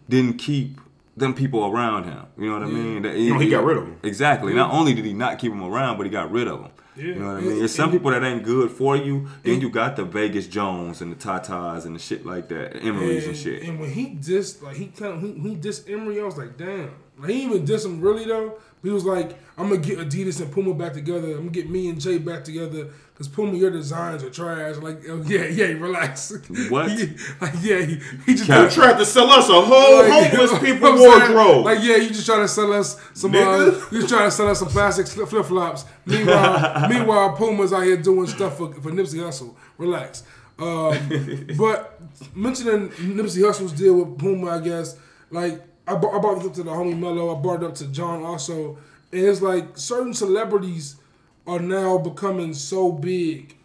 [0.09, 0.80] didn't keep
[1.15, 2.19] them people around him.
[2.38, 3.01] You know what I mean?
[3.03, 3.95] That- No, he got rid of 'em.
[4.03, 4.53] Exactly.
[4.53, 6.71] Not only did he not keep them around, but he got rid of them.
[6.95, 7.03] Yeah.
[7.05, 7.59] You know what I mean?
[7.59, 9.28] There's some people that ain't good for you.
[9.43, 13.25] Then you got the Vegas Jones and the Tatas and the shit like that, Emery's
[13.25, 13.61] and, And, shit.
[13.63, 16.57] and when he dissed, like he kind of he, he dissed Emery, I was like,
[16.57, 16.89] damn.
[17.18, 18.57] Like he even did some really though.
[18.84, 21.32] He was like, I'm gonna get Adidas and Puma back together.
[21.32, 24.76] I'm gonna get me and Jay back together because Puma, your designs are trash.
[24.78, 26.32] Like, oh, yeah, yeah, relax.
[26.70, 26.91] What?
[26.91, 28.70] He- like, yeah, he, he just Cap.
[28.70, 31.36] You tried to sell us a whole like, homeless you know people what I'm saying?
[31.36, 31.65] wardrobe.
[31.65, 33.34] Like, yeah, you just trying to sell us some.
[33.36, 35.84] Uh, you just trying to sell us some plastic flip flops.
[36.05, 39.55] Meanwhile, meanwhile, Puma's out here doing stuff for, for Nipsey Hussle.
[39.80, 40.24] Relax.
[40.59, 41.99] Um, but
[42.36, 44.95] mentioning Nipsey Hussle's deal with Puma, I guess,
[45.32, 47.35] like I, brought- I brought this up to the homie Mello.
[47.35, 48.77] I brought it up to John also,
[49.11, 50.97] and it's like certain celebrities
[51.45, 53.55] are now becoming so big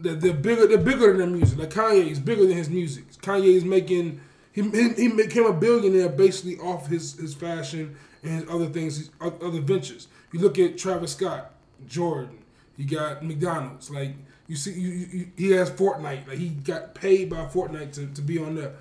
[0.00, 0.66] that they're bigger.
[0.66, 1.58] They're bigger than their music.
[1.58, 3.04] Like Kanye is bigger than his music.
[3.22, 4.20] Kanye is making
[4.52, 4.62] he
[4.96, 9.60] he, became a billionaire basically off his his fashion and his other things, his other
[9.60, 10.08] ventures.
[10.32, 11.52] You look at Travis Scott,
[11.86, 12.38] Jordan.
[12.76, 13.90] You got McDonald's.
[13.90, 14.14] Like
[14.48, 16.26] you see, you, you- he has Fortnite.
[16.26, 18.72] Like he got paid by Fortnite to, to be on there.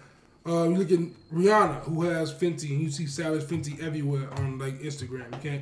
[0.45, 0.99] Uh, you look at
[1.31, 5.31] Rihanna, who has Fenty, and you see Savage Fenty everywhere on like Instagram.
[5.33, 5.61] You can't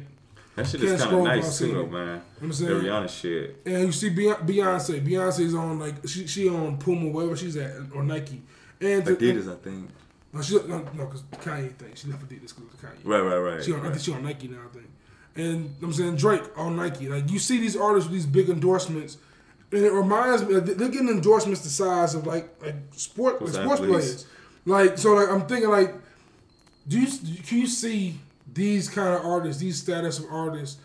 [0.55, 2.05] That shit Can't is kind scroll of nice too, though, man.
[2.05, 2.65] know I'm The?
[2.65, 3.61] Rihanna shit.
[3.65, 5.05] And you see Beyonce, Beyonce.
[5.05, 8.41] Beyonce's on like she she on Puma, wherever she's at, or Nike.
[8.79, 9.89] And Adidas, I think.
[10.31, 11.91] no, she no, no, cause Kanye thing.
[11.95, 12.99] She left Adidas because of Kanye.
[13.03, 13.63] Right, right, right.
[13.63, 13.91] She on, I right.
[13.91, 14.59] think she on Nike now.
[14.65, 14.89] I think.
[15.35, 17.09] And I'm saying Drake on Nike.
[17.09, 19.17] Like you see these artists with these big endorsements,
[19.73, 20.59] and it reminds me.
[20.59, 23.89] They're getting endorsements the size of like like sport like sports athletes.
[23.89, 24.25] players.
[24.69, 25.95] Like so, like I'm thinking like,
[26.87, 27.07] do you
[27.43, 28.19] can you see
[28.53, 30.79] these kind of artists, these status of artists,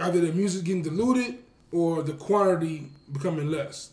[0.00, 1.38] either their music getting diluted
[1.72, 3.90] or the quantity becoming less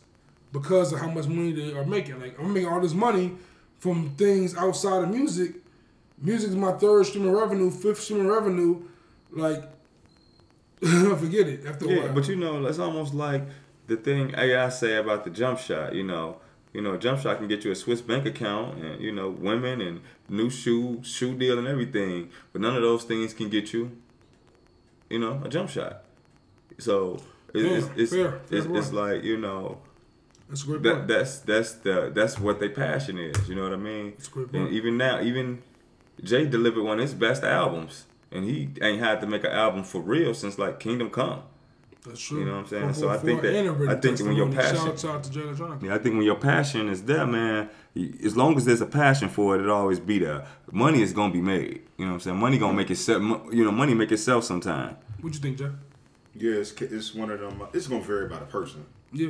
[0.53, 2.19] because of how much money they are making.
[2.21, 3.33] Like I'm making all this money
[3.79, 5.55] from things outside of music.
[6.19, 8.81] Music is my third stream of revenue, fifth stream of revenue.
[9.31, 9.63] Like,
[10.79, 11.65] forget it.
[11.65, 13.43] After a Yeah, while, but you know, that's almost like
[13.88, 15.93] the thing AI say about the jump shot.
[15.93, 16.38] You know,
[16.78, 19.30] you know, a jump shot can get you a Swiss bank account and you know,
[19.32, 22.30] women and new shoe shoe deal and everything.
[22.53, 23.97] But none of those things can get you,
[25.09, 26.04] you know, a jump shot.
[26.78, 27.20] So
[27.54, 29.79] it, Yeah, it's it's, fair, fair it's, it's like you know.
[30.49, 31.08] that's That, point.
[31.08, 33.49] that's that's the that's what their passion is.
[33.49, 34.13] You know what I mean?
[34.17, 35.63] That's a great And even now, even
[36.24, 39.83] Jay delivered one of his best albums, and he ain't had to make an album
[39.83, 41.43] for real since like Kingdom Come.
[42.08, 42.39] That's true.
[42.39, 42.93] You know what I'm saying?
[42.93, 44.55] So I think that- and I think when your testimony.
[44.55, 45.84] passion- Shouts out to Jay Electronica.
[45.84, 47.70] Yeah, I think when your passion is there, man,
[48.24, 50.46] as long as there's a passion for it, it'll always be there.
[50.71, 51.82] Money is gonna be made.
[51.97, 52.38] You know what I'm saying?
[52.38, 53.21] Money gonna make itself.
[53.51, 54.96] You know, money make itself sometime.
[55.21, 55.70] What you think, Jay?
[56.36, 57.62] Yeah, it's, it's one of them.
[57.62, 58.86] Uh, it's gonna vary by the person.
[59.12, 59.29] Yeah.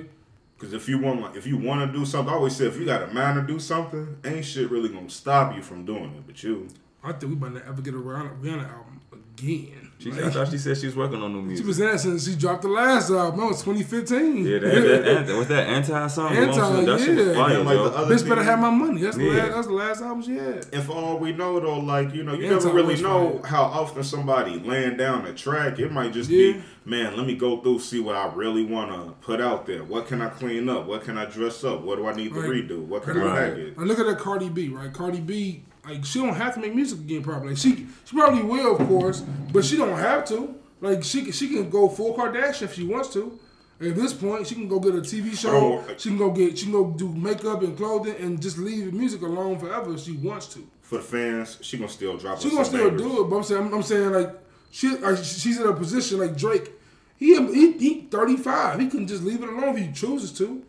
[0.59, 2.77] Cause if you want, like, if you want to do something, I always say if
[2.77, 6.05] you got a mind to do something, ain't shit really gonna stop you from doing
[6.15, 6.23] it.
[6.25, 6.67] But you,
[7.03, 9.86] I think we might not ever get a Rihanna, Rihanna album again.
[9.99, 11.63] She, Like, I thought she said she was working on new music.
[11.63, 11.83] she music.
[11.85, 13.39] was saying since she dropped the last album.
[13.39, 14.45] That was 2015.
[14.45, 14.69] Yeah, that,
[15.03, 16.35] that, that, what's that anti song?
[16.35, 17.33] Anti, that shit was yeah.
[17.33, 17.89] fire, like, yo.
[18.05, 19.01] the Bitch better have my money.
[19.01, 19.51] That's the last.
[19.55, 20.67] That's the last album she had.
[20.71, 23.45] and for all we know though, like you know, you Anti never really know fire.
[23.49, 25.79] how often somebody laying down a track.
[25.79, 26.53] It might just Yeah.
[26.53, 29.83] be, man, let me go through see what I really want to put out there.
[29.83, 30.85] What can I clean up?
[30.85, 31.81] What can I dress up?
[31.81, 32.81] What do I need to redo?
[32.85, 33.35] What can Right.
[33.45, 33.77] I package?
[33.77, 34.93] Like, look at that Cardi B, right?
[34.93, 37.49] Cardi B, like she don't have to make music again, probably.
[37.49, 39.21] Like, she she probably will, of course,
[39.53, 40.55] but she don't have to.
[40.81, 43.39] Like she can- she can go full Kardashian if she wants to.
[43.79, 45.83] At this point, she can go get a TV show.
[45.87, 45.93] Oh.
[45.97, 49.21] She can go get she can go do makeup and clothing and just leave music
[49.21, 50.67] alone forever if she wants to.
[50.81, 52.39] For the fans, she gonna still drop.
[52.39, 53.01] She gonna still bangers.
[53.01, 54.33] do it, but I'm saying I'm, I'm saying like
[54.71, 56.71] she like, she's in a position like Drake.
[57.17, 58.79] He he he 35.
[58.79, 60.63] He can just leave it alone if he chooses to.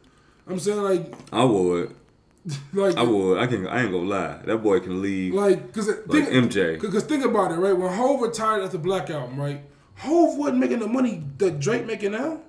[0.47, 1.95] I'm saying like I would.
[2.73, 3.39] like I would.
[3.39, 3.67] I can.
[3.67, 4.41] I ain't gonna lie.
[4.45, 5.35] That boy can leave.
[5.35, 6.81] Like, cause Like think, MJ.
[6.81, 7.77] Cause think about it, right?
[7.77, 9.63] When Hove retired after Black Album, right?
[9.97, 12.41] Hove wasn't making the money that Drake making now.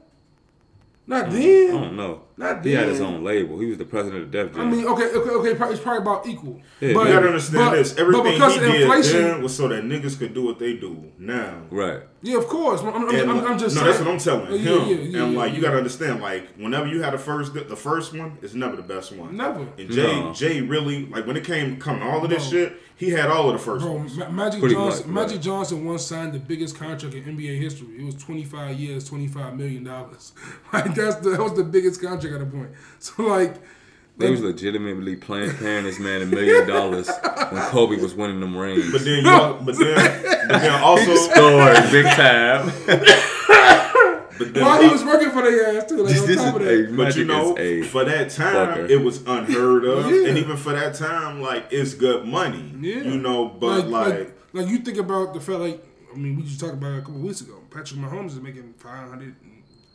[1.07, 1.75] Not I then.
[1.75, 2.21] I don't know.
[2.39, 3.59] Not He had his own label.
[3.59, 4.61] He was the president of Def Jam.
[4.61, 5.55] I mean, okay, okay, okay.
[5.55, 6.61] probably- It's probably about equal.
[6.79, 7.91] Yeah, You gotta understand but- this.
[7.91, 10.73] but Everything because he of did then was so that niggas could do what they
[10.77, 11.63] do now.
[11.69, 11.99] right.
[12.21, 12.81] Yeah, of course.
[12.81, 13.85] I'm, I'm, And, I'm, I'm just no, saying.
[13.93, 14.87] that's what I'm telling Yeah, him.
[14.89, 17.75] yeah, yeah, and yeah, like you gotta understand, like whenever you had the first, the
[17.77, 19.37] first one is never the best one.
[19.37, 19.65] Never.
[19.77, 20.33] And Jay, No.
[20.33, 22.59] Jay really like when it came coming all of this Bro.
[22.59, 24.17] shit, he had all of the first Bro, ones.
[24.17, 25.45] Ma- Magic Pretty Johnson, much, Magic right.
[25.45, 27.87] Johnson once signed the biggest contract in NBA history.
[27.97, 30.33] It was 25 years, 25 million dollars.
[30.73, 32.69] Like that's the, that was the biggest contract at a point.
[32.99, 33.55] So like,
[34.17, 37.09] They was legitimately playing, paying this man a million dollars
[37.51, 38.91] when Kobe was winning them rings.
[38.91, 42.71] But then, you, al- but then, but then also, Scored big time.
[42.85, 46.03] but then, while he was working for the ass too.
[46.03, 46.93] Like This on top of that.
[46.95, 48.89] But you know, for that time, fucker.
[48.89, 50.29] it was unheard of, Yeah.
[50.29, 52.73] and even for that time, like it's good money.
[52.81, 53.03] Yeah.
[53.03, 56.43] You know, but like, like, like you think about the fact, like I mean, we
[56.43, 57.61] just talked about it a couple weeks ago.
[57.69, 59.35] Patrick Mahomes is making five hundred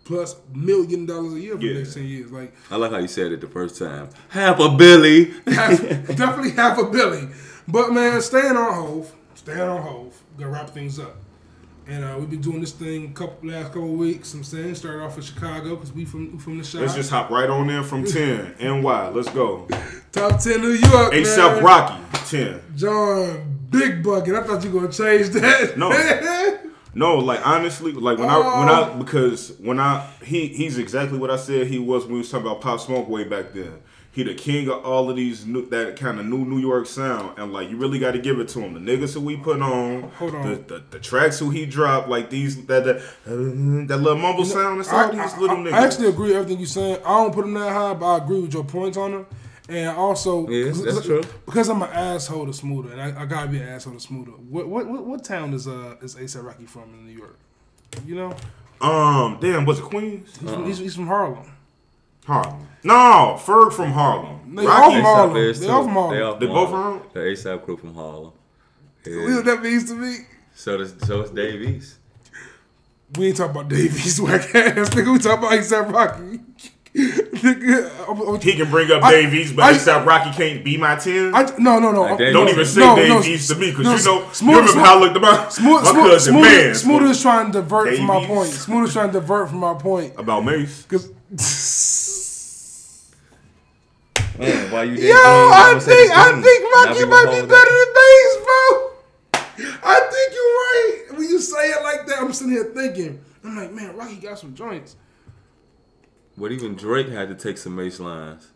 [0.04, 1.72] plus million dollars a year for Yeah.
[1.74, 2.30] the next ten years.
[2.30, 4.08] Like I like how you said it the first time.
[4.28, 5.32] Half a Billy.
[5.46, 5.80] half,
[6.16, 7.28] definitely half a billy.
[7.66, 10.22] But man, staying on Hove, staying on Hove.
[10.38, 11.16] Gonna wrap things up.
[11.86, 14.32] And uh, we've been doing this thing couple last couple weeks.
[14.32, 16.80] I'm saying started off in Chicago because we from from the shop.
[16.80, 18.54] let's just hop right on in from ten.
[18.60, 19.68] NY, let's go.
[20.12, 21.12] Top ten New York.
[21.12, 21.60] ASAP.
[21.62, 22.60] Rocky, ten.
[22.74, 24.34] John Big Bucket.
[24.34, 25.76] I thought you were gonna change that.
[25.76, 25.90] No.
[26.94, 28.98] No, like honestly, like when I when I oh.
[28.98, 32.46] because when I he he's exactly what I said he was when we was talking
[32.46, 33.80] about Pop Smoke way back then.
[34.12, 37.36] He the king of all of these new, that kind of new New York sound,
[37.36, 38.74] and like you really got to give it to him.
[38.74, 40.48] The niggas who we put on, Hold on.
[40.48, 44.86] The, the, the tracks who he dropped, like these that that, that little mumble sound.
[44.86, 45.72] All I, these I- little I- niggas.
[45.72, 46.98] I actually agree with everything you're saying.
[47.04, 49.26] I don't put him that high, but I agree with your points on him.
[49.68, 51.22] And also, Yeah, that's true.
[51.46, 54.32] Because I'm an asshole to Smoother, and I, I gotta be an asshole to Smoother.
[54.32, 57.38] What what what, what town is uh is ASAP Rocky from in New York?
[58.06, 58.36] You know,
[58.80, 60.36] um, damn, was it Queens?
[60.38, 61.50] he's, from, he's, he's from Harlem.
[62.26, 62.66] Harlem.
[62.82, 64.54] No, Ferg from Harlem.
[64.56, 64.82] They Rocky.
[64.82, 65.34] all from Harlem.
[65.34, 65.68] They too.
[65.70, 66.14] all from Harlem.
[66.14, 67.00] They all from both Harlem.
[67.00, 68.32] from The ASAP crew from Harlem.
[69.06, 69.36] You know Yeah.
[69.36, 70.16] what that means to me?
[70.54, 71.96] So does so is Dave East.
[73.16, 75.12] We ain't talking about Davies whack ass nigga.
[75.12, 76.40] We talking about ASAP Rocky.
[76.94, 80.62] Nigga, I'm- I'm- He can bring up I- Dave East, but I- ASAP Rocky can't
[80.64, 81.34] be my ten.
[81.34, 82.02] I, no, no, no.
[82.02, 84.40] Like, Don't even say no, Dave no, East to me because no, you know Smooth-
[84.40, 87.20] you remember Smooth- how I looked about Smooth, my smooth, cousin smooth, man smooth is
[87.22, 88.28] trying to divert from my Davies.
[88.28, 88.50] point.
[88.50, 90.12] Smooth is trying to divert from my point.
[90.16, 90.84] about Mase.
[90.88, 91.10] Cause
[94.38, 98.90] Man, why you yo, I think I think Rocky might be better than Bass, bro.
[99.84, 101.18] I think you're right.
[101.18, 104.38] When you say it like that, I'm sitting here thinking, I'm like, man, Rocky got
[104.38, 104.96] some joints.
[106.36, 108.48] But even Drake had to take some bass lines.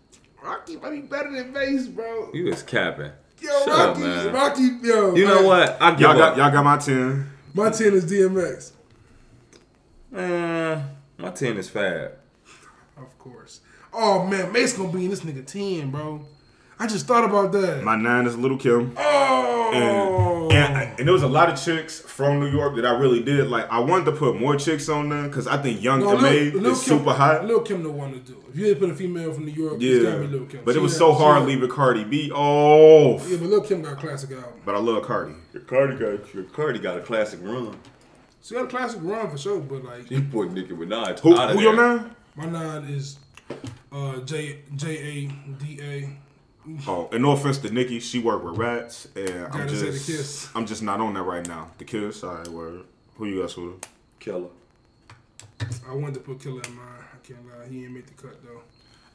[0.43, 2.31] Rocky might be better than Bass, bro.
[2.33, 3.11] He was capping.
[3.41, 4.33] Yo, Shut up, Rocky, man.
[4.33, 5.15] Rocky, yo.
[5.15, 5.81] You know what?
[5.81, 6.17] I Y'all up.
[6.19, 7.31] got y'all got my ten.
[7.55, 8.73] My ten is DMX,
[10.15, 10.83] Uh,
[11.19, 12.13] my ten is Fab.
[12.97, 13.61] of course.
[13.93, 16.25] Oh man, Mase gonna be in this nigga ten, bro.
[16.79, 17.83] I just thought about that.
[17.83, 18.95] My nine is Little Kim.
[18.97, 20.68] oh, And, and,
[20.99, 23.69] and there was a lot of chicks from New York that I really did like.
[23.71, 26.51] I wanted to put more chicks on there because I think Young No, M.A.
[26.51, 27.45] Lil- Lil is Kim- super hot.
[27.45, 28.33] Lil Kim the one to do.
[28.33, 28.39] it.
[28.51, 30.47] If you had to put a female from New York, it's gotta Yeah, be Lil
[30.47, 30.61] Kim.
[30.65, 33.29] but it was had- so hard had- leaving Cardi B off.
[33.29, 34.61] Yeah, but Lil Kim got a classic album.
[34.65, 35.35] But I love Cardi.
[35.67, 37.77] Cardi got Cardi got a classic run.
[38.43, 41.51] She got a classic run for sure, but like You put Nicki Minaj Who, out
[41.51, 41.97] of who your there.
[41.99, 42.11] nine?
[42.37, 43.19] my nine is
[43.93, 45.27] uh J J A
[45.63, 46.11] D A.
[46.87, 49.93] Oh, and no offense to Nicki, she worked with rats, and I'm Gotta say the
[49.93, 50.49] just, Kiss.
[50.55, 51.71] I'm just not on that right now.
[51.79, 52.85] The kiss, all right, word.
[53.17, 53.77] Who you got, Suda?
[54.19, 54.49] Killer.
[55.89, 56.87] I wanted to put Killer in mine.
[57.13, 58.63] I can't lie, he ain't make the cut though.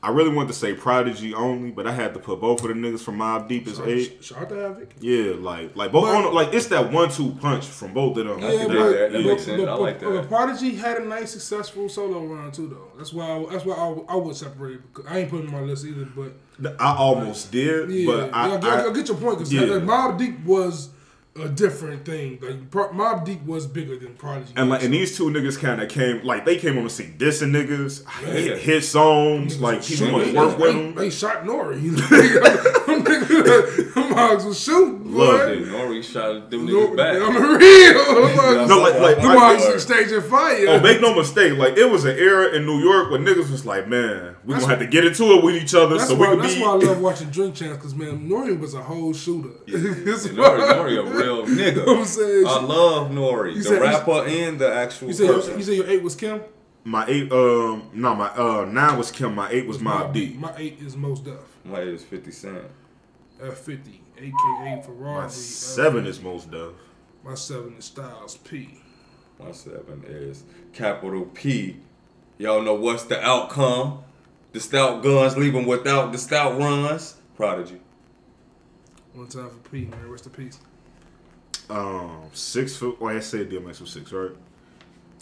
[0.04, 2.74] I really wanted to say Prodigy only, but I had to put both of the
[2.74, 4.24] niggas from Mobb Deep as eight.
[4.24, 4.90] Shout out to Havoc.
[5.00, 8.44] Yeah, like, like both, But- on, like it's that one-two punch from both of them.
[8.44, 9.12] I Yeah, can but, that.
[9.12, 9.62] That but- makes sense.
[9.62, 10.22] but- I like but- that.
[10.24, 12.92] but Prodigy had a nice, successful solo run too, though.
[12.98, 13.26] That's why.
[13.32, 14.94] I, that's why I, I would separate.
[14.94, 16.34] because I ain't putting my list either, but
[16.80, 19.62] I almost did, yeah, but I, I, get, I, I get your point because yeah.
[19.62, 20.90] Mobb Deep was
[21.36, 22.38] a different thing.
[22.42, 24.54] Like Pro- Mobb Deep was bigger than Prodigy.
[24.56, 27.16] and like, and these two niggas kind of came, like, they came on the scene
[27.18, 28.28] dissing niggas, Yeah.
[28.34, 30.94] hit, hit songs, like people want to work with them.
[30.96, 31.82] They shot Nori.
[34.16, 35.00] Them hogs was shooting.
[35.14, 35.20] boy.
[35.26, 37.22] Loved Nori shot them No, niggas back.
[37.22, 38.68] On the real.
[38.68, 40.66] No, like, like, them like- hogs staging fire.
[40.70, 43.66] Oh, make no mistake, like it was an era in New York where niggas was
[43.66, 46.16] like, man, we That's gonna have to get into it with each other That's so
[46.16, 46.28] we why.
[46.34, 46.62] can That's be.
[46.62, 49.50] why I love watching Drink Champs because man, Nori was a whole shooter.
[49.68, 52.46] That's And Nori, Nori a real You know what I'm saying?
[52.48, 55.58] I love Nori, the said- rapper and the actual you said your, person.
[55.58, 56.42] you said your eight was Kim.
[56.86, 59.34] My eight, um, no, my uh nine was Kim.
[59.36, 60.36] My eight was Mob D.
[60.38, 61.36] My eight is Mos Def.
[61.64, 62.58] My eight is 50 Cent.
[63.42, 65.20] F fifty, aka Ferrari.
[65.22, 66.72] My uh, seven is Mos Def.
[67.24, 68.80] My seven is Styles P.
[69.40, 71.78] My seven is capital P.
[72.38, 74.04] Y'all know what's the outcome?
[74.52, 77.16] The stout guns leave them without the stout runs.
[77.36, 77.80] Prodigy.
[79.14, 80.10] One time for P, man.
[80.10, 80.60] Rest in peace.
[81.70, 83.00] Um, six foot.
[83.02, 84.32] Well, I said DMX was six, right?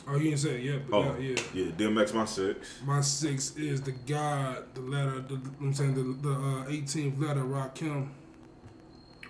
[0.08, 1.66] Oh, you didn't say it yet, but Oh, yeah, yeah.
[1.66, 1.72] yeah.
[1.72, 2.80] DMX my six.
[2.84, 7.42] My six is the God, the letter, the, I'm saying the, the uh, 18th letter,
[7.44, 8.10] Rakim.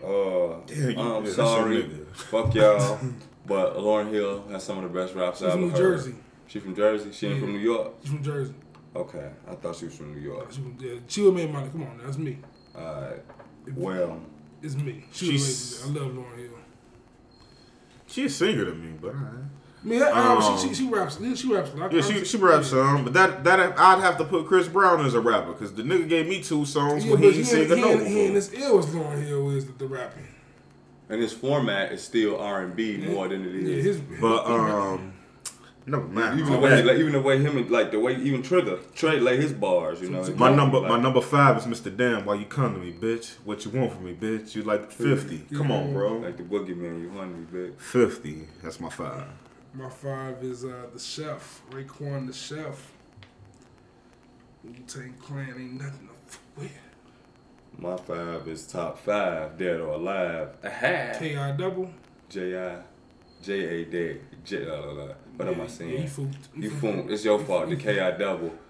[0.04, 1.84] Uh, Yeah, you- I'm that's sorry.
[2.14, 3.00] Fuck y'all.
[3.46, 5.98] but Lauryn Hill has some of the best raps She's I've from ever New heard.
[5.98, 6.16] Jersey.
[6.48, 7.12] She from Jersey?
[7.12, 7.42] She ain't Yeah.
[7.42, 7.92] from New York?
[8.02, 8.54] She's from Jersey.
[8.96, 9.30] Okay.
[9.48, 10.52] I thought she was from New York.
[10.52, 11.70] She, from, yeah, she would make money.
[11.72, 12.38] Come on, that's me.
[12.76, 13.24] Alright.
[13.76, 14.20] Well,
[14.62, 15.06] It's me.
[15.12, 16.50] She She's- was I love Lauryn Hill.
[18.08, 19.46] She a singer to me, but alright.
[19.84, 21.18] I mean, that, um, Um, she, she, she raps.
[21.18, 21.90] She raps a.
[21.92, 25.16] Yeah, she she raps some, but that that I'd have to put Chris Brown as
[25.16, 27.48] a rapper because the nigga gave me two songs Yeah, when but he he, ain't
[27.48, 28.58] sing ain't, a he, note ain't, he ain't before.
[28.60, 30.28] as ill as Lauryn Hill is the, the rapping.
[31.10, 33.64] and his format is still R&B more than it is.
[33.70, 33.86] Yeah, is.
[33.86, 35.14] his, But um,
[35.88, 36.40] never mind.
[36.40, 36.86] even the way, that.
[36.86, 40.00] like, even the way him, and, like the way even Trigger, Trey lay his bars,
[40.00, 40.24] you know.
[40.36, 41.96] My number, like, my number five is Mr.
[41.96, 42.24] Damn.
[42.26, 43.34] Why you come to me, bitch?
[43.46, 44.54] What you want from me, bitch?
[44.56, 45.40] You like fifty?
[45.58, 46.18] Come on, bro.
[46.20, 47.80] Like the boogeyman, you want me, bitch.
[47.80, 48.48] Fifty.
[48.62, 49.24] That's my five.
[49.74, 52.92] My five is uh, the chef, Raekwon the chef.
[54.64, 56.72] Wu Tang Clan ain't nothing to f- with.
[57.78, 60.50] My five is top five, dead or alive.
[60.64, 61.14] Aha.
[61.18, 61.52] K.I.
[61.54, 61.90] double.
[62.30, 62.76] J I
[63.42, 64.66] J A D J.
[64.66, 65.14] La, la, la.
[65.38, 65.92] What am I saying?
[65.94, 66.36] Yeah, you fooled.
[66.56, 67.12] You fool.
[67.12, 67.70] It's your fault.
[67.70, 68.52] The K I double.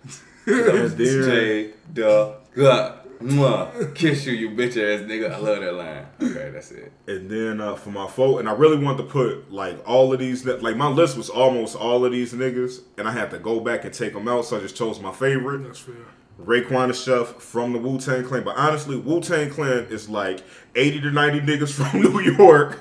[0.48, 3.01] And then, J the gut.
[3.22, 3.96] Mwah.
[3.96, 5.32] Kiss you, you bitch ass nigga.
[5.32, 6.06] I love that line.
[6.22, 6.92] Okay, that's it.
[7.08, 10.20] and then uh, for my vote, and I really want to put like all of
[10.20, 10.46] these.
[10.46, 13.86] Like my list was almost all of these niggas, and I had to go back
[13.86, 14.46] and take them out.
[14.46, 15.64] So I just chose my favorite.
[15.64, 15.96] That's fair.
[16.42, 18.44] Raekwon the Chef from the Wu Tang Clan.
[18.44, 20.42] But honestly, Wu Tang Clan is like
[20.76, 22.80] 80 to 90 niggas from New York.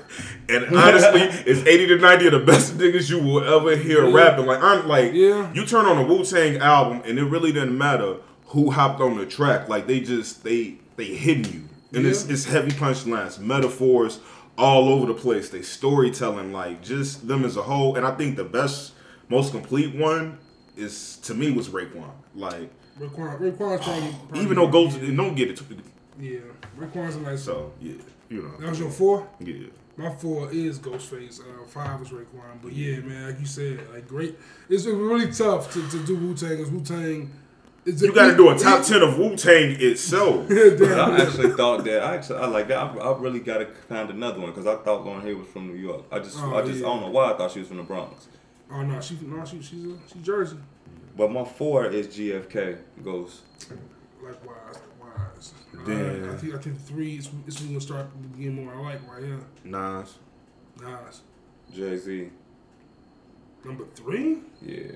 [0.49, 4.15] And honestly, it's 80 to 90 of the best niggas you will ever hear Yeah.
[4.15, 4.47] rapping.
[4.47, 5.53] Like, I'm like, Yeah.
[5.53, 8.15] you turn on a Wu Tang album and it really didn't matter
[8.51, 9.67] who hopped on the track.
[9.69, 11.63] Like, they just, they, they hitting you.
[11.93, 12.33] And it's, Yeah.
[12.33, 14.19] it's heavy punchlines, metaphors
[14.57, 15.49] all over the place.
[15.49, 17.95] They storytelling, like, just them as a whole.
[17.97, 18.93] And I think the best,
[19.29, 20.37] most complete one
[20.77, 22.11] is, to me, was Raekwon.
[22.35, 22.69] Like,
[22.99, 25.57] Raekwon, Raekwon's probably, probably even though Ghost don't get it.
[25.57, 25.63] To,
[26.19, 26.39] Yeah,
[26.77, 27.43] Raekwon's a nice.
[27.43, 27.93] so yeah,
[28.29, 28.51] you know.
[28.59, 29.27] That was your four.
[29.39, 29.67] yeah.
[29.97, 31.41] My four is Ghostface.
[31.41, 32.61] Uh, five was Raekwon.
[32.61, 34.37] But yeah, man, like you said, like great.
[34.69, 37.29] It's really tough to, to do Wu Tang because Wu Tang.
[37.85, 40.47] You got to do a top ten of Wu Tang itself.
[40.49, 42.77] But I actually thought that I actually I like that.
[42.77, 45.67] I, I really got to find another one because I thought Lauryn Hill was from
[45.67, 46.03] New York.
[46.11, 46.85] I just Oh, I just yeah.
[46.87, 48.27] I don't know why I thought she was from the Bronx.
[48.71, 50.57] Oh no, she no, she she's a, she's Jersey.
[51.17, 53.41] But my four is GFK Ghost.
[54.23, 55.53] Likewise, likewise.
[55.85, 56.29] Damn.
[56.29, 59.11] Uh, I think I think three is is when we'll start getting more I like
[59.11, 59.39] right here.
[59.63, 60.15] Nas.
[60.79, 61.21] Nas.
[61.73, 62.29] Jay Z.
[63.65, 64.37] Number three.
[64.61, 64.95] Yeah.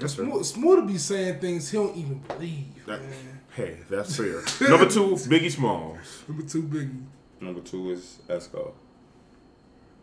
[0.00, 2.84] That's It's more, it's more to be saying things he don't even believe.
[2.86, 3.40] That- man.
[3.54, 4.42] Hey, that's fair.
[4.68, 6.22] Number two, Biggie Smalls.
[6.28, 7.02] Number two, Biggie.
[7.40, 8.72] Number two is Esco.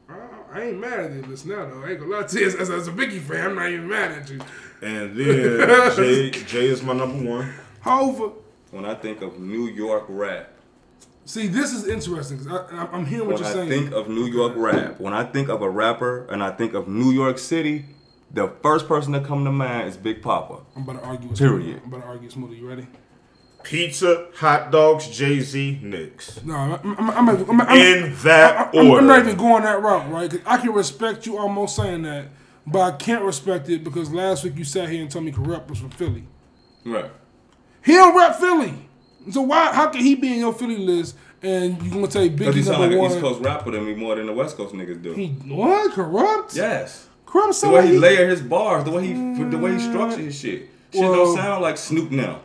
[0.09, 0.15] I,
[0.53, 1.83] I ain't mad at this list now though.
[1.83, 2.45] I ain't gonna lie to you.
[2.47, 4.39] As, as, as a Biggie fan, I'm not even mad at you.
[4.81, 7.53] And then Jay, Jay is my number one.
[7.81, 8.31] However,
[8.71, 10.49] When I think of New York rap,
[11.27, 13.69] See, this is interesting because I'm hearing what you're I saying.
[13.69, 16.87] think of New York rap, when I think of a rapper and I think of
[16.87, 17.85] New York City,
[18.31, 20.59] the first person that come to mind is Big Poppa.
[20.75, 21.77] I'm about to argue with Period.
[21.77, 21.83] Smoothie.
[21.83, 22.59] I'm about to argue with Smoothie.
[22.59, 22.87] You ready?
[23.63, 26.43] Pizza, hot dogs, Jay Z, Knicks.
[26.43, 29.81] No, I'm, I'm, I'm, I'm, I'm, I'm In that I'm, I'm not even going that
[29.81, 30.29] route, right?
[30.29, 32.27] 'Cause I can respect you almost saying that,
[32.67, 35.67] but I can't respect it because last week you sat here and told me Kurupt
[35.67, 36.27] was from Philly.
[36.85, 37.09] Right.
[37.83, 38.87] He don't rap Philly.
[39.31, 39.73] So why?
[39.73, 42.65] How can he be in your Philly list and you gonna take Because he Biggie
[42.65, 42.99] sound like an?
[43.03, 45.13] East Coast rapper to me more than the West Coast niggas do.
[45.13, 45.91] He what?
[45.93, 46.55] Kurupt?
[46.55, 47.07] yes.
[47.35, 47.61] Kurupt.
[47.61, 49.89] The way he layer his bars, the way he the way he mm.
[49.89, 50.69] structure his shit.
[50.91, 52.41] Shit Well- don't sound like Snoop now.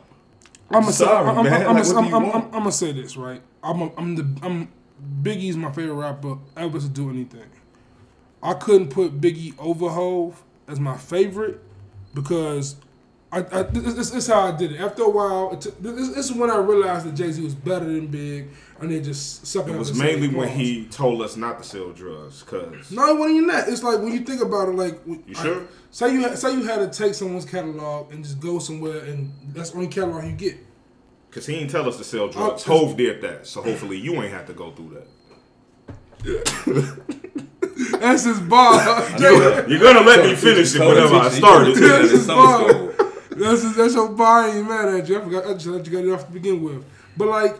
[0.72, 1.66] I'm gonna say, Sorry, I'm, I'm, man.
[1.66, 2.44] I'm, Like, I'm, what do you I'm.
[2.44, 3.42] I'm, gonna say this right.
[3.62, 4.68] I'm, a, I'm the, I'm
[5.22, 7.50] Biggie's my favorite rapper ever to do anything.
[8.40, 11.60] I couldn't put Biggie over Hove as my favorite
[12.14, 12.76] because
[13.32, 14.80] I, I this, this is how I did it.
[14.80, 17.54] After a while, it took, this, this is when I realized that Jay Z was
[17.54, 18.48] better than Big,
[18.80, 19.74] and they just sucking.
[19.74, 20.58] It was mainly when balls.
[20.58, 23.68] he told us not to sell drugs, cause No, it wasn't even that.
[23.68, 25.68] It's like when you think about it, like when- You sure?
[25.92, 29.32] Say you had, say you had to take someone's catalog and just go somewhere, and
[29.54, 30.56] that's the only catalog you get.
[31.30, 32.64] cause he didn't tell us to sell oh, drugs.
[32.68, 35.06] Oh, Hove did that, so hopefully you ain't have to go through that.
[38.00, 39.08] That's his bar.
[39.18, 41.76] You're gonna let me finish it Told whenever I you, started.
[41.76, 43.09] you told you
[43.40, 43.90] This is summer fine.
[43.90, 43.90] school.
[43.90, 44.22] That's his, that's your.
[44.22, 45.18] I ain't mad at you.
[45.18, 45.46] I forgot.
[45.46, 46.84] I just let you get it off to begin with.
[47.16, 47.56] But like,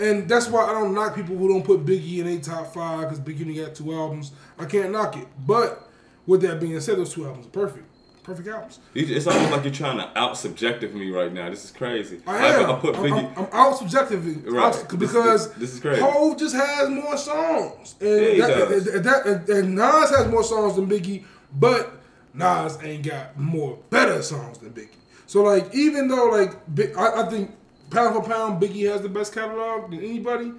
[0.00, 3.02] and that's why I don't knock people who don't put Biggie in a top five
[3.02, 4.32] because Biggie only got two albums.
[4.58, 5.26] I can't knock it.
[5.46, 5.88] But
[6.26, 7.86] with that being said, those two albums are perfect.
[8.22, 8.78] Perfect albums.
[8.94, 11.50] It's almost like you're trying to out subjective me right now.
[11.50, 12.22] This is crazy.
[12.26, 12.70] I am.
[12.70, 14.74] I, put I'm, I'm, I'm out subjectively Right.
[14.74, 16.00] out- because this- this is crazy.
[16.00, 18.86] Hove just has more songs, and, Yeah, he that, does.
[18.86, 21.24] and, that- and- and Nas has more songs than Biggie,
[21.54, 22.00] but
[22.32, 24.88] Nas ain't got more better songs than Biggie.
[25.34, 26.52] So like, even though like
[26.96, 27.50] I, I think
[27.90, 30.52] pound for pound, Biggie has the best catalog than anybody.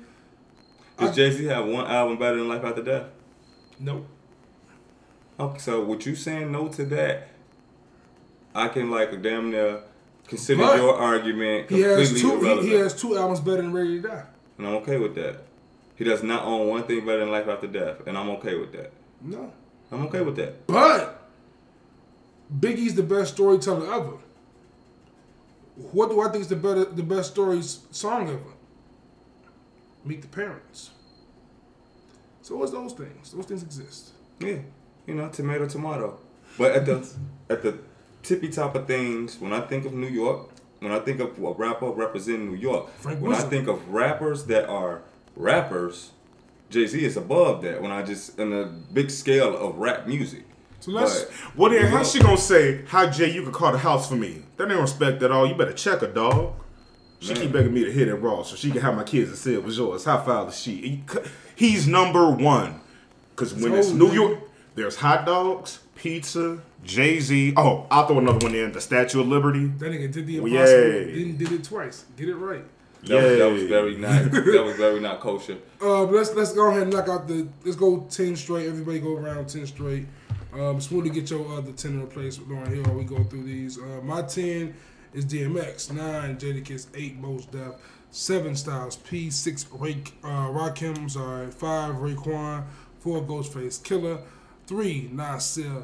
[0.99, 3.05] Does Jay Z have one album better than Life After Death?
[3.79, 4.05] Nope.
[5.39, 7.29] Okay, so what you saying no to that?
[8.53, 9.79] I can like damn near
[10.27, 12.31] consider But your argument completely He has two.
[12.33, 14.23] irrelevant, He, he has two albums better than Ready to Die.
[14.57, 15.37] and I'm okay with that.
[15.95, 18.73] He does not own one thing better than Life After Death, and I'm okay with
[18.73, 18.91] that.
[19.21, 19.53] No.
[19.89, 20.67] I'm okay with that.
[20.67, 21.29] But
[22.53, 24.17] Biggie's the best storyteller ever.
[25.75, 28.39] What do I think is the better, the best stories song ever?
[30.05, 30.91] Meet the Parents.
[32.41, 33.31] So what's those things?
[33.31, 34.11] Those things exist.
[34.39, 34.59] Yeah,
[35.07, 36.19] you know, tomato, tomato.
[36.57, 37.09] But at the
[37.49, 37.79] at the
[38.23, 40.49] tippy top of things, when I think of New York,
[40.79, 44.45] when I think of a rapper representing New York, Frank when I think of rappers
[44.45, 45.01] that are
[45.35, 46.11] rappers,
[46.69, 47.81] Jay Z is above that.
[47.81, 50.45] When I just in a big scale of rap music.
[50.85, 51.23] So let's.
[51.23, 54.15] But- Well then, how's she gonna say, "How Jay, you could call the house for
[54.15, 54.43] me"?
[54.57, 55.47] That ain't respect at all.
[55.47, 56.53] You better check her, dog.
[57.19, 57.41] She Man.
[57.43, 59.53] keep begging me to hit it raw so she can have my kids and say
[59.53, 60.05] it was yours.
[60.05, 61.03] How foul is she?
[61.55, 62.81] He's number one.
[63.35, 64.15] Cause when it's old, New man.
[64.15, 64.39] York,
[64.75, 67.53] there's hot dogs, pizza, Jay Z.
[67.57, 68.71] Oh, I'll throw another one in.
[68.73, 69.65] The Statue of Liberty.
[69.65, 70.53] that nigga did the impossible.
[70.67, 71.05] Yay.
[71.15, 72.05] Didn't did it twice.
[72.15, 72.63] Get it right.
[73.03, 74.23] That, was, that was very not.
[74.31, 75.57] that was very not kosher.
[75.81, 77.47] Uh, but let's let's go ahead and knock out the.
[77.63, 78.67] Let's go ten straight.
[78.67, 80.05] Everybody go around ten straight.
[80.55, 82.83] Um, to get your other ten in place Lauryn Hill.
[82.83, 83.77] While we go through these.
[83.77, 84.73] Uh, my ten
[85.13, 85.91] is DMX.
[85.91, 86.87] Nine Jadakiss.
[86.95, 87.73] Eight Mos Def.
[88.11, 89.29] Seven Styles P.
[89.29, 91.11] Six Ray uh, Rakim.
[91.11, 91.51] Sorry.
[91.51, 92.63] Five Raekwon.
[92.99, 94.21] Four Ghostface Killah.
[94.65, 95.83] Three Nasir.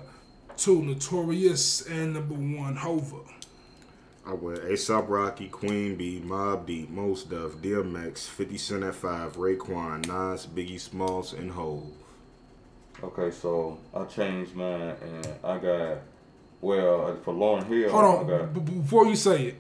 [0.55, 1.85] Two Notorious.
[1.87, 3.17] And number one Hova.
[4.25, 9.35] I went ASAP Rocky, Queen Bee, Mobb Deep, Mos Def, DMX, 50 Cent at 5,
[9.35, 12.00] Raekwon, Nas, Biggie Smalls, and Hove.
[13.03, 15.97] Okay, so I changed mine, and I got
[16.61, 17.89] well uh, for Lauryn Hill.
[17.91, 18.27] Hold on.
[18.27, 19.55] got, B- before you say it,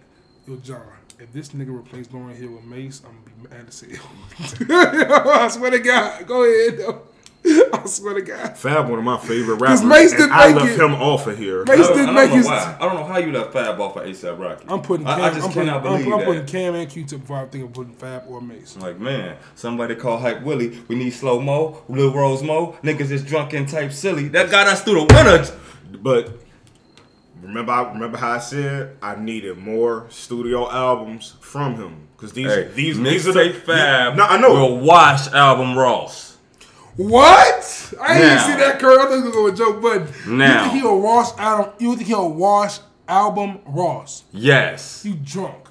[0.47, 0.81] yo, John,
[1.19, 3.81] if this nigga replaced Lauryn Hill with Mase, I'm gonna be mad as
[4.69, 5.29] hell.
[5.29, 6.27] I swear to God.
[6.27, 7.01] Go ahead, though.
[7.73, 8.55] I swear to God.
[8.57, 9.83] Fab, one of my favorite rappers.
[9.83, 10.79] Mase didn't I make left it.
[10.79, 11.65] him off of here.
[11.65, 12.45] Mase I don't, didn't I make don't know his.
[12.45, 12.77] why.
[12.79, 14.65] I don't know how you left Fab off of ASAP Rocky.
[14.67, 15.21] I'm putting Cam.
[15.21, 16.25] I, I just I'm putting, cannot I'm, I'm that.
[16.25, 18.77] putting Cam and Q-Tip before I think of putting Fab or Mase.
[18.77, 20.79] Like man, somebody call hype Willie.
[20.87, 22.77] We need slow mo, Lil Rose Mo.
[22.83, 24.27] Niggas is drunk and type silly.
[24.27, 25.57] That got us through the winter.
[25.97, 26.29] But
[27.41, 32.47] remember, I remember how I said I needed more studio albums from him because these
[32.53, 34.15] Hey, these these are the mixtape Fab.
[34.15, 34.53] No, I know.
[34.53, 36.30] Will wash album Ross.
[36.97, 37.93] What?
[38.01, 38.47] I didn't Now.
[38.47, 38.99] see that curve.
[38.99, 40.69] I thought you were going joke, but you Now.
[40.69, 41.71] think he'll wash Adam?
[41.79, 44.23] You think he'll wash album Ross?
[44.31, 45.03] Yes.
[45.05, 45.67] You drunk?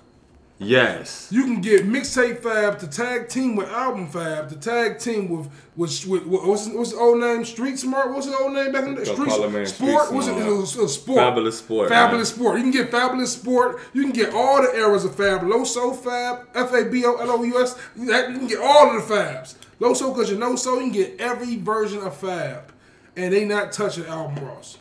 [0.62, 1.26] Yes.
[1.30, 5.50] You can get mixtape Fab to tag team with album Fab to tag team with
[5.74, 7.46] with, with, with what's, what's his old name?
[7.46, 8.10] Street Smart.
[8.12, 9.68] What's his old name back in the Street Sport?
[9.68, 10.36] Street What's it?
[10.36, 11.18] It was, it was Sport.
[11.18, 12.38] Fabulous Sport, Fabulous man.
[12.38, 12.56] Sport.
[12.58, 13.80] You can get Fabulous Sport.
[13.94, 15.40] You can get all the eras of Fab.
[15.40, 17.78] Loso Fab, F A B O L O U S.
[17.96, 19.54] You can get all of the Fabs.
[19.80, 20.74] Loso because you know so.
[20.74, 22.70] You can get every version of Fab,
[23.16, 24.76] and they not touching album Ross.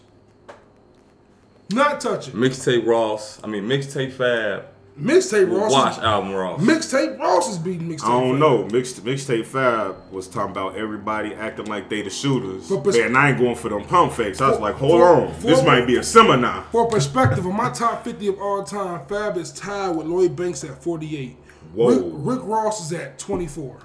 [1.71, 3.41] Not touching Mixtape Ross.
[3.41, 4.65] I mean mixtape Fab.
[5.01, 5.71] Mixtape Ross.
[5.71, 6.61] Watch is- album Ross.
[6.61, 8.03] Mixtape Ross is beating mixtape.
[8.05, 8.39] I don't Fab.
[8.39, 8.67] know.
[8.71, 12.69] Mixed mixtape Fab was talking about everybody acting like they the shooters.
[12.69, 14.41] But pers- Man, I ain't going for them pump fakes.
[14.41, 16.65] I was For- like, hold for- on, this for- might be a seminar.
[16.71, 20.63] For perspective, of my top 50 of all time, Fab is tied with Lloyd Banks
[20.63, 21.37] at 48.
[21.73, 21.87] Whoa.
[21.89, 23.77] Rick, Rick Ross is at 24.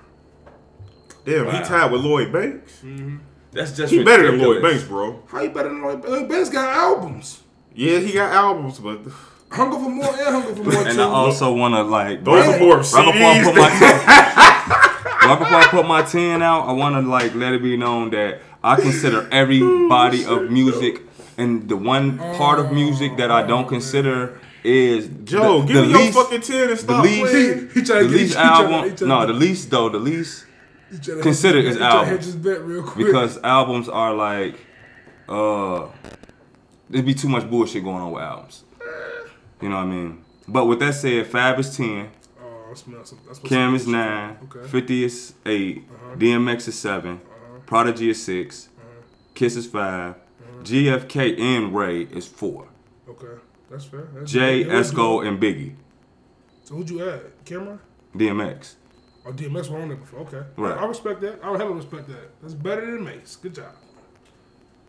[1.25, 1.53] Damn, Wow.
[1.53, 2.81] he tied with Lloyd Banks.
[2.85, 3.17] Mm-hmm.
[3.53, 4.63] That's just He better than Lloyd.
[4.63, 5.23] Banks, bro.
[5.29, 6.09] How you better than Lloyd Banks?
[6.11, 6.49] Lloyd Banks?
[6.51, 7.41] got albums.
[7.75, 9.01] Yeah, he got albums, but
[9.55, 11.03] Hunger for More and Hunger for More And too.
[11.03, 15.39] I also want to like those right, are more right before I put my right
[15.39, 18.41] before I put my ten out, I want to like let it be known that
[18.63, 21.03] I consider every body of music,
[21.39, 25.93] and the one part of music that I don't consider is Joe, the, give the
[25.99, 27.59] me your fucking ten and the stop least, playing.
[27.69, 28.91] He- he tryna the get- least he tryna- he album.
[28.97, 30.47] tryna- No, the least though, the least
[30.91, 32.11] He tryna consider is his bet- he tryna albums.
[32.17, 33.07] hedge his bet real quick.
[33.07, 34.55] because albums are like,
[35.29, 35.87] uh,
[36.89, 38.65] there'd be too much bullshit going on with albums.
[39.61, 40.25] You know what I mean?
[40.47, 42.11] But with that said, Fab is ten.
[42.41, 42.95] Oh, I.
[43.29, 43.89] That's Cam is bullshit.
[44.01, 44.67] nine, Okay.
[44.69, 46.17] 50 is 8, uh-huh.
[46.17, 47.59] DMX is 7, uh-huh.
[47.67, 48.87] Prodigy is 6, uh-huh.
[49.35, 50.15] Kiss is 5,
[50.65, 52.67] GFK and Ray is 4,
[53.09, 53.27] Okay,
[53.71, 54.09] that's fair.
[54.15, 55.75] That's Jay, yeah, Esco, and Biggie,
[56.65, 57.21] So who'd you add?
[57.45, 57.79] Cameron?
[58.15, 58.75] DMX.
[59.27, 60.21] Oh, DMX were on there before.
[60.21, 60.43] Okay.
[60.57, 60.77] Right.
[60.77, 61.41] I, I respect that.
[61.43, 62.31] I would hella respect that.
[62.43, 63.37] That's better than Mase.
[63.41, 63.73] Good job.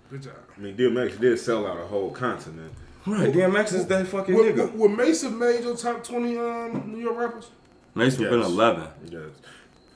[0.09, 0.33] Good job.
[0.57, 2.73] I mean, DMX did sell out a whole continent.
[3.07, 4.71] Right, DMX is that fucking Would, nigga.
[4.71, 7.51] would, would Mase have made your top 20 um, New York rappers?
[7.93, 8.87] Mase would have been 11.
[9.09, 9.21] Yes.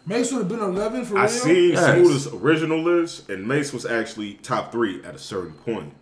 [0.06, 1.30] Mase would have been 11 for I real?
[1.30, 1.96] seen Yes.
[1.96, 5.94] Smooth's original list, and Mase was actually top three at a certain point.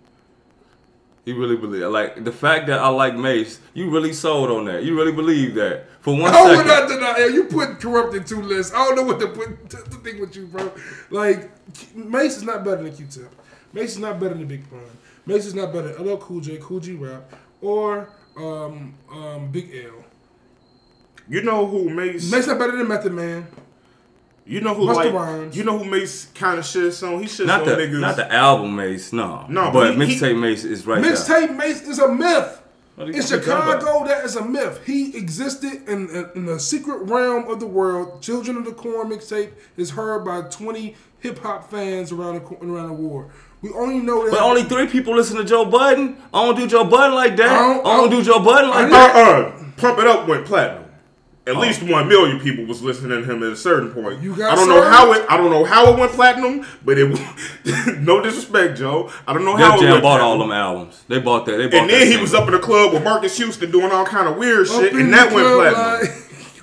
[1.25, 3.59] He really believe like the fact that I like Mase.
[3.73, 4.83] You really sold on that.
[4.85, 7.33] You really believe that for one I would not deny it.
[7.33, 8.73] You put Kurupt in two lists.
[8.73, 10.71] I don't know what to put to, to think with you, bro.
[11.09, 11.51] Like
[11.93, 13.29] Mase is not better than Q-Tip.
[13.73, 14.79] Mase is not better than Big Pun.
[15.27, 17.31] Mase is not better than LL Cool J, Kool G Rap,
[17.61, 20.03] or um, um, Big L.
[21.27, 22.31] You know who Mase?
[22.31, 23.47] Mase not better than Method Man.
[24.45, 25.13] you know who Busta like?
[25.13, 25.57] Rhymes.
[25.57, 27.19] You know who Mase kind of shits on?
[27.19, 27.99] He shits Not on the niggas.
[27.99, 29.45] not the album Mase, no.
[29.49, 31.11] No, but he- he- mixtape Mase is right there.
[31.13, 32.61] Mixtape Mase is a myth.
[32.95, 33.21] What In?
[33.21, 34.79] Chicago, that is a myth.
[34.85, 38.23] He existed in, in, in the secret realm of the world.
[38.23, 42.87] Children of the Corn mixtape is heard by 20 hip hop fans around the, around
[42.87, 43.29] the world.
[43.61, 44.31] We only know that.
[44.31, 46.17] But only three people listen to Joe Budden.
[46.33, 47.49] I don't do Joe Budden like that.
[47.49, 49.15] I I don't- don't, do Joe Budden like that.
[49.15, 50.83] Uh uh Pump It Up went platinum.
[51.47, 51.59] At Oh.
[51.61, 54.21] least one million people was listening to him at a certain point.
[54.21, 55.25] You got I don't know how it.
[55.29, 57.07] I don't know how it went platinum, but it.
[58.01, 59.09] no disrespect, Joe.
[59.25, 60.27] I don't know how Def it went bought platinum.
[60.27, 61.03] all them albums.
[61.07, 61.57] They bought that.
[61.57, 62.21] They bought And that then he single.
[62.23, 64.93] was up in the club with Marques Houston doing all kind of weird Up shit,
[64.93, 66.15] and that went club, platinum.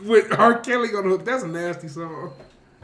[0.03, 0.59] like, with R.
[0.59, 1.25] Kelly on the hook.
[1.25, 2.33] That's a nasty song.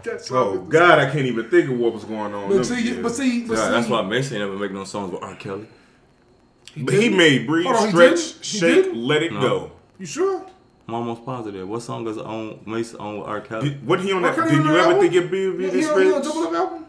[0.05, 2.48] That song Oh is- God, I can't even think of what was going on.
[2.48, 3.02] But see, years.
[3.02, 5.35] but see, but Yeah, see, that's why Mason never make no songs with R.
[5.36, 5.66] Kelly.
[6.77, 8.97] But he made breathe, on, stretch, shake, didn't?
[8.97, 9.40] let it No.
[9.40, 9.72] go.
[9.98, 10.47] You sure?
[10.89, 11.68] I'm almost positive.
[11.68, 13.40] What song is on Mason on with R.
[13.40, 13.70] Kelly?
[13.70, 14.31] Did, what he on R.
[14.31, 14.36] that?
[14.36, 15.01] Kelly Did you ever album?
[15.01, 16.86] think it'd be, be He, he, on- he on double up album?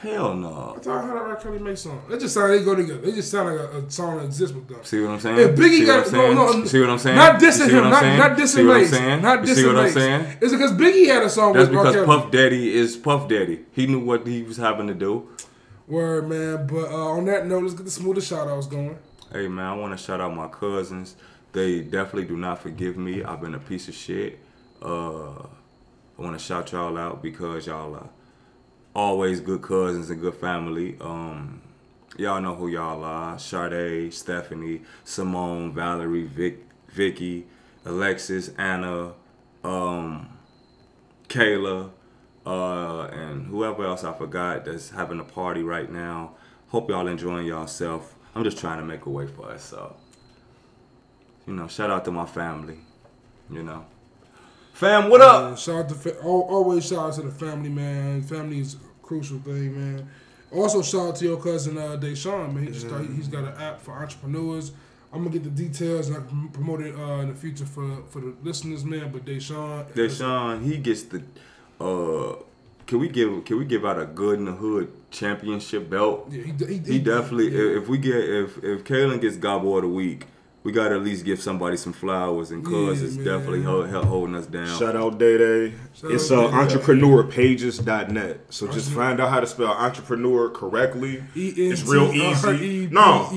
[0.00, 0.74] Hell no.
[0.76, 1.36] I thought I heard a R.
[1.36, 2.00] Kelly make song.
[2.08, 3.00] They just sound they go together.
[3.00, 4.78] They just sound like a, a song that exists with them.
[4.84, 5.38] See what I'm saying?
[5.38, 7.16] If Biggie got no, no, See what I'm saying?
[7.16, 8.18] Not dissing him, not, saying?
[8.18, 9.22] not dissing see what I'm Mase, saying?
[9.22, 10.36] not dissing see what I'm saying?
[10.40, 11.84] It's because Biggie had a song That's with R.
[11.84, 12.06] because Kelly.
[12.06, 13.64] Puff Daddy is Puff Daddy.
[13.72, 15.28] He knew what he was having to do.
[15.88, 16.66] Word, man.
[16.68, 18.98] But uh, on that note, let's get the smoothest shout outs going.
[19.32, 21.16] Hey man, I want to shout out my cousins.
[21.52, 23.24] They definitely do not forgive me.
[23.24, 24.38] I've been a piece of shit.
[24.80, 28.08] Uh, I want to shout y'all out because y'all are
[28.98, 30.96] always good cousins and good family.
[31.00, 31.62] Um,
[32.16, 36.58] y'all know who y'all are: Sade, Stephanie, Simone, Valerie, Vic,
[36.88, 37.46] Vicky,
[37.84, 39.12] Alexis, Anna,
[39.62, 40.28] um,
[41.28, 41.90] Kayla,
[42.44, 46.32] uh, and whoever else I forgot that's having a party right now.
[46.70, 48.16] Hope y'all enjoying yourself.
[48.34, 49.62] I'm just trying to make a way for us.
[49.62, 49.94] So,
[51.46, 52.78] you know, shout out to my family.
[53.48, 53.86] You know,
[54.72, 55.52] fam, what up?
[55.52, 58.22] Uh, shout out to fa- always shout out to the family, man.
[58.22, 58.76] Family is
[59.08, 60.08] crucial thing, man.
[60.52, 62.66] Also, shout out to your cousin uh, Deshaun, man.
[62.66, 64.72] He just started, he's got an app for entrepreneurs.
[65.12, 68.02] I'm gonna get the details and I can promote it uh, in the future for
[68.10, 69.10] for the listeners, man.
[69.10, 71.22] But Deshaun, Deshaun, he gets the.
[71.80, 72.36] Uh,
[72.86, 76.28] can we give can we give out a good in the hood championship belt?
[76.30, 77.48] yeah, he, he, He definitely.
[77.48, 80.26] If if we get if if Kalen gets Gobble of the week,
[80.64, 83.24] we gotta at least give somebody some flowers, and cuz Yeah, it's man.
[83.24, 84.78] definitely hold, held, holding us down.
[84.78, 85.72] Shout out Day Day.
[85.94, 86.76] Shout It's out uh, Day Day.
[86.76, 88.40] entrepreneurpages.net.
[88.50, 91.22] So just find out how to spell entrepreneur correctly.
[91.34, 92.88] It's real easy.
[92.90, 93.28] No,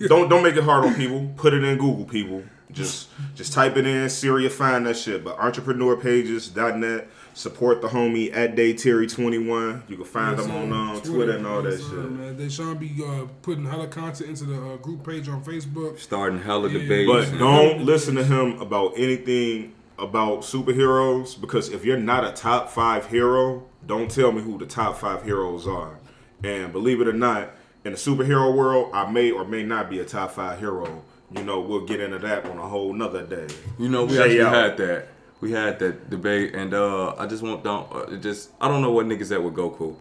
[0.00, 1.30] don't don't make it hard on people.
[1.36, 2.42] Put it in Google, people.
[2.72, 4.08] Just just type it in.
[4.10, 5.22] Siri will find that shit.
[5.24, 7.08] But entrepreneurpages.net.
[7.34, 9.82] Support the homie at Day Terry twenty one.
[9.88, 11.10] You can find Yes, them on sir.
[11.10, 12.10] um, Twitter and all that Yes, sir, shit.
[12.12, 12.36] Man.
[12.36, 15.98] Deshaun be uh, putting hella content into the uh, group page on Facebook.
[15.98, 16.78] Starting hella Yeah.
[16.78, 17.30] debates.
[17.30, 22.70] But don't listen to him about anything about superheroes because if you're not a top
[22.70, 25.98] five hero, don't tell me who the top five heroes are.
[26.44, 27.50] And believe it or not,
[27.84, 31.02] in the superhero world, I may or may not be a top five hero.
[31.36, 33.48] You know, we'll get into that on a whole nother day.
[33.78, 34.54] You know, we Jay actually out.
[34.54, 35.08] had that.
[35.40, 38.90] We had that debate, and uh, I just want don't uh, just I don't know
[38.92, 39.96] what niggas at with Goku,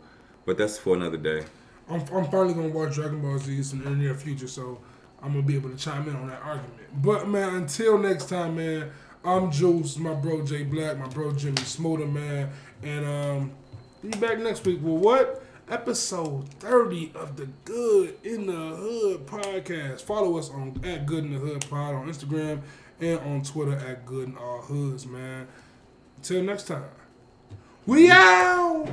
[0.46, 1.44] but that's for another day.
[1.90, 4.80] I'm, I'm finally gonna watch Dragon Ball Z in the near future, so
[5.22, 7.02] I'm gonna be able to chime in on that argument.
[7.02, 8.92] But man, until next time, man,
[9.26, 12.50] I'm Juice, my bro Jay Black, my bro Jimmy Smoother, man,
[12.82, 13.52] and um,
[14.02, 15.44] be back next week with what?
[15.70, 20.02] Episode 30 of the Good in the Hood podcast.
[20.02, 22.62] Follow us on at Good in the Hood Pod on Instagram
[23.04, 25.48] and on Twitter at Good in All Hoods, man.
[26.18, 26.84] Until next time,
[27.86, 28.88] we out.